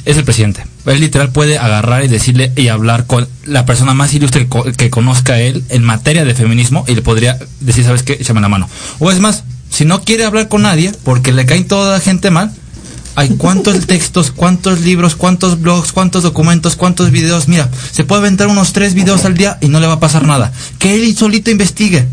es 0.05 0.17
el 0.17 0.25
presidente. 0.25 0.65
Él 0.87 1.01
literal 1.01 1.31
puede 1.31 1.59
agarrar 1.59 2.05
y 2.05 2.09
decirle 2.09 2.53
y 2.57 2.69
hablar 2.69 3.07
con 3.07 3.29
la 3.45 3.67
persona 3.67 3.95
más 3.95 4.15
ilustre 4.15 4.43
que, 4.45 4.49
co- 4.49 4.65
que 4.65 4.91
conozca 4.91 5.35
a 5.35 5.41
él 5.41 5.63
en 5.69 5.85
materia 5.85 6.25
de 6.25 6.35
feminismo 6.35 6.85
y 6.89 6.95
le 6.95 7.03
podría 7.03 7.39
decir, 7.61 7.85
¿sabes 7.85 8.03
qué? 8.03 8.15
Échame 8.15 8.41
la 8.41 8.49
mano. 8.49 8.69
O 8.99 9.11
es 9.13 9.21
más, 9.21 9.45
si 9.71 9.85
no 9.85 10.03
quiere 10.03 10.25
hablar 10.25 10.49
con 10.49 10.63
nadie 10.63 10.93
porque 11.05 11.33
le 11.33 11.47
caen 11.47 11.69
toda 11.69 11.93
la 11.93 12.01
gente 12.01 12.31
mal, 12.31 12.53
hay 13.15 13.29
cuántos 13.37 13.87
textos, 13.87 14.33
cuántos 14.33 14.81
libros, 14.81 15.15
cuántos 15.15 15.61
blogs, 15.61 15.93
cuántos 15.93 16.23
documentos, 16.25 16.75
cuántos 16.75 17.11
videos. 17.13 17.47
Mira, 17.47 17.71
se 17.93 18.03
puede 18.05 18.23
aventar 18.23 18.49
unos 18.49 18.73
tres 18.73 18.95
videos 18.95 19.25
al 19.25 19.37
día 19.37 19.59
y 19.61 19.69
no 19.69 19.79
le 19.79 19.87
va 19.87 19.95
a 19.95 20.01
pasar 20.01 20.27
nada. 20.27 20.53
Que 20.81 20.95
él 20.97 21.17
solito 21.17 21.51
investigue. 21.53 22.09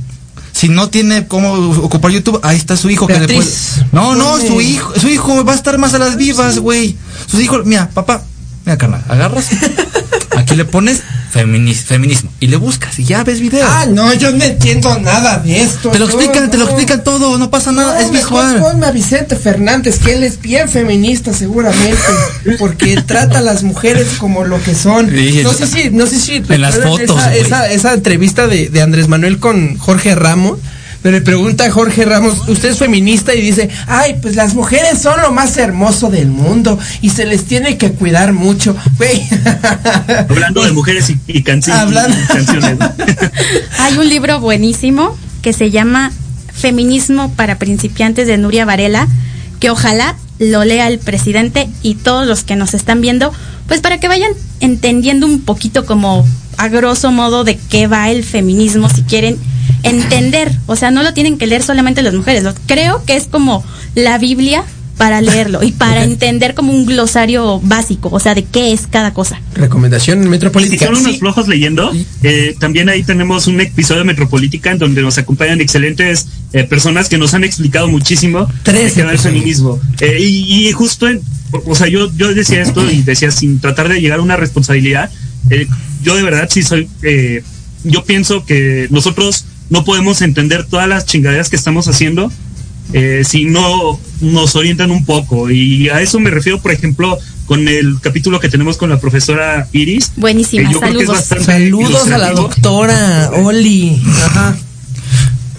Si 0.60 0.68
no 0.68 0.90
tiene 0.90 1.26
cómo 1.26 1.54
ocupar 1.54 2.12
YouTube, 2.12 2.40
ahí 2.44 2.58
está 2.58 2.76
su 2.76 2.90
hijo 2.90 3.08
que 3.08 3.14
le 3.14 3.34
puede- 3.36 3.50
No, 3.94 4.14
no, 4.16 4.38
su 4.40 4.60
hijo, 4.60 4.94
su 5.00 5.08
hijo 5.08 5.46
va 5.46 5.54
a 5.54 5.56
estar 5.56 5.78
más 5.78 5.94
a 5.94 6.00
las 6.00 6.18
vivas, 6.18 6.60
güey. 6.60 6.98
Sus 7.28 7.40
hijos, 7.40 7.66
mira, 7.66 7.90
papá, 7.94 8.24
mira, 8.66 8.78
carnal, 8.78 9.02
agarras. 9.08 9.46
Aquí 10.40 10.56
le 10.56 10.64
pones 10.66 11.02
feminis- 11.34 11.84
feminismo 11.84 12.32
y 12.40 12.48
le 12.48 12.56
buscas 12.58 12.98
y 12.98 13.04
ya 13.04 13.24
ves 13.24 13.40
video. 13.42 13.66
Ah, 13.68 13.86
no, 13.88 14.14
yo 14.14 14.32
no 14.32 14.44
entiendo 14.44 14.98
nada 15.00 15.40
de 15.40 15.62
esto. 15.62 15.90
te 15.90 16.00
lo 16.00 16.06
no, 16.08 16.12
explican, 16.14 16.50
te 16.50 16.58
lo 16.58 16.66
explican 16.66 17.04
todo, 17.04 17.38
no 17.38 17.50
pasa 17.50 17.72
nada, 17.72 17.96
No, 17.96 18.00
es 18.00 18.12
mejor 18.12 18.46
visual. 18.46 18.62
ponme 18.72 18.86
a 18.88 18.92
Vicente 18.92 19.36
Fernández, 19.36 20.00
que 20.00 20.14
él 20.14 20.24
es 20.24 20.42
bien 20.42 20.70
feminista 20.70 21.34
seguramente, 21.34 22.02
porque 22.58 23.02
trata 23.06 23.40
a 23.40 23.42
las 23.42 23.64
mujeres 23.64 24.08
como 24.18 24.46
lo 24.46 24.62
que 24.64 24.74
son. 24.76 25.10
Sí, 25.10 25.42
no 25.44 25.52
sé 25.54 25.68
si, 25.68 25.90
no 25.90 26.08
sé 26.08 26.20
si 26.20 26.44
en 26.48 26.62
las 26.62 26.78
fotos, 26.80 27.22
esa, 27.36 27.70
esa 27.70 27.94
entrevista 27.94 28.48
de, 28.48 28.70
de 28.70 28.82
Andrés 28.82 29.08
Manuel 29.08 29.40
con 29.40 29.78
Jorge 29.78 30.16
Ramos. 30.16 30.60
Pero 31.02 31.16
Le 31.16 31.22
pregunta 31.22 31.66
a 31.66 31.72
Jorge 31.72 32.04
Ramos, 32.06 32.48
usted 32.48 32.70
es 32.70 32.78
feminista 32.78 33.34
y 33.34 33.42
dice, 33.42 33.70
ay, 33.88 34.16
pues 34.22 34.36
las 34.36 34.54
mujeres 34.54 35.02
son 35.02 35.22
lo 35.22 35.32
más 35.32 35.56
hermoso 35.58 36.10
del 36.10 36.28
mundo 36.28 36.78
y 37.02 37.10
se 37.12 37.26
les 37.26 37.46
tiene 37.46 37.78
que 37.78 37.92
cuidar 37.92 38.34
mucho. 38.34 38.76
Hablando 40.30 40.64
de 40.64 40.72
mujeres 40.72 41.10
y, 41.10 41.18
Hablando- 41.72 42.18
y 42.18 42.28
canciones. 42.28 42.78
Hay 43.80 43.98
un 43.98 44.10
libro 44.10 44.40
buenísimo 44.40 45.18
que 45.42 45.54
se 45.54 45.72
llama 45.72 46.12
Feminismo 46.54 47.32
para 47.36 47.58
principiantes 47.58 48.28
de 48.28 48.38
Nuria 48.38 48.66
Varela, 48.66 49.08
que 49.60 49.70
ojalá 49.70 50.16
lo 50.40 50.64
lea 50.64 50.88
el 50.88 51.00
presidente 51.00 51.70
y 51.82 51.96
todos 51.96 52.28
los 52.28 52.44
que 52.44 52.56
nos 52.56 52.74
están 52.74 53.02
viendo, 53.02 53.34
pues 53.68 53.82
para 53.82 54.00
que 54.00 54.08
vayan 54.08 54.32
entendiendo 54.60 55.26
un 55.26 55.42
poquito 55.42 55.86
como 55.86 56.26
a 56.58 56.68
grosso 56.68 57.12
modo 57.12 57.44
de 57.44 57.58
qué 57.70 57.88
va 57.88 58.10
el 58.10 58.24
feminismo 58.24 58.90
si 58.90 59.04
quieren 59.04 59.38
entender, 59.84 60.52
o 60.68 60.76
sea, 60.76 60.92
no 60.92 61.04
lo 61.04 61.14
tienen 61.14 61.38
que 61.38 61.48
leer 61.48 61.64
solamente 61.64 62.02
las 62.02 62.14
mujeres, 62.14 62.44
lo- 62.44 62.54
creo 62.68 63.04
que 63.06 63.16
es 63.16 63.28
como 63.28 63.64
la 63.96 64.18
Biblia 64.18 64.64
para 64.98 65.22
leerlo 65.22 65.64
y 65.64 65.72
para 65.72 66.04
entender 66.04 66.54
como 66.56 66.74
un 66.74 66.86
glosario 66.86 67.62
básico, 67.62 68.10
o 68.12 68.20
sea, 68.20 68.36
de 68.36 68.44
qué 68.44 68.74
es 68.74 68.86
cada 68.86 69.14
cosa. 69.14 69.40
Recomendación 69.56 70.20
Y 70.20 70.24
si 70.24 70.30
metropolítica. 70.30 70.88
son 70.88 70.96
unos 70.98 71.14
Sí. 71.14 71.20
flojos 71.20 71.48
leyendo, 71.48 71.94
eh, 72.22 72.54
también 72.60 72.90
ahí 72.90 73.04
tenemos 73.04 73.48
un 73.48 73.62
episodio 73.62 74.00
de 74.00 74.06
Metropolítica 74.06 74.72
en 74.72 74.78
donde 74.78 75.02
nos 75.02 75.18
acompañan 75.18 75.62
excelentes 75.62 76.28
eh, 76.52 76.66
personas 76.66 77.08
que 77.08 77.18
nos 77.18 77.34
han 77.34 77.46
explicado 77.46 77.88
muchísimo 77.88 78.46
Tres 78.64 78.94
de 78.96 79.02
qué 79.02 79.06
va 79.06 79.14
el 79.14 79.20
feminismo. 79.20 79.80
Eh, 80.02 80.18
y, 80.20 80.68
y 80.68 80.72
justo, 80.74 81.08
en- 81.08 81.22
o 81.52 81.72
o 81.72 81.76
sea, 81.76 81.88
yo, 81.88 82.12
yo 82.18 82.34
decía 82.34 82.62
esto 82.62 82.90
y 82.92 83.02
decía 83.02 83.32
sin 83.32 83.60
tratar 83.62 83.88
de 83.88 84.02
llegar 84.02 84.20
a 84.20 84.22
una 84.22 84.36
responsabilidad, 84.36 85.10
eh, 85.50 85.66
yo 86.04 86.16
de 86.18 86.24
verdad 86.24 86.50
sí 86.52 86.62
soy, 86.62 86.90
eh, 87.04 87.42
yo 87.86 88.04
pienso 88.04 88.46
que 88.46 88.88
nosotros 88.90 89.46
no 89.70 89.84
podemos 89.84 90.22
entender 90.22 90.66
todas 90.66 90.88
las 90.88 91.06
chingaderas 91.06 91.50
que 91.50 91.56
estamos 91.56 91.88
haciendo 91.88 92.32
eh, 92.94 93.24
si 93.24 93.46
no 93.46 94.00
nos 94.22 94.56
orientan 94.56 94.92
un 94.92 95.06
poco. 95.06 95.50
Y 95.50 95.90
a 95.90 96.02
eso 96.02 96.20
me 96.20 96.32
refiero, 96.32 96.62
por 96.62 96.72
ejemplo, 96.72 97.18
con 97.46 97.68
el 97.68 98.00
capítulo 98.02 98.40
que 98.40 98.50
tenemos 98.50 98.78
con 98.78 98.90
la 98.90 99.00
profesora 99.00 99.68
Iris. 99.72 100.12
Buenísima, 100.16 100.68
que 100.68 100.74
yo 100.74 100.80
creo 100.80 100.94
que 100.94 101.04
es 101.04 101.26
saludos. 101.26 101.46
Saludos 101.46 102.12
a 102.12 102.18
la 102.18 102.32
doctora 102.32 103.32
Oli. 103.34 104.02
Ajá. 104.26 104.58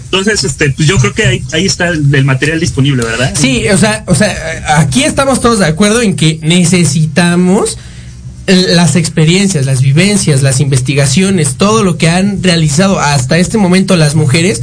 Entonces, 0.05 0.43
este, 0.43 0.71
pues 0.71 0.89
yo 0.89 0.97
creo 0.97 1.13
que 1.13 1.25
ahí, 1.25 1.43
ahí 1.53 1.65
está 1.65 1.87
el, 1.87 2.13
el 2.13 2.25
material 2.25 2.59
disponible, 2.59 3.01
¿verdad? 3.01 3.33
Sí, 3.33 3.63
o 3.69 3.77
sea, 3.77 4.03
o 4.07 4.15
sea, 4.15 4.79
aquí 4.79 5.05
estamos 5.05 5.39
todos 5.39 5.59
de 5.59 5.67
acuerdo 5.67 6.01
en 6.01 6.17
que 6.17 6.37
necesitamos 6.41 7.77
las 8.55 8.95
experiencias, 8.95 9.65
las 9.65 9.81
vivencias, 9.81 10.41
las 10.41 10.59
investigaciones, 10.59 11.55
todo 11.55 11.83
lo 11.83 11.97
que 11.97 12.09
han 12.09 12.41
realizado 12.43 12.99
hasta 12.99 13.37
este 13.37 13.57
momento 13.57 13.95
las 13.95 14.15
mujeres 14.15 14.61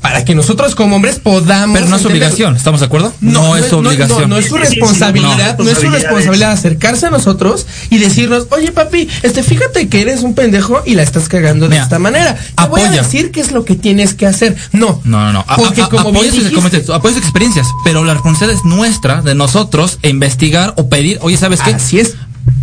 para 0.00 0.24
que 0.24 0.36
nosotros 0.36 0.76
como 0.76 0.94
hombres 0.94 1.18
podamos 1.18 1.76
Pero 1.76 1.88
no 1.90 1.96
es 1.96 2.04
obligación, 2.06 2.54
¿estamos 2.54 2.78
de 2.78 2.86
acuerdo? 2.86 3.12
No, 3.20 3.56
es 3.56 3.72
obligación. 3.72 4.20
No, 4.22 4.26
no 4.28 4.38
es 4.38 4.46
su 4.46 4.56
responsabilidad, 4.56 5.58
no, 5.58 5.68
es 5.68 5.76
su 5.78 5.90
responsabilidad 5.90 6.52
acercarse 6.52 7.06
a 7.06 7.10
nosotros 7.10 7.66
y 7.90 7.98
decirnos, 7.98 8.46
oye 8.50 8.70
papi, 8.70 9.08
este, 9.24 9.42
fíjate 9.42 9.88
que 9.88 10.00
eres 10.02 10.22
un 10.22 10.34
pendejo 10.34 10.82
y 10.86 10.94
la 10.94 11.02
estás 11.02 11.28
cagando 11.28 11.66
de 11.66 11.70
Mira, 11.70 11.82
esta 11.82 11.98
manera. 11.98 12.36
Te 12.36 12.68
voy 12.68 12.80
a 12.82 12.92
decir 12.92 13.32
qué 13.32 13.40
es 13.40 13.50
lo 13.50 13.64
que 13.64 13.74
tienes 13.74 14.14
que 14.14 14.26
hacer. 14.26 14.56
No, 14.70 15.00
No, 15.04 15.24
no, 15.24 15.32
no. 15.32 15.44
A- 15.48 15.56
Porque 15.56 15.82
a- 15.82 15.88
como 15.88 16.22
dijiste- 16.22 16.52
como 16.54 16.68
dices, 16.70 16.88
apoya 16.90 17.14
sus 17.16 17.22
experiencias, 17.24 17.66
pero 17.82 18.04
la 18.04 18.14
responsabilidad 18.14 18.60
es 18.60 18.64
nuestra, 18.64 19.20
de 19.22 19.34
nosotros, 19.34 19.98
e 20.02 20.10
investigar 20.10 20.74
o 20.76 20.88
pedir, 20.88 21.18
oye, 21.22 21.36
¿sabes 21.36 21.60
qué? 21.60 21.74
así 21.74 21.98
es. 21.98 22.14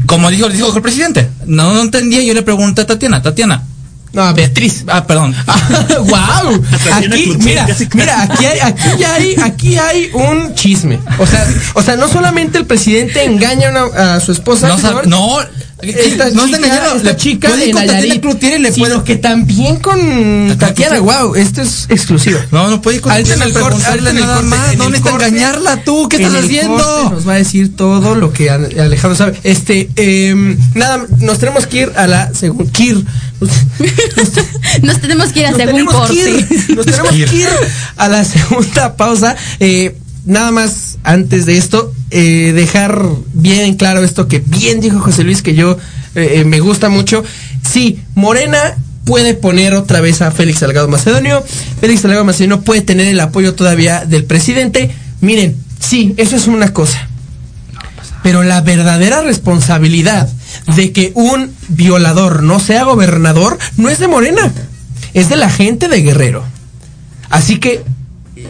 Como 0.05 0.29
dijo, 0.29 0.49
dijo 0.49 0.75
el 0.75 0.81
presidente, 0.81 1.29
no, 1.45 1.73
no 1.73 1.81
entendía, 1.81 2.21
yo 2.21 2.33
le 2.33 2.41
pregunté 2.43 2.81
a 2.81 2.85
Tatiana, 2.87 3.21
Tatiana, 3.21 3.63
No, 4.13 4.33
Beatriz. 4.33 4.85
ah, 4.87 5.05
perdón, 5.05 5.35
wow. 5.99 6.63
Aquí, 6.93 7.35
mira, 7.39 7.67
mira, 7.93 8.21
aquí 8.23 8.45
hay, 8.45 8.59
aquí 8.59 8.89
ya 8.99 9.13
hay, 9.15 9.35
aquí 9.43 9.77
hay 9.77 10.09
un 10.13 10.53
chisme. 10.55 10.99
O 11.19 11.25
sea, 11.25 11.45
o 11.73 11.81
sea, 11.81 11.95
no 11.97 12.07
solamente 12.07 12.57
el 12.57 12.65
presidente 12.65 13.23
engaña 13.25 13.69
a, 13.69 13.71
una- 13.85 14.15
a 14.15 14.19
su 14.19 14.31
esposa, 14.31 14.67
no, 14.67 14.77
sab- 14.77 15.05
no, 15.05 15.37
esta 15.81 16.29
no 16.29 16.45
chica, 16.45 16.45
está 16.45 16.57
engañando, 16.57 16.95
esta 16.95 17.09
le- 17.11 17.17
chica 17.17 17.47
puede 17.49 17.65
en 17.65 17.71
con 17.71 17.81
Tatiana 17.85 18.21
Cloutier 18.21 18.59
y 18.59 18.63
le 18.63 18.71
que 19.03 19.15
también 19.17 19.75
con 19.77 20.55
Tatiana 20.57 20.99
wow, 20.99 21.35
esto 21.35 21.61
es 21.61 21.85
exclusivo. 21.89 22.39
no, 22.51 22.69
no 22.69 22.81
puede 22.81 22.97
ir 22.97 23.01
con 23.01 23.11
Tatiana 23.11 23.45
el 23.45 23.53
corte, 23.53 23.65
preguntarle 23.67 24.09
ahorita 24.09 24.09
en 24.11 24.17
el 24.17 24.21
nada 24.23 24.35
corte, 24.35 24.49
más, 24.49 24.71
en 24.73 24.77
no 24.79 24.85
engañarla 25.25 25.83
tú, 25.83 26.07
¿qué 26.09 26.15
en 26.17 26.21
estás 26.23 26.39
el 26.39 26.45
haciendo? 26.45 26.77
corte 26.77 27.15
Nos 27.15 27.27
va 27.27 27.33
a 27.33 27.37
decir 27.37 27.75
todo 27.75 28.15
lo 28.15 28.31
que 28.31 28.49
An- 28.49 28.69
Alejandro 28.79 29.15
sabe. 29.17 29.37
Este, 29.43 29.89
em, 29.97 30.57
nada, 30.75 31.05
nos 31.19 31.39
tenemos 31.39 31.67
que 31.67 31.77
ir 31.81 31.91
a 31.95 32.07
la 32.07 32.33
segunda. 32.33 32.71
Kir. 32.71 33.03
Nos 34.81 35.01
tenemos 35.01 35.31
que 35.33 35.41
ir 35.41 35.45
a 35.47 35.51
Nos 35.51 35.57
según 35.59 35.73
tenemos 35.85 35.93
que 35.93 35.97
corte. 36.23 36.29
ir, 36.69 36.75
nos 36.77 36.85
tenemos 36.85 37.09
que 37.11 37.35
ir 37.35 37.47
a 37.97 38.07
la 38.07 38.23
segunda 38.23 38.95
pausa. 38.95 39.35
Eh, 39.59 39.95
nada 40.25 40.51
más 40.51 40.97
antes 41.03 41.45
de 41.45 41.57
esto, 41.57 41.93
eh, 42.11 42.51
dejar 42.55 43.01
bien 43.33 43.75
claro 43.75 44.03
esto 44.03 44.27
que 44.27 44.39
bien 44.39 44.79
dijo 44.81 44.99
José 44.99 45.23
Luis, 45.23 45.41
que 45.41 45.55
yo 45.55 45.77
eh, 46.15 46.39
eh, 46.39 46.45
me 46.45 46.59
gusta 46.59 46.89
mucho. 46.89 47.23
Sí, 47.67 47.99
Morena 48.15 48.59
puede 49.05 49.33
poner 49.33 49.73
otra 49.75 50.01
vez 50.01 50.21
a 50.21 50.31
Félix 50.31 50.59
Salgado 50.59 50.87
Macedonio. 50.87 51.43
Félix 51.79 52.01
Salgado 52.01 52.25
Macedonio 52.25 52.61
puede 52.61 52.81
tener 52.81 53.07
el 53.07 53.19
apoyo 53.19 53.53
todavía 53.55 54.05
del 54.05 54.23
presidente. 54.25 54.91
Miren, 55.21 55.55
sí, 55.79 56.13
eso 56.17 56.35
es 56.35 56.47
una 56.47 56.73
cosa. 56.73 57.07
Pero 58.23 58.41
la 58.43 58.61
verdadera 58.61 59.21
responsabilidad 59.21 60.27
de 60.75 60.91
que 60.91 61.11
un 61.13 61.51
violador 61.67 62.41
no 62.41 62.59
sea 62.59 62.83
gobernador 62.83 63.59
no 63.77 63.89
es 63.89 63.99
de 63.99 64.07
Morena, 64.07 64.51
es 65.13 65.29
de 65.29 65.35
la 65.35 65.49
gente 65.51 65.87
de 65.87 66.01
Guerrero. 66.01 66.43
Así 67.29 67.57
que 67.59 67.83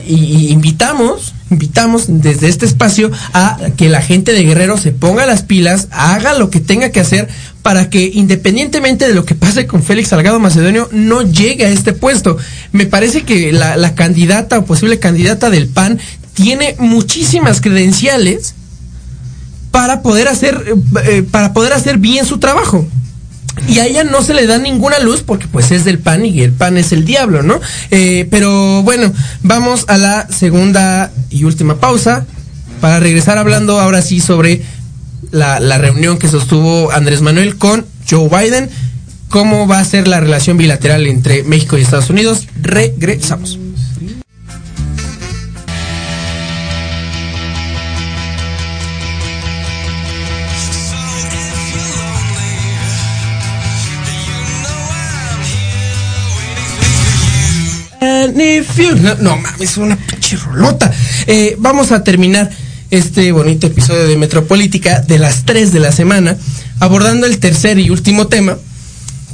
y- 0.08 0.48
invitamos, 0.50 1.34
invitamos 1.52 2.06
desde 2.08 2.48
este 2.48 2.66
espacio 2.66 3.12
a 3.34 3.58
que 3.78 3.90
la 3.90 4.02
gente 4.02 4.34
de 4.34 4.44
Guerrero 4.44 4.78
se 4.78 4.92
ponga 4.92 5.26
las 5.26 5.44
pilas, 5.44 5.88
haga 5.92 6.34
lo 6.34 6.50
que 6.50 6.60
tenga 6.60 6.90
que 6.90 7.00
hacer 7.00 7.28
para 7.62 7.90
que 7.90 8.12
independientemente 8.14 9.08
de 9.08 9.14
lo 9.14 9.26
que 9.26 9.36
pase 9.36 9.68
con 9.68 9.84
Félix 9.84 10.10
Salgado 10.10 10.40
Macedonio 10.40 10.90
no 10.92 11.22
llegue 11.22 11.66
a 11.66 11.70
este 11.70 11.94
puesto. 11.94 12.38
Me 12.72 12.86
parece 12.86 13.24
que 13.24 13.52
la, 13.52 13.96
candidata 13.96 14.60
o 14.60 14.66
posible 14.66 15.00
candidata 15.00 15.50
del 15.50 15.68
PAN 15.68 16.00
tiene 16.34 16.76
muchísimas 16.80 17.62
credenciales 17.62 18.56
para 19.72 20.02
poder 20.02 20.28
hacer 20.28 20.64
eh, 20.68 20.76
eh, 21.06 21.24
para 21.24 21.54
poder 21.54 21.74
hacer 21.74 21.98
bien 21.98 22.26
su 22.26 22.40
trabajo. 22.40 22.88
Y 23.68 23.80
a 23.80 23.86
ella 23.86 24.04
no 24.04 24.22
se 24.22 24.34
le 24.34 24.48
da 24.48 24.58
ninguna 24.58 25.00
luz 25.00 25.24
porque 25.24 25.48
pues 25.48 25.72
es 25.72 25.86
del 25.86 26.00
pan 26.00 26.26
y 26.26 26.42
el 26.42 26.52
pan 26.52 26.78
es 26.78 26.92
el 26.92 27.06
diablo, 27.06 27.42
¿no? 27.42 27.60
Eh, 27.92 28.28
pero 28.30 28.84
bueno, 28.84 29.12
vamos 29.44 29.86
a 29.88 29.98
la 29.98 30.28
segunda 30.30 31.12
y 31.30 31.44
última 31.46 31.78
pausa 31.80 32.26
para 32.82 33.00
regresar 33.00 33.38
hablando 33.38 33.80
ahora 33.80 34.02
sí 34.02 34.20
sobre 34.20 34.62
la, 35.32 35.60
la 35.60 35.78
reunión 35.78 36.18
que 36.18 36.28
sostuvo 36.28 36.92
Andrés 36.92 37.22
Manuel 37.22 37.58
con 37.58 37.86
Joe 38.10 38.30
Biden. 38.30 38.70
¿Cómo 39.30 39.68
va 39.68 39.80
a 39.80 39.86
ser 39.86 40.08
la 40.08 40.20
relación 40.20 40.58
bilateral 40.58 41.08
entre 41.08 41.44
México 41.44 41.78
y 41.78 41.82
Estados 41.82 42.10
Unidos? 42.10 42.48
Regresamos. 42.62 43.60
You- 58.34 58.96
No, 59.02 59.16
no 59.16 59.38
mames, 59.38 59.62
es 59.72 59.78
una 59.78 59.96
pinche 59.96 60.38
rolota. 60.38 60.92
Eh, 61.28 61.56
vamos 61.60 61.92
a 61.92 62.04
terminar 62.04 62.50
este 62.92 63.32
bonito 63.32 63.68
episodio 63.68 64.08
de 64.08 64.16
Metropolítica 64.18 65.02
de 65.02 65.20
las 65.20 65.44
3 65.46 65.72
de 65.74 65.80
la 65.80 65.92
semana, 65.92 66.38
abordando 66.80 67.26
el 67.28 67.40
tercer 67.40 67.80
y 67.80 67.90
último 67.90 68.28
tema, 68.28 68.58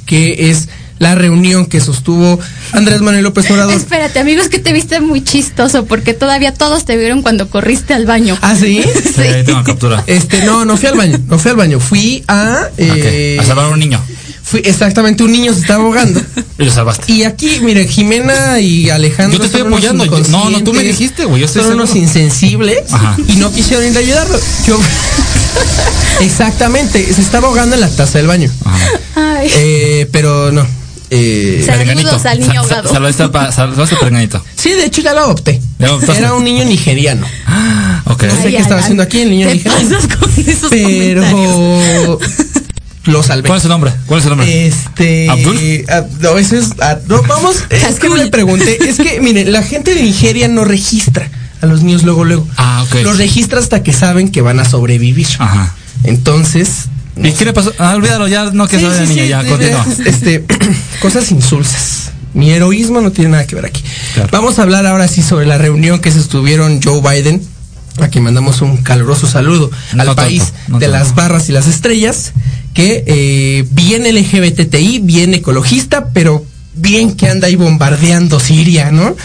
que 0.05 0.49
es 0.51 0.67
la 0.99 1.15
reunión 1.15 1.65
que 1.65 1.79
sostuvo 1.79 2.39
Andrés 2.73 3.01
Manuel 3.01 3.23
López 3.23 3.49
Obrador. 3.49 3.73
Espérate, 3.73 4.19
amigos, 4.19 4.49
que 4.49 4.59
te 4.59 4.71
viste 4.71 4.99
muy 4.99 5.23
chistoso 5.23 5.85
porque 5.85 6.13
todavía 6.13 6.53
todos 6.53 6.85
te 6.85 6.95
vieron 6.95 7.23
cuando 7.23 7.49
corriste 7.49 7.95
al 7.95 8.05
baño. 8.05 8.37
¿Ah, 8.41 8.55
sí? 8.55 8.83
Sí, 9.15 9.21
ahí 9.21 9.43
tengo 9.43 9.63
captura. 9.63 10.03
Este, 10.05 10.43
no, 10.45 10.63
no 10.63 10.77
fui 10.77 10.87
al 10.89 10.97
baño, 10.97 11.19
no 11.27 11.39
fui 11.39 11.49
al 11.51 11.57
baño, 11.57 11.79
fui 11.79 12.23
a... 12.27 12.67
eh, 12.77 13.37
A 13.39 13.43
salvar 13.43 13.65
a 13.65 13.69
un 13.69 13.79
niño. 13.79 13.99
Fui- 14.51 14.61
exactamente, 14.65 15.23
un 15.23 15.31
niño 15.31 15.53
se 15.53 15.61
estaba 15.61 15.83
ahogando. 15.83 16.21
Y 16.59 16.65
lo 16.65 16.71
salvaste. 16.71 17.11
Y 17.11 17.23
aquí, 17.23 17.59
mire, 17.61 17.87
Jimena 17.87 18.59
y 18.59 18.89
Alejandro. 18.91 19.37
Yo 19.37 19.39
te 19.41 19.45
estoy 19.47 19.61
apoyando. 19.61 20.05
Yo- 20.05 20.19
no, 20.29 20.49
no, 20.51 20.63
tú 20.63 20.73
me 20.73 20.83
dijiste, 20.83 21.25
güey, 21.25 21.39
yo 21.39 21.47
estoy 21.47 21.63
Son 21.63 21.73
unos 21.73 21.95
insensibles 21.95 22.91
Ajá. 22.91 23.15
y 23.27 23.37
no 23.37 23.51
quisieron 23.51 23.87
ir 23.87 23.95
a 23.95 23.99
ayudarlo. 23.99 24.39
Yo. 24.67 24.77
Exactamente, 26.19 27.13
se 27.13 27.21
estaba 27.21 27.47
ahogando 27.47 27.75
en 27.75 27.81
la 27.81 27.89
taza 27.89 28.17
del 28.19 28.27
baño. 28.27 28.51
Ay. 29.15 29.49
Eh, 29.55 30.07
pero 30.11 30.51
no. 30.51 30.67
Eh, 31.09 31.63
Saludos 31.65 32.25
al 32.25 32.39
niño 32.39 32.61
ahogado. 32.61 32.89
Al 32.95 33.97
perenganito. 33.99 34.43
sí, 34.55 34.69
de 34.71 34.85
hecho 34.85 35.01
ya 35.01 35.13
lo 35.13 35.19
adopté. 35.21 35.59
¿Ya 35.79 35.87
lo 35.87 35.93
adoptaste? 35.93 36.21
Era 36.21 36.33
un 36.35 36.43
niño 36.43 36.63
nigeriano. 36.65 37.25
Ok. 38.05 38.23
No 38.23 38.29
sé 38.35 38.41
Ay, 38.47 38.51
qué 38.53 38.57
estaba 38.61 38.79
haciendo 38.81 39.03
aquí 39.03 39.21
el 39.21 39.31
niño 39.31 39.47
Te 39.47 39.53
nigeriano. 39.55 39.89
pasas 39.89 40.17
con 40.17 40.31
esos. 40.45 40.69
Pero 40.69 42.19
lo 43.05 43.23
salvé. 43.23 43.47
¿Cuál 43.47 43.57
es 43.57 43.63
su 43.63 43.69
nombre? 43.69 43.91
¿Cuál 44.05 44.19
es 44.19 44.23
su 44.23 44.29
nombre? 44.29 44.67
Este. 44.67 45.29
¿Abdul? 45.29 45.57
ah, 45.89 46.03
no, 46.19 46.37
es. 46.37 46.53
ah, 46.81 46.97
no, 47.07 47.21
vamos. 47.23 47.55
Es 47.69 47.99
que 47.99 48.09
le 48.09 48.27
pregunté. 48.27 48.77
Es 48.87 48.97
que, 48.97 49.19
miren, 49.21 49.51
la 49.51 49.63
gente 49.63 49.95
de 49.95 50.03
Nigeria 50.03 50.47
no 50.47 50.65
registra 50.65 51.29
a 51.61 51.65
los 51.65 51.81
niños 51.83 52.03
luego, 52.03 52.25
luego. 52.25 52.47
Ah, 52.57 52.85
ok. 52.87 53.01
Los 53.03 53.17
registra 53.17 53.59
hasta 53.59 53.83
que 53.83 53.93
saben 53.93 54.29
que 54.31 54.41
van 54.41 54.59
a 54.59 54.65
sobrevivir. 54.65 55.27
Ajá. 55.39 55.75
Entonces. 56.03 56.85
¿Y 57.15 57.31
qué 57.33 57.45
le 57.45 57.53
pasó? 57.53 57.73
Ah, 57.77 57.95
olvídalo, 57.95 58.27
ya 58.27 58.51
no 58.51 58.65
Sí, 58.67 58.77
quiero 58.77 58.91
saber 58.91 59.07
sí, 59.07 59.13
niño, 59.13 59.23
sí, 59.23 59.29
ya, 59.29 59.41
sí, 59.41 59.49
continúa. 59.49 59.85
Este, 60.05 60.45
cosas 61.01 61.31
insulsas. 61.31 62.11
Mi 62.33 62.51
heroísmo 62.51 63.01
no 63.01 63.11
tiene 63.11 63.31
nada 63.31 63.45
que 63.45 63.55
ver 63.55 63.65
aquí. 63.65 63.83
Claro. 64.13 64.29
Vamos 64.31 64.57
a 64.57 64.61
hablar 64.61 64.85
ahora 64.85 65.07
sí 65.07 65.21
sobre 65.21 65.45
la 65.45 65.57
reunión 65.57 65.99
que 65.99 66.11
se 66.11 66.19
estuvieron 66.19 66.81
Joe 66.81 67.01
Biden, 67.01 67.41
a 68.03 68.09
quien 68.09 68.23
mandamos 68.23 68.61
un 68.61 68.77
caluroso 68.77 69.27
saludo 69.27 69.69
No 69.93 70.01
al 70.01 70.07
tanto, 70.07 70.21
país 70.23 70.53
no 70.67 70.79
de 70.79 70.87
tanto. 70.87 70.97
las 70.99 71.15
barras 71.15 71.49
y 71.49 71.51
las 71.51 71.67
estrellas, 71.67 72.33
que 72.73 73.03
eh, 73.05 73.65
bien 73.71 74.03
LGBTI, 74.03 74.99
bien 74.99 75.33
ecologista, 75.33 76.09
pero 76.13 76.45
bien 76.73 77.15
que 77.15 77.27
anda 77.29 77.47
ahí 77.47 77.55
bombardeando 77.55 78.39
Siria, 78.39 78.91
¿no? 78.91 79.15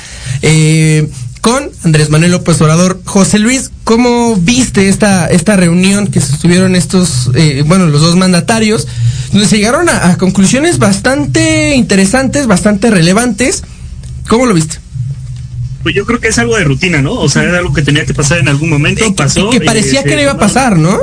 Eh, 0.43 1.09
con 1.41 1.70
Andrés 1.85 2.11
Manuel 2.11 2.33
López 2.33 2.61
Obrador. 2.61 3.01
José 3.05 3.39
Luis, 3.39 3.70
¿cómo 3.85 4.35
viste 4.35 4.89
esta, 4.89 5.27
esta 5.29 5.55
reunión 5.55 6.09
que 6.09 6.18
estuvieron 6.18 6.74
estos, 6.74 7.31
eh, 7.37 7.62
bueno, 7.64 7.87
los 7.87 8.01
dos 8.01 8.16
mandatarios, 8.16 8.89
donde 9.31 9.47
se 9.47 9.57
llegaron 9.59 9.89
a, 9.89 10.09
a 10.11 10.18
conclusiones 10.18 10.79
bastante 10.79 11.77
interesantes, 11.77 12.49
bastante 12.49 12.91
relevantes? 12.91 13.62
¿Cómo 14.29 14.47
lo 14.47 14.55
viste? 14.55 14.79
Pues 15.87 15.95
yo 15.95 16.05
creo 16.05 16.18
que 16.18 16.26
es 16.26 16.39
algo 16.41 16.57
de 16.57 16.64
rutina, 16.64 17.01
¿no? 17.01 17.12
O 17.12 17.28
sea, 17.28 17.45
era 17.45 17.59
algo 17.59 17.72
que 17.72 17.80
tenía 17.80 18.05
que 18.05 18.12
pasar 18.12 18.39
en 18.39 18.49
algún 18.49 18.68
momento, 18.70 19.05
Eh, 19.05 19.11
que- 19.11 19.14
pasó. 19.14 19.51
que 19.51 19.61
parecía 19.61 20.03
que 20.03 20.16
no 20.16 20.22
iba 20.22 20.32
a 20.32 20.37
pasar, 20.37 20.76
¿no? 20.76 20.99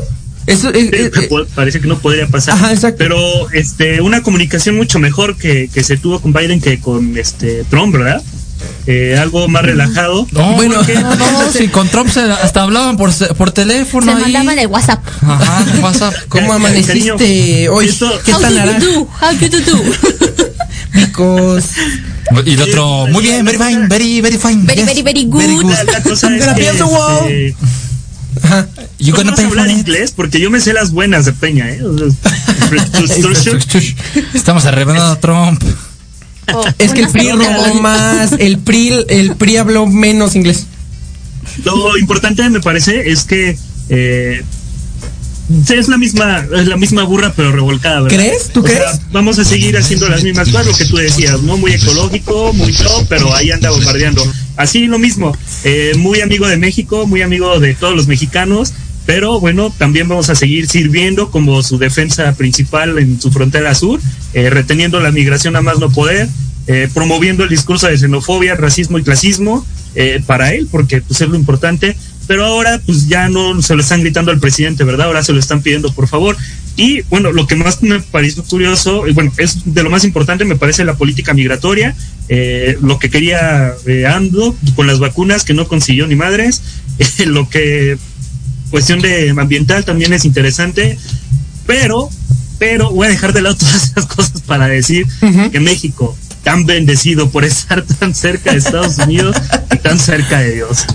Eso, 0.45 0.73
eh, 0.73 0.89
eh, 0.91 1.09
que 1.09 1.21
eh, 1.21 1.29
parece 1.55 1.79
que 1.79 1.87
no 1.87 1.99
podría 1.99 2.27
pasar. 2.27 2.55
Ajá, 2.55 2.73
exacto. 2.73 2.97
Pero 2.97 3.17
este, 3.53 4.01
una 4.01 4.21
comunicación 4.23 4.75
mucho 4.75 4.99
mejor 4.99 5.37
que, 5.37 5.69
que 5.73 5.85
se 5.85 5.95
tuvo 5.95 6.19
con 6.19 6.33
Biden 6.33 6.59
que 6.59 6.81
con 6.81 7.15
este 7.17 7.63
Trump, 7.69 7.93
¿verdad? 7.95 8.21
Eh, 8.85 9.17
algo 9.17 9.47
más 9.47 9.63
relajado. 9.63 10.27
No, 10.33 10.51
Bueno. 10.55 10.81
no, 10.83 11.15
no, 11.15 11.49
si 11.53 11.69
con 11.69 11.87
Trump 11.87 12.09
se, 12.09 12.19
hasta 12.19 12.63
hablaban 12.63 12.97
por, 12.97 13.09
por 13.37 13.51
teléfono. 13.51 14.11
Se 14.11 14.17
ahí. 14.17 14.33
mandaban 14.33 14.59
el 14.59 14.67
WhatsApp. 14.67 15.01
Ajá, 15.21 15.65
WhatsApp. 15.81 16.13
¿Cómo 16.27 16.51
amaneciste 16.51 17.69
hoy? 17.69 17.87
¿Qué 18.25 18.33
How 18.33 18.41
tan 18.41 18.53
do 18.53 18.59
you 18.59 18.65
naranja? 18.65 18.79
do? 18.85 19.09
How 19.21 19.31
do 19.39 19.45
you 19.47 19.61
do? 19.61 19.81
Because 20.93 21.69
Y 22.45 22.53
el 22.53 22.61
otro, 22.61 23.07
muy 23.07 23.23
bien, 23.23 23.45
very 23.45 23.57
fine, 23.57 23.87
very, 23.87 24.21
very 24.21 24.37
fine. 24.37 24.63
Very, 24.63 24.81
yes, 24.81 24.87
very, 24.87 25.01
very 25.01 25.25
good. 25.55 25.71
La, 25.71 25.83
la 25.83 26.03
cosa 26.03 26.27
I'm 26.27 26.39
gonna 26.39 26.55
the 26.55 26.83
wall. 26.83 27.31
este, 27.31 27.55
Ajá. 28.41 28.67
You 28.97 29.13
¿Cómo 29.13 29.25
gonna 29.25 29.35
pay 29.35 29.45
hablar 29.45 29.69
inglés? 29.69 30.11
Porque 30.11 30.39
yo 30.39 30.49
me 30.49 30.59
sé 30.59 30.73
las 30.73 30.91
buenas 30.91 31.25
de 31.25 31.33
Peña, 31.33 31.69
¿eh? 31.69 31.79
Estamos 34.33 34.65
arreglando 34.65 35.03
a 35.03 35.19
Trump. 35.19 35.61
Oh, 36.53 36.65
Es 36.77 36.91
que 36.91 37.01
el 37.01 37.09
PRI 37.09 37.31
robó 37.31 37.75
más, 37.75 38.33
el 38.33 38.57
PRI, 38.59 39.05
el 39.07 39.35
PRI 39.35 39.57
habló 39.57 39.85
menos 39.85 40.35
inglés. 40.35 40.65
Lo 41.63 41.97
importante 41.97 42.49
me 42.49 42.59
parece 42.59 43.11
es 43.11 43.23
que 43.23 43.57
eh, 43.89 44.43
es 45.69 45.87
la 45.87 45.97
misma 45.97 46.45
es 46.55 46.67
la 46.67 46.77
misma 46.77 47.03
burra 47.03 47.33
pero 47.35 47.51
revolcada, 47.51 48.01
¿verdad? 48.01 48.17
¿Crees? 48.17 48.49
¿Tú 48.49 48.61
O 48.63 48.67
sea, 48.67 48.77
crees? 48.77 49.01
vamos 49.11 49.39
a 49.39 49.43
seguir 49.45 49.77
haciendo 49.77 50.07
las 50.09 50.23
mismas 50.23 50.49
cosas, 50.49 50.67
lo 50.67 50.73
que 50.75 50.85
tú 50.85 50.97
decías, 50.97 51.41
¿no? 51.41 51.57
Muy 51.57 51.73
ecológico, 51.73 52.53
muy 52.53 52.71
pro, 52.73 52.89
pero 53.09 53.33
ahí 53.35 53.51
anda 53.51 53.69
bombardeando. 53.69 54.23
Así 54.55 54.87
lo 54.87 54.99
mismo, 54.99 55.35
eh, 55.63 55.93
muy 55.97 56.21
amigo 56.21 56.47
de 56.47 56.57
México, 56.57 57.07
muy 57.07 57.21
amigo 57.21 57.59
de 57.59 57.73
todos 57.73 57.95
los 57.95 58.07
mexicanos, 58.07 58.73
pero 59.05 59.39
bueno, 59.39 59.73
también 59.77 60.07
vamos 60.07 60.29
a 60.29 60.35
seguir 60.35 60.67
sirviendo 60.67 61.29
como 61.29 61.61
su 61.63 61.77
defensa 61.77 62.33
principal 62.35 62.97
en 62.99 63.19
su 63.19 63.31
frontera 63.31 63.75
sur, 63.75 63.99
eh, 64.33 64.49
reteniendo 64.49 64.99
la 64.99 65.11
migración 65.11 65.55
a 65.55 65.61
más 65.61 65.79
no 65.79 65.89
poder, 65.89 66.29
eh, 66.67 66.87
promoviendo 66.93 67.43
el 67.43 67.49
discurso 67.49 67.87
de 67.87 67.97
xenofobia, 67.97 68.55
racismo 68.55 68.97
y 68.97 69.03
clasismo 69.03 69.65
eh, 69.95 70.23
para 70.25 70.53
él, 70.53 70.67
porque 70.71 71.01
pues 71.01 71.19
es 71.19 71.27
lo 71.27 71.35
importante. 71.35 71.97
Pero 72.27 72.45
ahora 72.45 72.81
pues 72.85 73.07
ya 73.07 73.27
no 73.29 73.61
se 73.61 73.75
lo 73.75 73.81
están 73.81 74.01
gritando 74.01 74.31
al 74.31 74.39
presidente, 74.39 74.83
¿verdad? 74.83 75.07
Ahora 75.07 75.23
se 75.23 75.33
lo 75.33 75.39
están 75.39 75.61
pidiendo 75.61 75.93
por 75.93 76.07
favor. 76.07 76.37
Y 76.75 77.01
bueno, 77.03 77.31
lo 77.31 77.45
que 77.45 77.55
más 77.55 77.83
me 77.83 77.99
pareció 77.99 78.43
curioso, 78.43 79.07
y 79.07 79.13
bueno, 79.13 79.31
es 79.37 79.61
de 79.65 79.83
lo 79.83 79.89
más 79.91 80.03
importante, 80.05 80.43
me 80.43 80.55
parece 80.55 80.85
la 80.85 80.95
política 80.95 81.33
migratoria, 81.33 81.95
eh, 82.29 82.77
lo 82.81 82.97
que 82.97 83.09
quería 83.09 83.73
eh, 83.85 84.07
AMLO 84.07 84.55
con 84.75 84.87
las 84.87 84.99
vacunas 84.99 85.43
que 85.43 85.53
no 85.53 85.67
consiguió 85.67 86.07
ni 86.07 86.15
madres, 86.15 86.61
eh, 86.97 87.25
lo 87.25 87.47
que 87.49 87.97
cuestión 88.71 89.01
de 89.01 89.29
ambiental 89.37 89.85
también 89.85 90.13
es 90.13 90.25
interesante, 90.25 90.97
pero, 91.67 92.09
pero 92.57 92.89
voy 92.89 93.05
a 93.05 93.09
dejar 93.11 93.33
de 93.33 93.43
lado 93.43 93.55
todas 93.59 93.91
esas 93.91 94.05
cosas 94.07 94.41
para 94.41 94.67
decir 94.67 95.05
Ujú. 95.21 95.51
que 95.51 95.59
México, 95.59 96.17
tan 96.43 96.65
bendecido 96.65 97.29
por 97.29 97.45
estar 97.45 97.81
tan 97.99 98.13
cerca 98.13 98.51
de 98.51 98.57
Estados 98.57 98.97
Unidos 98.97 99.35
y 99.73 99.77
tan 99.77 99.97
cerca 99.97 100.39
de 100.39 100.55
Dios. 100.55 100.85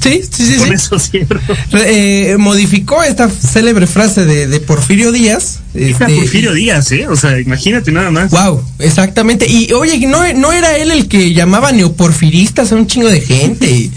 Sí, 0.00 0.22
sí, 0.30 0.46
sí. 0.46 0.56
Con 0.58 0.68
sí. 0.68 0.74
eso 0.74 0.98
cierro. 0.98 1.40
Eh, 1.72 2.36
modificó 2.38 3.02
esta 3.02 3.30
célebre 3.30 3.86
frase 3.86 4.24
de, 4.24 4.46
de 4.48 4.60
Porfirio 4.60 5.12
Díaz. 5.12 5.60
Este, 5.74 6.04
Porfirio 6.06 6.52
Díaz, 6.52 6.90
¿eh? 6.92 7.06
O 7.08 7.16
sea, 7.16 7.38
imagínate 7.38 7.92
nada 7.92 8.10
más. 8.10 8.30
Wow, 8.32 8.62
exactamente. 8.80 9.46
Y 9.48 9.72
oye, 9.72 10.04
no, 10.06 10.30
no 10.34 10.52
era 10.52 10.76
él 10.76 10.90
el 10.90 11.06
que 11.08 11.32
llamaba 11.32 11.70
neoporfiristas 11.72 12.72
a 12.72 12.74
un 12.76 12.86
chingo 12.86 13.08
de 13.08 13.20
gente. 13.20 13.90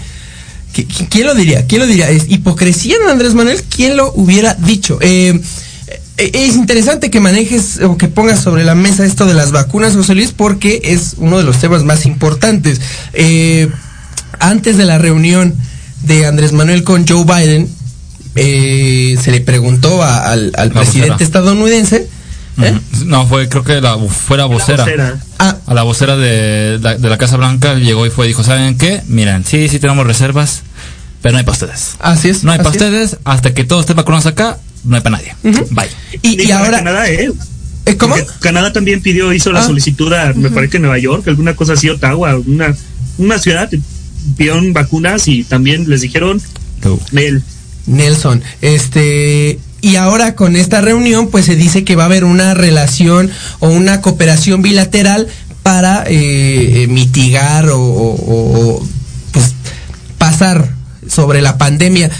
¿Qui- 0.74 0.86
qui- 0.86 1.08
¿Quién 1.10 1.26
lo 1.26 1.34
diría? 1.34 1.66
¿Quién 1.66 1.80
lo 1.82 1.86
diría? 1.86 2.08
¿Es 2.10 2.24
hipocresía 2.30 2.96
de 3.04 3.10
Andrés 3.10 3.34
Manuel? 3.34 3.60
¿Quién 3.68 3.96
lo 3.96 4.12
hubiera 4.14 4.54
dicho? 4.54 4.98
Eh, 5.02 5.38
es 6.16 6.54
interesante 6.56 7.10
que 7.10 7.20
manejes 7.20 7.80
o 7.82 7.96
que 7.96 8.08
pongas 8.08 8.40
sobre 8.40 8.64
la 8.64 8.74
mesa 8.74 9.04
esto 9.04 9.26
de 9.26 9.34
las 9.34 9.50
vacunas, 9.52 9.94
José 9.94 10.14
Luis, 10.14 10.32
porque 10.36 10.80
es 10.84 11.14
uno 11.18 11.38
de 11.38 11.44
los 11.44 11.58
temas 11.58 11.84
más 11.84 12.06
importantes. 12.06 12.80
Eh, 13.14 13.68
antes 14.38 14.76
de 14.76 14.84
la 14.84 14.98
reunión 14.98 15.54
de 16.04 16.26
Andrés 16.26 16.52
Manuel 16.52 16.84
con 16.84 17.06
Joe 17.06 17.24
Biden, 17.24 17.68
eh, 18.34 19.16
se 19.22 19.30
le 19.30 19.40
preguntó 19.40 20.02
a- 20.02 20.30
al, 20.32 20.50
presidente 20.72 21.10
vocera. 21.12 21.16
estadounidense. 21.24 22.08
¿eh? 22.62 22.78
No, 23.06 23.26
fue, 23.26 23.48
creo 23.48 23.64
que 23.64 23.80
la, 23.80 23.96
fue 23.98 24.36
la 24.36 24.44
vocera. 24.46 24.84
vocera. 24.84 25.18
Ah, 25.38 25.56
A 25.66 25.74
la 25.74 25.82
vocera 25.82 26.16
de, 26.16 26.78
la- 26.80 26.96
de 26.96 27.08
la 27.08 27.18
Casa 27.18 27.36
Blanca 27.36 27.74
llegó 27.74 28.06
y 28.06 28.10
fue 28.10 28.26
y 28.26 28.28
dijo, 28.28 28.42
¿saben 28.44 28.76
qué? 28.78 29.02
Miren, 29.06 29.44
sí, 29.44 29.68
sí 29.68 29.78
tenemos 29.78 30.06
reservas, 30.06 30.62
pero 31.20 31.32
no 31.32 31.38
hay 31.38 31.44
para 31.44 31.52
ustedes. 31.54 31.96
así 32.00 32.28
es. 32.30 32.44
No 32.44 32.52
hay 32.52 32.58
para 32.58 32.70
ustedes, 32.70 33.16
hasta 33.24 33.54
que 33.54 33.64
todos 33.64 33.80
estén 33.82 33.96
vacunados 33.96 34.26
acá, 34.26 34.58
no 34.84 34.96
hay 34.96 35.02
para 35.02 35.16
nadie. 35.18 35.34
Bye. 35.70 35.88
Y, 36.22 36.50
ahora, 36.50 36.78
Canadá, 36.78 37.08
¿eh? 37.10 37.30
¿eh, 37.86 37.96
¿cómo? 37.96 38.14
Canadá 38.40 38.72
también 38.72 39.00
pidió, 39.02 39.32
hizo 39.32 39.52
la 39.52 39.60
Ah. 39.60 39.66
solicitud 39.66 40.12
a, 40.12 40.32
me 40.34 40.50
parece 40.50 40.72
que 40.72 40.78
Nueva 40.78 40.98
York, 40.98 41.26
alguna 41.28 41.54
cosa 41.56 41.74
así, 41.74 41.88
Ottawa, 41.88 42.36
una, 42.36 42.74
una 43.18 43.38
ciudad, 43.38 43.70
pidieron 44.36 44.72
vacunas 44.72 45.28
y 45.28 45.44
también 45.44 45.88
les 45.88 46.00
dijeron, 46.00 46.40
Nel, 47.12 47.42
Nelson, 47.86 48.42
este, 48.60 49.58
y 49.80 49.96
ahora 49.96 50.34
con 50.36 50.54
esta 50.56 50.80
reunión, 50.80 51.28
pues 51.28 51.44
se 51.46 51.56
dice 51.56 51.84
que 51.84 51.96
va 51.96 52.04
a 52.04 52.06
haber 52.06 52.24
una 52.24 52.54
relación 52.54 53.30
o 53.60 53.68
una 53.68 54.00
cooperación 54.00 54.62
bilateral 54.62 55.28
para 55.62 56.04
eh, 56.08 56.82
eh, 56.82 56.86
mitigar 56.88 57.68
o, 57.68 57.80
o- 57.80 58.78
o, 58.78 58.88
pues 59.32 59.54
pasar 60.18 60.74
sobre 61.08 61.40
la 61.42 61.58
pandemia. 61.58 62.10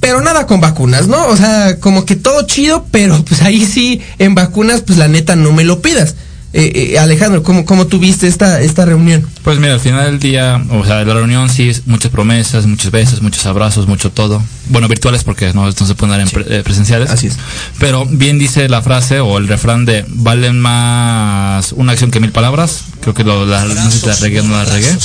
Pero 0.00 0.20
nada 0.20 0.46
con 0.46 0.60
vacunas, 0.60 1.08
¿no? 1.08 1.26
O 1.26 1.36
sea, 1.36 1.78
como 1.80 2.04
que 2.04 2.14
todo 2.16 2.46
chido, 2.46 2.86
pero 2.90 3.22
pues 3.24 3.42
ahí 3.42 3.66
sí, 3.66 4.00
en 4.18 4.34
vacunas, 4.34 4.82
pues 4.82 4.98
la 4.98 5.08
neta 5.08 5.34
no 5.36 5.52
me 5.52 5.64
lo 5.64 5.82
pidas. 5.82 6.14
Eh, 6.54 6.92
eh, 6.94 6.98
Alejandro, 6.98 7.42
¿cómo, 7.42 7.66
¿cómo 7.66 7.88
tuviste 7.88 8.26
esta, 8.26 8.62
esta 8.62 8.86
reunión? 8.86 9.26
Pues 9.42 9.58
mira, 9.58 9.74
al 9.74 9.80
final 9.80 10.06
del 10.06 10.18
día, 10.18 10.64
o 10.70 10.82
sea, 10.82 11.04
la 11.04 11.12
reunión 11.12 11.50
sí, 11.50 11.68
es 11.68 11.86
muchas 11.86 12.10
promesas, 12.10 12.64
muchos 12.64 12.90
besos, 12.90 13.20
muchos 13.20 13.44
abrazos, 13.44 13.86
mucho 13.86 14.10
todo. 14.10 14.42
Bueno, 14.70 14.88
virtuales 14.88 15.24
porque 15.24 15.52
no, 15.52 15.66
no 15.66 15.72
se 15.72 15.94
pueden 15.94 16.12
dar 16.12 16.20
en 16.20 16.30
pre- 16.30 16.58
eh, 16.58 16.62
presenciales. 16.62 17.10
Así 17.10 17.26
es. 17.26 17.34
Pero 17.78 18.06
bien 18.06 18.38
dice 18.38 18.66
la 18.68 18.80
frase 18.80 19.20
o 19.20 19.36
el 19.36 19.46
refrán 19.46 19.84
de 19.84 20.06
valen 20.08 20.58
más 20.58 21.72
una 21.72 21.92
acción 21.92 22.10
que 22.10 22.20
mil 22.20 22.32
palabras. 22.32 22.84
Creo 23.02 23.12
que 23.14 23.24
lo, 23.24 23.44
la, 23.44 23.64
no 23.64 23.90
sé 23.90 23.98
si 23.98 24.06
la 24.06 24.16
regué 24.16 24.40
o 24.40 24.44
no 24.44 24.56
la 24.56 24.64
regué. 24.64 24.96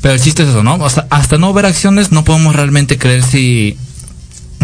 Pero 0.00 0.14
el 0.14 0.20
chiste 0.20 0.44
es 0.44 0.50
eso, 0.50 0.62
¿no? 0.62 0.84
Hasta, 0.86 1.06
hasta 1.10 1.36
no 1.36 1.52
ver 1.52 1.66
acciones 1.66 2.10
no 2.10 2.24
podemos 2.24 2.56
realmente 2.56 2.96
creer 2.96 3.22
si 3.22 3.76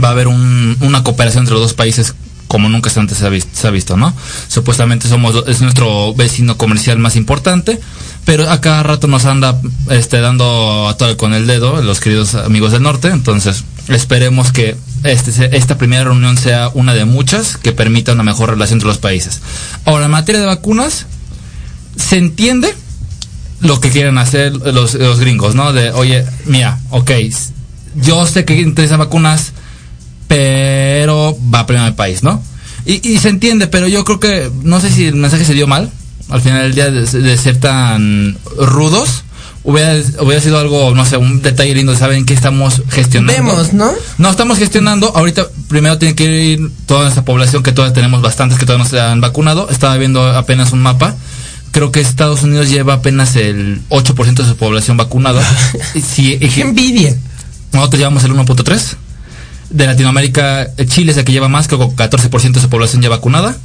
va 0.03 0.09
a 0.09 0.11
haber 0.13 0.29
un- 0.29 0.77
una 0.81 1.03
cooperación 1.03 1.43
entre 1.43 1.55
los 1.55 1.63
dos 1.63 1.75
países 1.75 2.15
como 2.49 2.69
nunca 2.69 2.91
antes 2.97 3.17
se 3.17 3.25
ha, 3.25 3.31
visto, 3.31 3.49
se 3.55 3.67
ha 3.67 3.71
visto, 3.71 3.97
¿no? 3.97 4.13
Supuestamente 4.47 5.09
somos 5.09 5.43
es 5.47 5.63
nuestro 5.63 6.13
vecino 6.13 6.59
comercial 6.59 6.99
más 6.99 7.17
importante, 7.17 7.81
pero 8.27 8.51
a 8.51 8.61
cada 8.61 8.83
rato 8.83 9.07
nos 9.09 9.25
anda 9.25 9.59
este 9.89 10.21
dando 10.21 10.87
a 10.87 10.95
todo 10.99 11.17
con 11.17 11.33
el 11.33 11.47
dedo 11.47 11.81
los 11.81 11.99
queridos 12.01 12.35
amigos 12.35 12.73
del 12.73 12.83
norte, 12.83 13.09
entonces 13.09 13.65
esperemos 13.89 14.53
que 14.53 14.77
este, 15.03 15.57
esta 15.57 15.79
primera 15.79 16.05
reunión 16.05 16.37
sea 16.37 16.69
una 16.75 16.93
de 16.93 17.07
muchas 17.07 17.57
que 17.57 17.73
permita 17.73 18.13
una 18.13 18.23
mejor 18.23 18.51
relación 18.51 18.77
entre 18.77 18.89
los 18.89 18.99
países. 18.99 19.41
Ahora, 19.87 20.05
en 20.05 20.11
materia 20.11 20.43
de 20.43 20.47
vacunas, 20.47 21.07
se 21.97 22.19
entiende 22.19 22.75
lo 23.61 23.81
que 23.81 23.89
quieren 23.89 24.19
hacer 24.19 24.53
los, 24.53 24.95
gringos, 25.21 25.55
¿no? 25.55 25.73
De, 25.73 25.91
oye, 25.93 26.27
mira, 26.45 26.79
ok, 26.91 27.13
yo 27.97 28.27
sé 28.27 28.45
que 28.45 28.61
interesa 28.61 28.99
vacunas, 28.99 29.53
pero 30.33 31.37
va 31.55 31.67
primero 31.67 31.87
el 31.87 31.95
país, 31.95 32.23
¿no? 32.23 32.43
Y, 32.87 33.07
y 33.07 33.19
se 33.19 33.29
entiende, 33.29 33.67
pero 33.67 33.87
yo 33.87 34.03
creo 34.05 34.19
que, 34.19 34.51
no 34.63 34.81
sé 34.81 34.91
si 34.91 35.05
el 35.05 35.17
mensaje 35.17 35.45
se 35.45 35.53
dio 35.53 35.67
mal, 35.67 35.91
al 36.31 36.41
final 36.41 36.63
del 36.63 36.75
día 36.75 36.91
de, 36.91 37.05
de 37.05 37.37
ser 37.37 37.59
tan 37.61 38.39
rudos, 38.57 39.25
hubiera, 39.63 39.93
hubiera 40.21 40.41
sido 40.41 40.59
algo, 40.59 40.95
no 40.95 41.05
sé, 41.05 41.19
un 41.19 41.43
detalle 41.43 41.75
lindo 41.75 41.93
de 41.93 41.99
saber 41.99 42.17
en 42.17 42.25
qué 42.25 42.33
estamos 42.33 42.83
gestionando. 42.89 43.43
Vemos, 43.43 43.75
¿no? 43.75 43.93
No, 44.17 44.31
estamos 44.31 44.57
gestionando. 44.59 45.13
Ahorita 45.15 45.47
primero 45.69 45.99
tiene 45.99 46.15
que 46.15 46.25
ir 46.25 46.71
toda 46.87 47.11
esta 47.11 47.27
población 47.27 47.63
que 47.63 47.73
todavía 47.73 47.93
tenemos 47.93 48.23
bastantes 48.23 48.59
que 48.59 48.65
todavía 48.65 48.85
no 48.85 48.91
se 48.91 49.01
han 49.01 49.21
vacunado. 49.21 49.69
Estaba 49.69 49.99
viendo 49.99 50.27
apenas 50.27 50.73
un 50.73 50.81
mapa. 50.81 51.15
Creo 51.73 51.93
que 51.93 52.01
Estados 52.01 52.43
Unidos 52.43 52.71
lleva 52.71 52.95
apenas 52.95 53.37
el 53.37 53.83
8% 53.91 54.35
de 54.35 54.45
su 54.47 54.57
población 54.57 54.97
vacunada. 54.97 55.43
Si, 56.03 56.39
Qué 56.39 56.63
envidia. 56.63 57.15
nosotros 57.73 57.99
llevamos 57.99 58.25
el 58.25 58.33
1.3. 58.33 58.97
De 59.73 59.87
Latinoamérica, 59.87 60.63
eh, 60.77 60.87
Chile 60.87 61.13
es 61.13 61.19
el 61.19 61.25
que 61.25 61.33
lleva 61.33 61.49
más, 61.49 61.69
que 61.69 61.77
14% 61.77 62.53
de 62.53 62.61
su 62.61 62.69
población 62.69 63.03
ya 63.03 63.09
vacunada. 63.09 63.57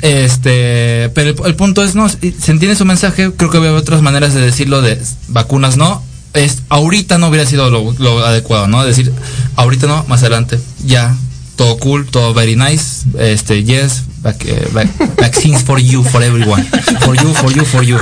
Este, 0.00 1.10
pero 1.14 1.46
el, 1.46 1.54
punto 1.54 1.84
es, 1.84 1.94
no, 1.94 2.08
se 2.08 2.18
entiende 2.20 2.74
su 2.74 2.84
mensaje, 2.84 3.32
creo 3.36 3.50
que 3.50 3.58
había 3.58 3.72
otras 3.72 4.02
maneras 4.02 4.34
de 4.34 4.40
decirlo 4.40 4.82
de 4.82 5.00
vacunas 5.28 5.76
no. 5.76 6.02
Es, 6.34 6.62
ahorita 6.70 7.18
no 7.18 7.28
hubiera 7.28 7.46
sido 7.46 7.70
lo 7.70 8.26
adecuado, 8.26 8.66
¿no? 8.66 8.84
Decir, 8.84 9.12
ahorita 9.54 9.86
no, 9.86 10.04
más 10.08 10.22
adelante, 10.22 10.58
ya, 10.84 11.14
todo 11.56 11.76
cool, 11.78 12.06
todo 12.06 12.32
very 12.34 12.56
nice, 12.56 13.04
este, 13.18 13.62
yes, 13.64 14.04
vac- 14.22 14.44
eh, 14.46 14.68
vac- 14.72 15.16
vaccines 15.16 15.62
for 15.62 15.78
you, 15.78 16.02
for 16.02 16.22
everyone, 16.22 16.64
for 17.00 17.14
you, 17.16 17.32
for 17.34 17.52
you, 17.54 17.64
for 17.64 17.82
you. 17.84 17.98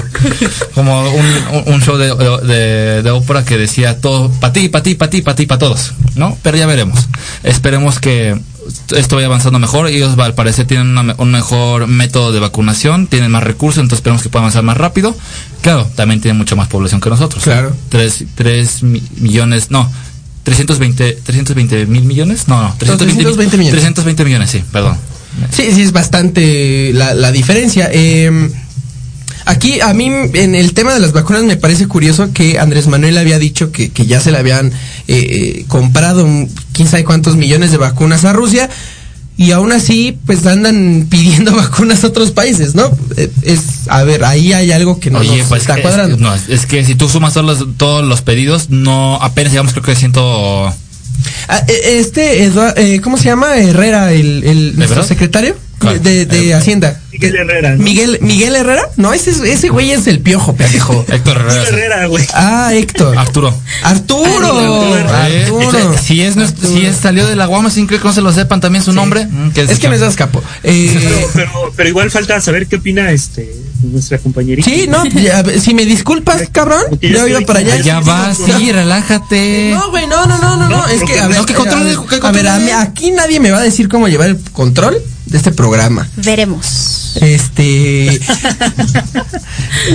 Como 0.74 1.02
un, 1.10 1.26
un- 1.66 1.80
show 1.82 1.96
de, 1.96 2.14
de, 2.46 3.02
de 3.02 3.10
ópera 3.10 3.44
que 3.44 3.56
decía 3.58 4.00
todo, 4.00 4.30
para 4.40 4.52
ti, 4.52 4.68
para 4.68 4.82
ti, 4.82 4.94
para 4.94 5.10
ti, 5.10 5.22
para 5.22 5.34
ti, 5.36 5.46
para 5.46 5.58
todos, 5.58 5.92
¿no? 6.14 6.36
Pero 6.42 6.56
ya 6.56 6.66
veremos. 6.66 7.08
Esperemos 7.42 7.98
que 7.98 8.38
esto 8.94 9.16
vaya 9.16 9.26
avanzando 9.26 9.58
mejor. 9.58 9.88
Ellos 9.88 10.16
al 10.18 10.34
parecer 10.34 10.66
tienen 10.66 10.96
una 10.96 11.14
un 11.18 11.32
mejor 11.32 11.86
método 11.88 12.30
de 12.32 12.38
vacunación, 12.40 13.06
tienen 13.08 13.30
más 13.32 13.42
recursos, 13.42 13.78
entonces 13.82 13.98
esperemos 13.98 14.22
que 14.22 14.28
pueda 14.28 14.42
avanzar 14.44 14.62
más 14.62 14.76
rápido. 14.76 15.16
Claro, 15.62 15.88
también 15.96 16.20
tienen 16.20 16.38
mucha 16.38 16.54
más 16.54 16.68
población 16.68 17.00
que 17.00 17.10
nosotros. 17.10 17.42
Claro. 17.42 17.74
Tres, 17.88 18.24
tres 18.36 18.82
mi- 18.82 19.02
millones, 19.18 19.70
no, 19.70 19.90
320, 20.44 21.18
320 21.24 21.86
mil 21.86 22.02
millones, 22.04 22.48
no, 22.48 22.62
no, 22.62 22.74
320, 22.78 23.22
320 23.22 23.56
millones. 23.58 23.80
320 23.80 24.24
millones, 24.24 24.50
sí, 24.50 24.62
perdón. 24.72 24.96
Sí, 25.52 25.68
sí, 25.74 25.82
es 25.82 25.92
bastante 25.92 26.92
la, 26.94 27.14
la 27.14 27.30
diferencia. 27.30 27.88
Eh, 27.92 28.50
aquí, 29.44 29.80
a 29.80 29.92
mí, 29.94 30.06
en 30.34 30.54
el 30.54 30.74
tema 30.74 30.92
de 30.94 31.00
las 31.00 31.12
vacunas, 31.12 31.44
me 31.44 31.56
parece 31.56 31.86
curioso 31.86 32.32
que 32.32 32.58
Andrés 32.58 32.86
Manuel 32.88 33.16
había 33.18 33.38
dicho 33.38 33.70
que, 33.72 33.90
que 33.90 34.06
ya 34.06 34.20
se 34.20 34.30
le 34.32 34.38
habían 34.38 34.68
eh, 34.68 34.72
eh, 35.08 35.64
comprado 35.68 36.24
un- 36.24 36.50
quién 36.72 36.88
sabe 36.88 37.04
cuántos 37.04 37.36
millones 37.36 37.70
de 37.70 37.76
vacunas 37.76 38.24
a 38.24 38.32
Rusia. 38.32 38.68
Y 39.42 39.52
aún 39.52 39.72
así, 39.72 40.18
pues 40.26 40.44
andan 40.44 41.06
pidiendo 41.08 41.52
vacunas 41.56 42.04
a 42.04 42.08
otros 42.08 42.30
países, 42.30 42.74
¿no? 42.74 42.90
Eh, 43.16 43.30
Es, 43.40 43.88
a 43.88 44.02
ver, 44.04 44.22
ahí 44.24 44.52
hay 44.52 44.70
algo 44.70 45.00
que 45.00 45.10
no 45.10 45.20
Oye, 45.20 45.38
nos 45.38 45.48
pues 45.48 45.62
está 45.62 45.76
es- 45.76 45.80
cuadrando. 45.80 46.18
no, 46.18 46.34
es 46.34 46.66
que 46.66 46.84
si 46.84 46.94
tú 46.94 47.08
sumas 47.08 47.32
todos 47.32 47.46
los, 47.58 47.76
todos 47.78 48.04
los 48.04 48.20
pedidos, 48.20 48.68
no, 48.68 49.16
apenas 49.16 49.52
llegamos 49.52 49.72
creo 49.72 49.82
que 49.84 49.96
ciento... 49.96 50.66
Ah, 51.48 51.64
eh, 51.68 51.98
este, 52.00 52.44
Edua- 52.44 52.74
eh, 52.76 53.00
¿cómo 53.02 53.16
se 53.16 53.24
llama? 53.24 53.56
Herrera, 53.56 54.12
el, 54.12 54.44
el 54.44 54.76
nuestro 54.76 54.96
verdad? 54.96 55.08
secretario 55.08 55.56
de, 56.02 56.26
de 56.26 56.48
Eh, 56.50 56.54
Hacienda. 56.54 57.00
Miguel 57.20 57.36
Herrera. 57.36 57.70
¿no? 57.76 57.82
Miguel, 57.82 58.18
Miguel 58.22 58.56
Herrera, 58.56 58.82
no, 58.96 59.12
ese, 59.12 59.30
es- 59.30 59.40
ese 59.40 59.68
güey 59.68 59.90
es 59.92 60.06
el 60.06 60.20
piojo, 60.20 60.54
pendejo. 60.54 61.04
Héctor 61.08 61.44
Miguel 61.44 61.56
Herrera. 61.62 61.68
Herrera, 61.68 62.06
güey. 62.06 62.24
Ah, 62.34 62.70
Héctor. 62.74 63.16
Arturo. 63.18 63.54
Arturo. 63.82 65.00
Arturo. 65.08 65.94
eh, 65.94 65.98
si 66.02 66.22
es 66.22 66.36
nuestro- 66.36 66.68
si 66.68 66.84
es 66.86 66.96
salió 66.96 67.26
de 67.26 67.36
la 67.36 67.46
Guama 67.46 67.70
sin 67.70 67.86
que 67.86 67.98
no 67.98 68.12
se 68.12 68.20
lo 68.20 68.32
sepan 68.32 68.60
también 68.60 68.84
su 68.84 68.92
nombre. 68.92 69.26
mm, 69.26 69.50
Es 69.56 69.78
que 69.78 69.88
me 69.88 69.98
das 69.98 70.16
capo. 70.16 70.42
Eh, 70.62 70.90
Pero, 71.00 71.28
pero, 71.34 71.72
pero 71.76 71.88
igual 71.88 72.10
falta 72.10 72.40
saber 72.40 72.66
qué 72.66 72.76
opina 72.76 73.10
este 73.10 73.52
nuestra 73.82 74.18
compañerita. 74.18 74.68
sí, 74.68 74.86
no, 74.88 75.04
ya, 75.06 75.42
si 75.58 75.72
me 75.72 75.86
disculpas, 75.86 76.42
cabrón, 76.52 76.82
ya 77.00 77.26
iba 77.26 77.40
para 77.40 77.60
allá. 77.60 77.76
Ya 77.80 78.00
va, 78.00 78.34
sí, 78.34 78.70
relájate. 78.72 79.70
No, 79.72 79.90
güey, 79.90 80.06
no, 80.06 80.26
no, 80.26 80.36
no, 80.38 80.56
no, 80.56 80.68
no, 80.68 80.86
es 80.86 81.02
que, 81.02 81.18
a 81.18 81.28
ver, 81.28 81.38
no, 81.38 81.46
que 81.46 81.54
a 81.54 81.58
ver, 81.58 81.66
que 81.66 82.16
a 82.26 82.30
ver, 82.30 82.46
a 82.46 82.52
controle. 82.56 82.64
mí- 82.64 82.70
aquí 82.72 83.10
nadie 83.10 83.40
me 83.40 83.50
va 83.50 83.58
a 83.58 83.62
decir 83.62 83.88
cómo 83.88 84.06
llevar 84.08 84.28
el 84.28 84.38
control 84.52 84.98
de 85.30 85.38
este 85.38 85.50
programa. 85.52 86.08
Veremos. 86.16 87.12
Este. 87.20 88.20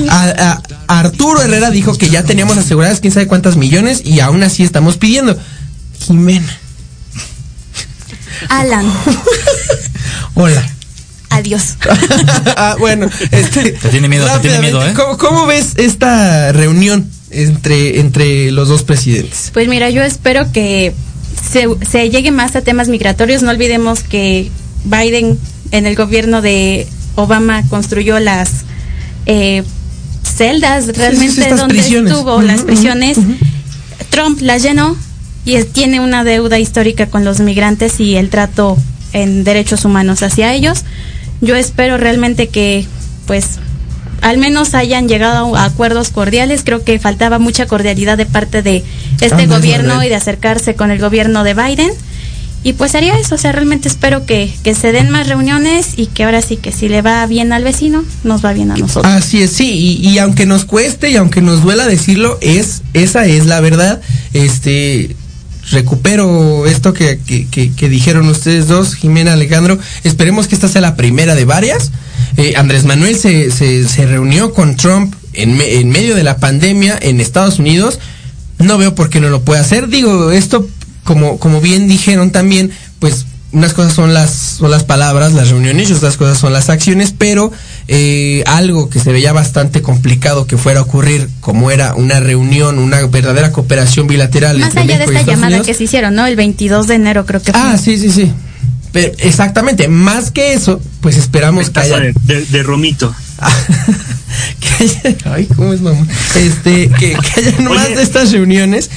a- 0.10 0.62
a- 0.88 1.00
Arturo 1.00 1.42
Herrera 1.42 1.72
dijo 1.72 1.98
que 1.98 2.10
ya 2.10 2.24
teníamos 2.24 2.58
aseguradas 2.58 3.00
quién 3.00 3.14
sabe 3.14 3.28
cuántas 3.28 3.56
millones 3.56 4.02
y 4.04 4.20
aún 4.20 4.44
así 4.44 4.64
estamos 4.64 4.98
pidiendo. 4.98 5.38
Jimena, 6.00 6.58
Alan, 8.50 8.92
hola. 10.36 10.64
adiós. 11.30 11.76
Ah, 12.58 12.76
bueno, 12.80 13.10
este. 13.32 13.72
Te 13.74 13.90
tiene 13.90 14.08
miedo, 14.08 14.26
te 14.28 14.40
tiene 14.40 14.60
miedo, 14.60 14.86
¿eh? 14.86 14.94
¿cómo, 14.96 15.18
cómo 15.18 15.46
ves 15.46 15.74
esta 15.78 16.52
reunión 16.54 17.10
entre, 17.32 18.00
entre 18.00 18.52
los 18.52 18.68
dos 18.70 18.84
presidentes? 18.84 19.52
Pues 19.54 19.68
mira, 19.68 19.90
yo 19.90 20.04
espero 20.04 20.52
que 20.54 20.94
se, 21.52 21.68
se 21.90 22.10
llegue 22.10 22.32
más 22.32 22.56
a 22.56 22.62
temas 22.62 22.88
migratorios. 22.88 23.42
No 23.42 23.52
olvidemos 23.52 24.02
que 24.04 24.52
Biden 24.86 25.38
en 25.72 25.86
el 25.86 25.96
gobierno 25.96 26.42
de 26.42 26.88
Obama 27.16 27.64
construyó 27.70 28.20
las 28.20 28.50
eh, 29.26 29.64
celdas 30.24 30.88
realmente 30.98 31.42
estas 31.42 31.60
donde 31.60 31.76
prisiones. 31.76 32.12
estuvo 32.14 32.42
las 32.42 32.62
prisiones. 32.62 33.18
Trump 34.10 34.40
las 34.42 34.62
llenó 34.64 34.96
y 35.46 35.56
es- 35.56 35.72
tiene 35.72 36.00
una 36.00 36.24
deuda 36.24 36.60
histórica 36.60 37.08
con 37.08 37.24
los 37.26 37.40
migrantes 37.40 38.00
y 38.00 38.16
el 38.16 38.30
trato 38.30 38.78
en 39.14 39.44
derechos 39.44 39.86
humanos 39.86 40.24
hacia 40.24 40.54
ellos. 40.54 40.84
Yo 41.42 41.56
espero 41.56 41.98
realmente 41.98 42.48
que, 42.50 42.86
pues, 43.28 43.46
al 44.22 44.38
menos 44.38 44.74
hayan 44.74 45.08
llegado 45.08 45.56
a 45.56 45.66
acuerdos 45.66 46.10
cordiales. 46.10 46.64
Creo 46.64 46.84
que 46.84 46.98
faltaba 47.00 47.38
mucha 47.40 47.66
cordialidad 47.68 48.18
de 48.18 48.26
parte 48.26 48.62
de 48.62 48.84
este 49.22 49.46
gobierno 49.48 50.04
y 50.04 50.10
de 50.10 50.16
acercarse 50.16 50.76
con 50.76 50.92
el 50.92 51.00
gobierno 51.00 51.44
de 51.44 51.54
Biden. 51.54 51.92
Y 52.66 52.74
pues 52.74 52.96
haría 52.96 53.18
eso, 53.20 53.36
o 53.36 53.38
sea, 53.38 53.52
realmente 53.52 53.88
espero 53.88 54.26
que, 54.26 54.52
que 54.64 54.74
se 54.74 54.92
den 54.92 55.10
más 55.12 55.28
reuniones 55.28 55.94
y 55.98 56.08
que 56.08 56.24
ahora 56.24 56.42
sí 56.42 56.58
que 56.58 56.72
si 56.72 56.90
le 56.90 57.02
va 57.04 57.26
bien 57.28 57.54
al 57.54 57.64
vecino, 57.64 58.04
nos 58.24 58.44
va 58.44 58.54
bien 58.54 58.72
a 58.72 58.76
nosotros. 58.76 59.06
Así 59.14 59.44
es, 59.44 59.52
sí, 59.52 60.00
y, 60.02 60.10
y 60.10 60.18
aunque 60.18 60.48
nos 60.48 60.66
cueste 60.66 61.12
y 61.12 61.16
aunque 61.16 61.42
nos 61.42 61.62
duela 61.62 61.86
decirlo, 61.86 62.40
es, 62.42 62.82
esa 62.94 63.26
es 63.28 63.46
la 63.46 63.60
verdad. 63.62 64.02
Este, 64.34 65.16
recupero 65.72 66.66
esto 66.66 66.94
que, 66.94 67.20
que, 67.26 67.48
que- 67.48 67.72
que 67.72 67.88
dijeron 67.90 68.28
ustedes 68.30 68.68
dos, 68.68 68.96
Jimena 68.96 69.34
Alejandro. 69.34 69.78
Esperemos 70.04 70.48
que 70.48 70.56
esta 70.56 70.68
sea 70.68 70.82
la 70.82 70.96
primera 70.96 71.36
de 71.36 71.46
varias. 71.46 71.92
Eh, 72.38 72.54
Andrés 72.58 72.84
Manuel 72.86 73.16
se, 73.16 73.52
se, 73.52 73.88
se 73.88 74.06
reunió 74.08 74.54
con 74.54 74.76
Trump 74.76 75.14
en, 75.34 75.56
me- 75.58 75.76
en 75.76 75.90
medio 75.90 76.16
de 76.16 76.24
la 76.24 76.38
pandemia 76.38 76.98
en 77.02 77.22
Estados 77.22 77.60
Unidos. 77.60 78.00
No 78.58 78.78
veo 78.78 78.96
por 78.96 79.10
qué 79.10 79.20
no 79.20 79.30
lo 79.30 79.42
puede 79.42 79.60
hacer. 79.62 79.88
Digo, 79.90 80.32
esto, 80.32 80.68
como, 81.06 81.40
como 81.40 81.62
bien 81.62 81.88
dijeron 81.88 82.32
también, 82.32 82.72
pues 83.00 83.26
unas 83.54 83.74
cosas 83.74 83.94
son 83.94 84.14
las, 84.14 84.32
son 84.32 84.70
las 84.70 84.84
palabras, 84.84 85.32
las 85.32 85.50
reuniones, 85.50 85.90
y 85.90 85.94
otras 85.94 86.18
cosas 86.18 86.38
son 86.38 86.52
las 86.52 86.70
acciones, 86.70 87.14
pero 87.18 87.54
eh, 87.88 88.44
algo 88.48 88.90
que 88.90 89.00
se 89.00 89.14
veía 89.14 89.32
bastante 89.32 89.82
complicado 89.82 90.46
que 90.46 90.58
fuera 90.58 90.80
a 90.82 90.84
ocurrir, 90.84 91.30
como 91.40 91.72
era 91.72 91.96
una 91.96 92.20
reunión, 92.20 92.80
una 92.80 93.06
verdadera 93.08 93.54
cooperación 93.54 94.08
bilateral. 94.08 94.60
Más 94.60 94.70
entre 94.76 94.82
allá 94.82 94.94
de 94.94 94.98
México 95.08 95.14
y 95.14 95.16
esta 95.22 95.32
llamada 95.32 95.48
Unidos. 95.48 95.68
que 95.68 95.74
se 95.74 95.84
hicieron, 95.86 96.16
¿no? 96.16 96.26
El 96.26 96.36
22 96.36 96.88
de 96.88 96.96
enero 96.96 97.26
creo 97.26 97.42
que 97.42 97.54
fue. 97.54 97.62
Ah, 97.64 97.78
sí, 97.78 97.98
sí, 97.98 98.12
sí. 98.12 98.30
Pero, 98.92 99.14
exactamente, 99.20 99.88
más 99.88 100.32
que 100.32 100.52
eso, 100.54 100.82
pues 101.00 101.16
esperamos 101.16 101.70
que 101.70 101.80
haya... 101.80 102.00
de, 102.00 102.14
de- 102.24 102.46
de 102.46 102.64
Romito. 102.64 103.16
que 104.60 104.84
haya- 104.84 105.18
ay, 105.34 105.48
¿cómo 105.56 105.72
es, 105.74 105.82
mamá? 105.82 106.06
Este, 106.36 106.90
que, 106.90 107.16
que 107.16 107.40
haya 107.40 107.60
más 107.62 107.88
de 107.90 108.02
estas 108.02 108.32
reuniones. 108.32 108.90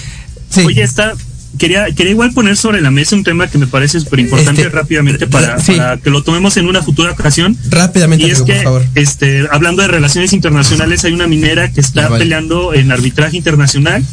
Sí. 0.51 0.63
Oye, 0.63 0.83
está. 0.83 1.13
Quería, 1.57 1.87
quería 1.95 2.13
igual 2.13 2.33
poner 2.33 2.57
sobre 2.57 2.81
la 2.81 2.91
mesa 2.91 3.17
un 3.17 3.25
tema 3.25 3.49
que 3.49 3.57
me 3.59 3.67
parece 3.67 3.99
súper 4.01 4.21
importante 4.21 4.61
Este, 4.61 4.73
rápidamente 4.73 5.27
para, 5.27 5.59
sí. 5.59 5.73
para 5.77 5.97
que 5.97 6.11
lo 6.11 6.23
tomemos 6.23 6.57
en 6.57 6.67
una 6.67 6.83
futura 6.83 7.11
ocasión. 7.13 7.57
Rápidamente, 7.71 8.27
Y 8.27 8.31
es 8.31 8.41
amigo, 8.41 8.47
que, 8.47 8.55
por 8.57 8.65
favor. 8.65 8.85
este, 8.95 9.47
hablando 9.51 9.83
de 9.83 9.89
relaciones 9.89 10.33
internacionales, 10.35 11.05
hay 11.05 11.13
una 11.13 11.27
minera 11.27 11.73
que 11.73 11.81
está 11.81 12.09
vale. 12.09 12.23
peleando 12.25 12.75
en 12.75 12.93
arbitraje 12.93 13.37
internacional. 13.37 14.05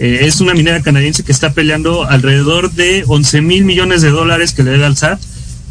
Eh, 0.00 0.20
es 0.22 0.40
una 0.40 0.54
minera 0.54 0.80
canadiense 0.80 1.24
que 1.24 1.32
está 1.32 1.52
peleando 1.52 2.04
alrededor 2.08 2.72
de 2.72 3.04
11 3.06 3.42
mil 3.42 3.64
millones 3.64 4.00
de 4.00 4.10
dólares 4.10 4.52
que 4.52 4.62
le 4.62 4.70
debe 4.70 4.86
al 4.86 4.96
SAT 4.96 5.20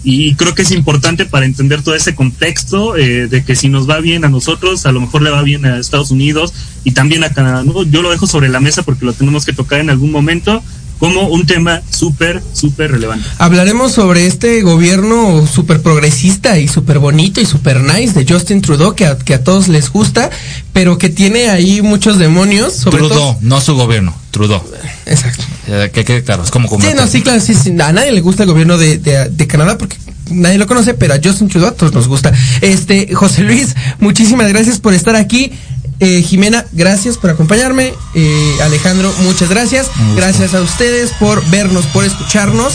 y 0.03 0.36
creo 0.36 0.53
que 0.53 0.61
es 0.61 0.72
importante 0.72 1.26
para 1.26 1.45
entender 1.45 1.82
todo 1.82 1.95
ese 1.95 2.13
contexto 2.13 2.95
eh, 2.95 3.28
de 3.28 3.43
que 3.43 3.55
si 3.55 3.68
nos 3.68 3.89
va 3.89 3.99
bien 3.99 4.24
a 4.24 4.30
nosotros, 4.30 4.86
a 4.86 4.91
lo 4.91 5.01
mejor 5.01 5.22
le 5.24 5.30
va 5.32 5.41
bien 5.43 5.65
a 5.65 5.80
Estados 5.80 6.11
Unidos 6.11 6.53
y 6.84 6.91
también 6.91 7.24
a 7.24 7.30
Canadá. 7.32 7.63
¿no? 7.63 7.84
Yo 7.84 8.01
lo 8.01 8.11
dejo 8.11 8.28
sobre 8.28 8.47
la 8.49 8.59
mesa 8.59 8.84
porque 8.84 9.05
lo 9.05 9.13
tenemos 9.13 9.45
que 9.45 9.53
tocar 9.53 9.80
en 9.80 9.89
algún 9.89 10.11
momento 10.11 10.61
como 10.99 11.27
un 11.27 11.45
tema 11.45 11.81
súper, 11.89 12.41
súper 12.53 12.91
relevante. 12.91 13.27
Hablaremos 13.37 13.91
sobre 13.91 14.25
este 14.27 14.61
gobierno 14.63 15.45
súper 15.47 15.81
progresista 15.81 16.57
y 16.59 16.67
súper 16.67 16.99
bonito 16.99 17.39
y 17.41 17.45
súper 17.45 17.81
nice 17.81 18.13
de 18.13 18.31
Justin 18.31 18.61
Trudeau, 18.61 18.95
que 18.95 19.05
a, 19.05 19.17
que 19.17 19.33
a 19.33 19.43
todos 19.43 19.67
les 19.67 19.89
gusta, 19.91 20.29
pero 20.73 20.97
que 20.97 21.09
tiene 21.09 21.49
ahí 21.49 21.81
muchos 21.81 22.17
demonios. 22.17 22.73
Sobre 22.73 22.97
Trudeau, 22.99 23.17
todo- 23.19 23.37
no 23.41 23.61
su 23.61 23.75
gobierno, 23.75 24.15
Trudeau. 24.31 24.61
Exacto. 25.05 25.43
Eh, 25.67 25.91
que 25.93 26.03
quede 26.03 26.23
claro, 26.23 26.43
es 26.43 26.51
como 26.51 26.67
Sí, 26.81 26.87
no, 26.95 27.07
sí, 27.07 27.21
claro, 27.21 27.39
sí, 27.41 27.53
sí, 27.53 27.69
a 27.79 27.91
nadie 27.91 28.11
le 28.11 28.21
gusta 28.21 28.43
el 28.43 28.49
gobierno 28.49 28.77
de, 28.77 28.97
de- 28.97 29.29
de 29.29 29.47
Canadá 29.47 29.77
porque 29.77 29.97
nadie 30.29 30.57
lo 30.57 30.67
conoce, 30.67 30.93
pero 30.93 31.13
a 31.13 31.17
Justin 31.23 31.47
Trudeau 31.47 31.69
a 31.71 31.75
todos 31.75 31.93
nos 31.93 32.07
gusta. 32.07 32.33
Este, 32.61 33.13
José 33.13 33.43
Luis, 33.43 33.75
muchísimas 33.99 34.47
gracias 34.49 34.79
por 34.79 34.93
estar 34.93 35.15
aquí. 35.15 35.51
Eh, 35.99 36.21
Jimena, 36.21 36.65
gracias 36.73 37.17
por 37.17 37.29
acompañarme. 37.29 37.93
Eh, 38.13 38.55
Alejandro, 38.61 39.13
muchas 39.23 39.49
gracias. 39.49 39.87
Gracias 40.15 40.53
a 40.53 40.61
ustedes 40.61 41.11
por 41.19 41.43
vernos, 41.49 41.85
por 41.87 42.05
escucharnos. 42.05 42.73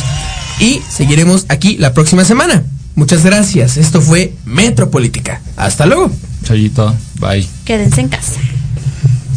Y 0.58 0.80
seguiremos 0.90 1.46
aquí 1.48 1.76
la 1.78 1.94
próxima 1.94 2.24
semana. 2.24 2.64
Muchas 2.94 3.24
gracias. 3.24 3.76
Esto 3.76 4.00
fue 4.02 4.34
Metropolítica. 4.44 5.40
Hasta 5.56 5.86
luego, 5.86 6.10
Chayito, 6.44 6.94
bye. 7.20 7.48
Quédense 7.64 8.00
en 8.02 8.08
casa. 8.08 8.32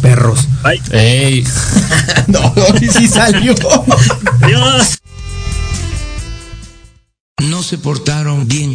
perros. 0.02 0.46
Bye. 0.62 0.82
Ey. 0.90 1.44
no, 2.26 2.52
sí 2.92 3.08
salió. 3.08 3.54
Adiós. 4.42 4.98
No 7.42 7.62
se 7.62 7.78
portaron 7.78 8.46
bien. 8.46 8.74